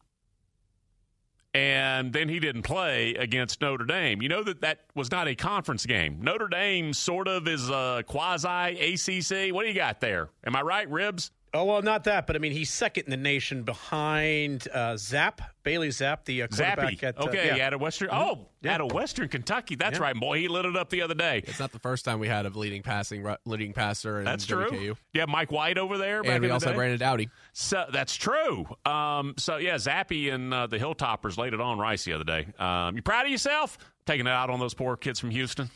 And 1.53 2.13
then 2.13 2.29
he 2.29 2.39
didn't 2.39 2.61
play 2.61 3.15
against 3.15 3.59
Notre 3.59 3.85
Dame. 3.85 4.21
You 4.21 4.29
know 4.29 4.43
that 4.43 4.61
that 4.61 4.81
was 4.93 5.09
not 5.09 5.27
a 5.27 5.33
conference 5.33 5.83
game. 5.83 6.19
Notre 6.21 6.47
Dame 6.47 6.93
sort 6.93 7.27
of 7.27 7.47
is 7.47 7.69
a 7.69 8.03
quasi 8.05 8.47
ACC. 8.47 9.53
What 9.53 9.63
do 9.63 9.69
you 9.69 9.73
got 9.73 9.99
there? 9.99 10.29
Am 10.45 10.55
I 10.55 10.61
right, 10.61 10.89
Ribs? 10.89 11.31
Oh 11.53 11.63
well, 11.65 11.81
not 11.81 12.03
that, 12.03 12.27
but 12.27 12.35
I 12.35 12.39
mean, 12.39 12.51
he's 12.51 12.69
second 12.71 13.05
in 13.05 13.09
the 13.09 13.17
nation 13.17 13.63
behind 13.63 14.67
uh, 14.73 14.93
Zappe, 14.93 15.39
Bailey 15.63 15.89
Zappe, 15.89 16.25
the 16.25 16.43
uh, 16.43 16.47
quarterback 16.47 16.93
Zappe. 16.93 17.03
at 17.03 17.19
uh, 17.19 17.23
okay, 17.23 17.57
yeah. 17.57 17.65
out 17.65 17.73
of 17.73 17.81
Western. 17.81 18.09
Mhm. 18.09 18.17
Oh, 18.19 18.49
Yeah. 18.61 18.75
out 18.75 18.81
of 18.81 18.91
Western 18.91 19.29
Kentucky. 19.29 19.75
That's 19.75 19.97
Yeah. 19.97 20.03
right, 20.03 20.15
boy. 20.15 20.37
He 20.39 20.47
lit 20.47 20.65
it 20.65 20.75
up 20.75 20.89
the 20.89 21.01
other 21.01 21.15
day. 21.15 21.43
It's 21.47 21.59
not 21.59 21.71
the 21.71 21.79
first 21.79 22.05
time 22.05 22.19
we 22.19 22.27
had 22.27 22.45
a 22.45 22.49
leading 22.49 22.83
passing 22.83 23.25
leading 23.45 23.73
passer 23.73 24.19
in 24.19 24.25
That's 24.25 24.45
WKU. 24.45 24.69
true. 24.69 24.97
Yeah, 25.13 25.25
Mike 25.25 25.51
White 25.51 25.77
over 25.79 25.97
there. 25.97 26.21
back 26.21 26.31
And 26.33 26.41
we 26.41 26.47
in 26.47 26.49
the 26.49 26.53
also 26.53 26.69
day. 26.69 26.75
Brandon 26.75 26.99
Doughty. 26.99 27.29
So 27.53 27.85
that's 27.91 28.15
true. 28.15 28.65
Um, 28.85 29.33
so 29.37 29.57
yeah, 29.57 29.75
Zappe 29.75 30.31
and 30.33 30.53
uh, 30.53 30.67
the 30.67 30.77
Hilltoppers 30.77 31.37
laid 31.37 31.53
it 31.53 31.61
on 31.61 31.77
Rice 31.79 32.03
the 32.03 32.13
other 32.13 32.23
day. 32.23 32.47
Um, 32.59 32.95
you 32.95 33.01
proud 33.01 33.25
of 33.25 33.31
yourself 33.31 33.77
taking 34.05 34.27
it 34.27 34.31
out 34.31 34.49
on 34.49 34.59
those 34.59 34.73
poor 34.75 34.95
kids 34.97 35.19
from 35.19 35.31
Houston? 35.31 35.69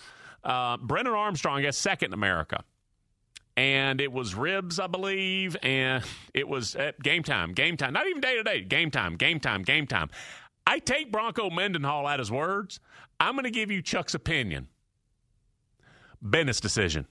Uh, 0.43 0.77
Brennan 0.77 1.13
Armstrong 1.13 1.61
got 1.61 1.73
second 1.73 2.09
in 2.09 2.13
America, 2.13 2.63
and 3.55 4.01
it 4.01 4.11
was 4.11 4.35
ribs, 4.35 4.79
I 4.79 4.87
believe, 4.87 5.55
and 5.61 6.03
it 6.33 6.47
was 6.47 6.75
at 6.75 6.99
game 7.01 7.23
time, 7.23 7.53
game 7.53 7.77
time, 7.77 7.93
not 7.93 8.07
even 8.07 8.21
day 8.21 8.35
to 8.35 8.43
day, 8.43 8.61
game 8.61 8.91
time, 8.91 9.15
game 9.15 9.39
time, 9.39 9.61
game 9.61 9.87
time. 9.87 10.09
I 10.65 10.79
take 10.79 11.11
Bronco 11.11 11.49
Mendenhall 11.49 12.07
at 12.07 12.19
his 12.19 12.31
words. 12.31 12.79
I'm 13.19 13.33
going 13.33 13.43
to 13.43 13.51
give 13.51 13.69
you 13.69 13.81
Chuck's 13.81 14.13
opinion. 14.13 14.67
Bennett's 16.21 16.59
decision. 16.59 17.05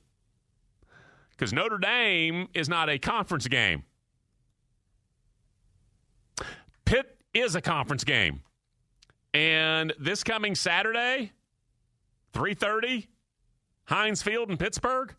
Because 1.30 1.53
Notre 1.53 1.78
Dame 1.78 2.49
is 2.55 2.68
not 2.68 2.88
a 2.88 2.99
conference 2.99 3.47
game. 3.47 3.84
Pitt 6.84 7.18
is 7.34 7.55
a 7.55 7.61
conference 7.61 8.05
game. 8.05 8.43
And 9.34 9.93
this 9.99 10.22
coming 10.22 10.55
Saturday, 10.55 11.32
3:30, 12.34 13.07
Heinz 13.84 14.22
Field 14.22 14.51
in 14.51 14.57
Pittsburgh, 14.57 15.14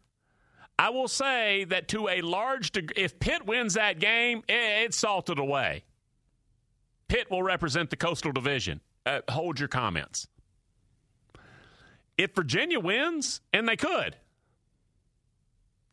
I 0.77 0.89
will 0.89 1.07
say 1.07 1.65
that 1.65 1.87
to 1.89 2.09
a 2.09 2.21
large 2.21 2.71
degree, 2.71 2.95
if 3.03 3.19
Pitt 3.19 3.45
wins 3.45 3.75
that 3.75 3.99
game, 3.99 4.43
it's 4.47 4.97
salted 4.97 5.39
away. 5.39 5.83
Pitt 7.07 7.29
will 7.29 7.43
represent 7.43 7.89
the 7.89 7.95
Coastal 7.95 8.31
Division. 8.31 8.81
Uh, 9.05 9.21
hold 9.29 9.59
your 9.59 9.69
comments. 9.69 10.27
If 12.17 12.33
Virginia 12.35 12.79
wins, 12.79 13.41
and 13.51 13.67
they 13.67 13.75
could, 13.75 14.15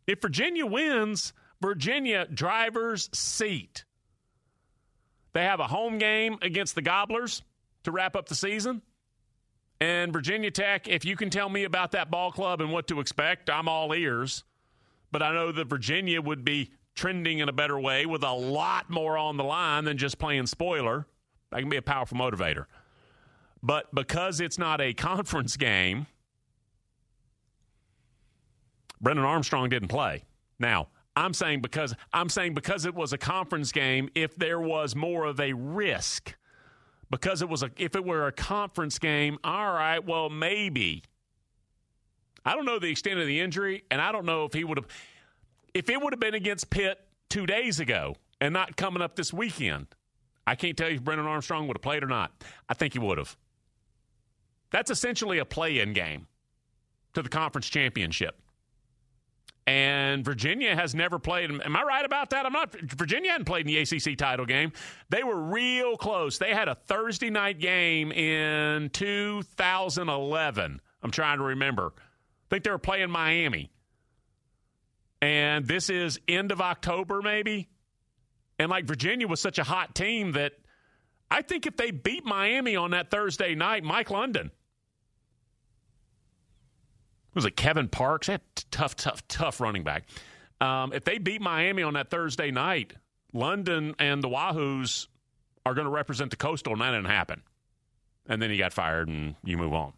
if 0.07 0.20
Virginia 0.20 0.66
wins, 0.66 1.33
Virginia 1.61 2.26
driver's 2.26 3.11
seat. 3.12 3.85
They 5.33 5.45
have 5.45 5.61
a 5.61 5.66
home 5.66 5.99
game 5.99 6.39
against 6.43 6.74
the 6.74 6.83
Gobblers 6.83 7.43
to 7.85 7.93
wrap 7.93 8.16
up 8.16 8.28
the 8.28 8.35
season. 8.35 8.83
And 9.81 10.12
Virginia 10.12 10.51
Tech, 10.51 10.89
if 10.89 11.05
you 11.05 11.16
can 11.16 11.31
tell 11.31 11.49
me 11.49 11.64
about 11.64 11.93
that 11.93 12.11
ball 12.11 12.33
club 12.33 12.61
and 12.61 12.72
what 12.72 12.89
to 12.89 13.01
expect, 13.01 13.49
I'm 13.49 13.68
all 13.68 13.95
ears. 13.95 14.45
But 15.13 15.23
I 15.23 15.33
know 15.33 15.53
that 15.53 15.67
Virginia 15.67 16.21
would 16.21 16.45
be 16.45 16.71
trending 16.95 17.39
in 17.39 17.49
a 17.49 17.53
better 17.53 17.79
way 17.79 18.07
with 18.07 18.23
a 18.23 18.33
lot 18.33 18.91
more 18.91 19.17
on 19.17 19.37
the 19.37 19.45
line 19.45 19.85
than 19.85 19.97
just 19.97 20.19
playing 20.19 20.47
spoiler. 20.47 21.07
That 21.51 21.61
can 21.61 21.69
be 21.69 21.77
a 21.77 21.83
powerful 21.83 22.17
motivator. 22.19 22.67
But 23.63 23.95
because 23.95 24.41
it's 24.41 24.59
not 24.59 24.81
a 24.81 24.93
conference 24.95 25.57
game, 25.57 26.07
Brennan 29.01 29.25
Armstrong 29.25 29.69
didn't 29.69 29.89
play. 29.89 30.25
Now, 30.59 30.89
I'm 31.17 31.35
saying 31.35 31.63
because 31.63 31.95
I'm 32.13 32.29
saying 32.29 32.55
because 32.55 32.87
it 32.87 32.95
was 32.95 33.13
a 33.13 33.19
conference 33.19 33.73
game, 33.73 34.09
if 34.15 34.37
there 34.37 34.61
was 34.61 34.95
more 34.95 35.25
of 35.25 35.41
a 35.41 35.53
risk, 35.53 36.35
because 37.11 37.43
it 37.43 37.49
was 37.49 37.63
a 37.63 37.71
if 37.77 37.97
it 37.97 38.05
were 38.05 38.27
a 38.27 38.33
conference 38.33 38.99
game, 38.99 39.39
all 39.43 39.73
right, 39.73 40.05
well 40.05 40.31
maybe. 40.31 41.03
I 42.45 42.55
don't 42.55 42.64
know 42.64 42.78
the 42.78 42.91
extent 42.91 43.20
of 43.20 43.26
the 43.26 43.41
injury, 43.41 43.84
and 43.91 44.01
I 44.01 44.12
don't 44.12 44.24
know 44.24 44.45
if 44.45 44.53
he 44.53 44.64
would 44.64 44.78
have 44.78 44.86
if 45.74 45.88
it 45.88 46.03
would 46.03 46.12
have 46.12 46.20
been 46.20 46.34
against 46.34 46.70
Pitt 46.70 46.99
two 47.28 47.47
days 47.47 47.80
ago 47.80 48.16
and 48.41 48.53
not 48.53 48.76
coming 48.76 49.03
up 49.03 49.16
this 49.16 49.32
weekend. 49.32 49.86
I 50.47 50.55
can't 50.57 50.76
tell 50.76 50.88
you 50.88 50.97
if 50.97 51.05
Brennan 51.05 51.26
Armstrong 51.26 51.68
would 51.68 51.76
have 51.76 51.82
played 51.82 52.03
or 52.03 52.09
not. 52.09 52.32
I 52.68 52.74
think 52.74 52.95
he 52.95 52.99
would 52.99 53.18
have. 53.18 53.36
That's 54.70 54.91
essentially 54.91 55.38
a 55.38 55.45
play-in 55.45 55.93
game 55.93 56.26
to 57.14 57.22
the 57.22 57.28
conference 57.28 57.68
championship. 57.68 58.36
And 59.66 60.24
Virginia 60.24 60.74
has 60.74 60.95
never 60.95 61.18
played. 61.18 61.51
Am 61.51 61.76
I 61.76 61.82
right 61.82 62.05
about 62.05 62.30
that? 62.30 62.47
I'm 62.47 62.53
not. 62.53 62.74
Virginia 62.74 63.30
hadn't 63.30 63.45
played 63.45 63.68
in 63.68 63.72
the 63.72 63.78
ACC 63.78 64.16
title 64.16 64.47
game. 64.47 64.72
They 65.11 65.22
were 65.22 65.41
real 65.41 65.97
close. 65.97 66.38
They 66.38 66.55
had 66.55 66.66
a 66.66 66.74
Thursday 66.74 67.30
night 67.30 67.61
game 67.61 68.11
in 68.11 68.91
2011. 68.91 70.80
I'm 71.03 71.11
trying 71.11 71.38
to 71.38 71.45
remember. 71.45 71.93
Think 72.51 72.64
they 72.64 72.70
were 72.70 72.78
playing 72.78 73.11
Miami. 73.11 73.70
And 75.22 75.66
this 75.66 75.90
is 75.90 76.18
end 76.28 76.51
of 76.53 76.61
October, 76.61 77.22
maybe. 77.22 77.68
And 78.59 78.70
like 78.70 78.84
Virginia 78.84 79.28
was 79.28 79.40
such 79.40 79.59
a 79.59 79.64
hot 79.64 79.94
team 79.94 80.32
that 80.32 80.53
I 81.30 81.42
think 81.42 81.66
if 81.66 81.76
they 81.76 81.90
beat 81.90 82.24
Miami 82.24 82.76
on 82.76 82.90
that 82.90 83.11
Thursday 83.11 83.55
night, 83.55 83.84
Mike 83.84 84.11
London 84.11 84.51
was 87.34 87.44
it 87.44 87.57
Kevin 87.57 87.88
Parks? 87.88 88.26
That 88.26 88.42
tough, 88.70 88.96
tough, 88.96 89.26
tough 89.28 89.61
running 89.61 89.84
back. 89.84 90.05
Um, 90.61 90.92
if 90.92 91.05
they 91.05 91.18
beat 91.18 91.40
Miami 91.40 91.82
on 91.82 91.94
that 91.94 92.11
Thursday 92.11 92.51
night, 92.51 92.94
London 93.32 93.94
and 93.98 94.22
the 94.22 94.28
Wahoos 94.28 95.07
are 95.64 95.74
going 95.74 95.86
to 95.86 95.92
represent 95.92 96.30
the 96.30 96.36
Coastal, 96.36 96.72
and 96.72 96.82
that 96.82 96.90
didn't 96.90 97.07
happen. 97.07 97.42
And 98.26 98.40
then 98.42 98.51
he 98.51 98.59
got 98.59 98.72
fired, 98.72 99.09
and 99.09 99.36
you 99.44 99.57
move 99.57 99.72
on. 99.72 99.92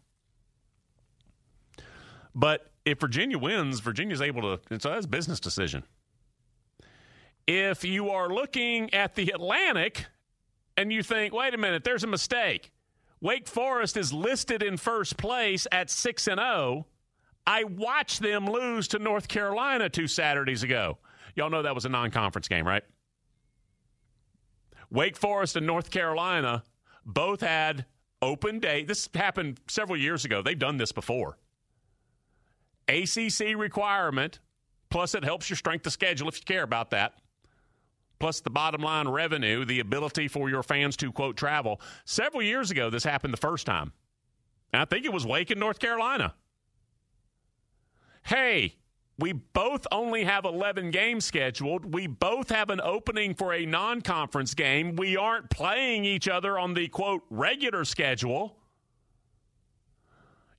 But 2.35 2.71
if 2.85 2.99
Virginia 2.99 3.37
wins, 3.37 3.79
Virginia's 3.79 4.21
able 4.21 4.41
to. 4.41 4.79
So 4.79 4.89
that's 4.89 5.05
a 5.05 5.09
business 5.09 5.39
decision. 5.39 5.83
If 7.47 7.83
you 7.83 8.09
are 8.09 8.29
looking 8.29 8.93
at 8.93 9.15
the 9.15 9.31
Atlantic 9.31 10.05
and 10.77 10.91
you 10.91 11.03
think, 11.03 11.33
wait 11.33 11.53
a 11.53 11.57
minute, 11.57 11.83
there's 11.83 12.03
a 12.03 12.07
mistake. 12.07 12.71
Wake 13.21 13.47
Forest 13.47 13.97
is 13.97 14.11
listed 14.11 14.63
in 14.63 14.77
first 14.77 15.17
place 15.17 15.67
at 15.71 15.89
6 15.89 16.27
and 16.27 16.39
0 16.39 16.85
I 17.45 17.65
watched 17.65 18.21
them 18.21 18.45
lose 18.45 18.87
to 18.89 18.99
North 18.99 19.27
Carolina 19.27 19.89
two 19.89 20.07
Saturdays 20.07 20.63
ago. 20.63 20.97
Y'all 21.35 21.49
know 21.49 21.61
that 21.61 21.75
was 21.75 21.85
a 21.85 21.89
non 21.89 22.11
conference 22.11 22.47
game, 22.47 22.65
right? 22.65 22.83
Wake 24.89 25.17
Forest 25.17 25.55
and 25.55 25.65
North 25.65 25.89
Carolina 25.89 26.63
both 27.05 27.41
had 27.41 27.85
open 28.21 28.59
day. 28.59 28.83
This 28.83 29.09
happened 29.13 29.59
several 29.67 29.97
years 29.97 30.23
ago. 30.23 30.41
They've 30.41 30.57
done 30.57 30.77
this 30.77 30.91
before. 30.91 31.37
ACC 32.87 33.55
requirement, 33.55 34.39
plus 34.89 35.15
it 35.15 35.23
helps 35.23 35.49
your 35.49 35.57
strength 35.57 35.85
of 35.85 35.93
schedule 35.93 36.27
if 36.27 36.37
you 36.37 36.43
care 36.45 36.63
about 36.63 36.91
that. 36.91 37.13
Plus 38.19 38.39
the 38.39 38.49
bottom 38.49 38.81
line 38.81 39.07
revenue, 39.07 39.65
the 39.65 39.79
ability 39.79 40.27
for 40.27 40.49
your 40.49 40.63
fans 40.63 40.95
to 40.97 41.11
quote 41.11 41.35
travel. 41.35 41.81
Several 42.05 42.41
years 42.41 42.71
ago, 42.71 42.89
this 42.89 43.03
happened 43.03 43.33
the 43.33 43.37
first 43.37 43.65
time. 43.65 43.91
And 44.71 44.81
I 44.81 44.85
think 44.85 45.05
it 45.05 45.13
was 45.13 45.25
Wake 45.25 45.51
in 45.51 45.59
North 45.59 45.79
Carolina 45.79 46.33
hey, 48.23 48.75
we 49.19 49.31
both 49.31 49.85
only 49.91 50.23
have 50.23 50.45
11 50.45 50.91
games 50.91 51.25
scheduled. 51.25 51.93
We 51.93 52.07
both 52.07 52.49
have 52.49 52.69
an 52.69 52.81
opening 52.81 53.35
for 53.35 53.53
a 53.53 53.65
non 53.65 54.01
conference 54.01 54.53
game. 54.53 54.95
We 54.95 55.15
aren't 55.17 55.49
playing 55.49 56.05
each 56.05 56.27
other 56.27 56.57
on 56.57 56.73
the 56.73 56.87
quote 56.87 57.21
regular 57.29 57.85
schedule. 57.85 58.57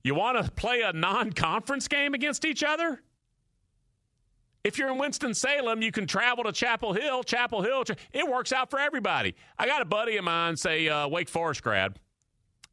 You 0.05 0.13
want 0.13 0.37
to 0.37 0.51
play 0.51 0.83
a 0.83 0.93
non 0.93 1.33
conference 1.33 1.87
game 1.87 2.13
against 2.13 2.45
each 2.45 2.63
other? 2.63 3.01
If 4.63 4.77
you're 4.77 4.91
in 4.91 4.99
Winston-Salem, 4.99 5.81
you 5.81 5.91
can 5.91 6.05
travel 6.05 6.43
to 6.43 6.51
Chapel 6.51 6.93
Hill. 6.93 7.23
Chapel 7.23 7.63
Hill, 7.63 7.83
it 8.13 8.29
works 8.29 8.53
out 8.53 8.69
for 8.69 8.77
everybody. 8.77 9.33
I 9.57 9.65
got 9.65 9.81
a 9.81 9.85
buddy 9.85 10.17
of 10.17 10.23
mine, 10.23 10.57
say 10.57 10.87
uh, 10.87 11.07
Wake 11.07 11.27
Forest 11.27 11.63
grad, 11.63 11.97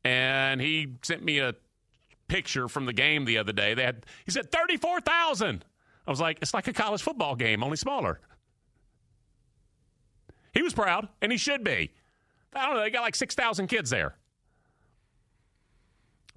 and 0.04 0.60
he 0.60 0.88
sent 1.02 1.24
me 1.24 1.38
a 1.38 1.54
picture 2.28 2.68
from 2.68 2.84
the 2.84 2.92
game 2.92 3.24
the 3.24 3.38
other 3.38 3.54
day. 3.54 3.72
They 3.72 3.84
had 3.84 4.04
he 4.26 4.30
said 4.30 4.52
thirty 4.52 4.76
four 4.76 5.00
thousand. 5.00 5.64
I 6.06 6.10
was 6.10 6.20
like, 6.20 6.36
it's 6.42 6.52
like 6.52 6.68
a 6.68 6.74
college 6.74 7.00
football 7.00 7.34
game, 7.34 7.64
only 7.64 7.78
smaller. 7.78 8.20
He 10.52 10.60
was 10.60 10.74
proud, 10.74 11.08
and 11.22 11.32
he 11.32 11.38
should 11.38 11.64
be. 11.64 11.92
I 12.54 12.66
don't 12.66 12.74
know. 12.74 12.82
They 12.82 12.90
got 12.90 13.00
like 13.00 13.14
six 13.14 13.34
thousand 13.34 13.68
kids 13.68 13.88
there. 13.88 14.16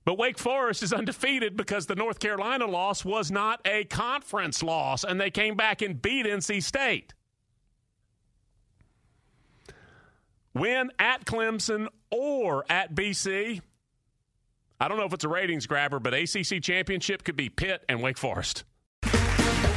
But 0.06 0.18
Wake 0.18 0.38
Forest 0.38 0.84
is 0.84 0.94
undefeated 0.94 1.58
because 1.58 1.88
the 1.88 1.96
North 1.96 2.20
Carolina 2.20 2.66
loss 2.66 3.04
was 3.04 3.32
not 3.32 3.60
a 3.66 3.84
conference 3.86 4.64
loss, 4.64 5.04
and 5.04 5.20
they 5.20 5.32
came 5.32 5.56
back 5.56 5.82
and 5.82 6.02
beat 6.02 6.26
NC 6.26 6.64
State. 6.64 7.14
Win 10.54 10.92
at 11.00 11.26
Clemson 11.26 11.90
or 12.12 12.64
at 12.70 12.96
BC, 12.96 13.62
I 14.80 14.90
don't 14.90 14.98
know 14.98 15.06
if 15.06 15.14
it's 15.14 15.24
a 15.24 15.30
ratings 15.30 15.68
grabber, 15.68 16.00
but 16.00 16.14
ACC 16.14 16.62
championship 16.62 17.24
could 17.24 17.38
be 17.38 17.50
Pitt 17.50 17.84
and 17.88 18.02
Wake 18.02 18.18
Forest. 18.18 18.66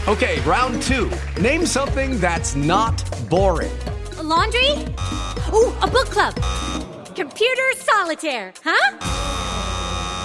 Okay, 0.09 0.41
round 0.41 0.83
two. 0.83 1.11
Name 1.41 1.67
something 1.67 2.19
that's 2.19 2.57
not 2.57 3.05
boring. 3.29 3.71
A 4.17 4.23
laundry? 4.23 4.73
Ooh, 5.53 5.73
a 5.83 5.87
book 5.87 6.07
club. 6.07 6.35
Computer 7.15 7.63
solitaire, 7.77 8.53
huh? 8.65 9.38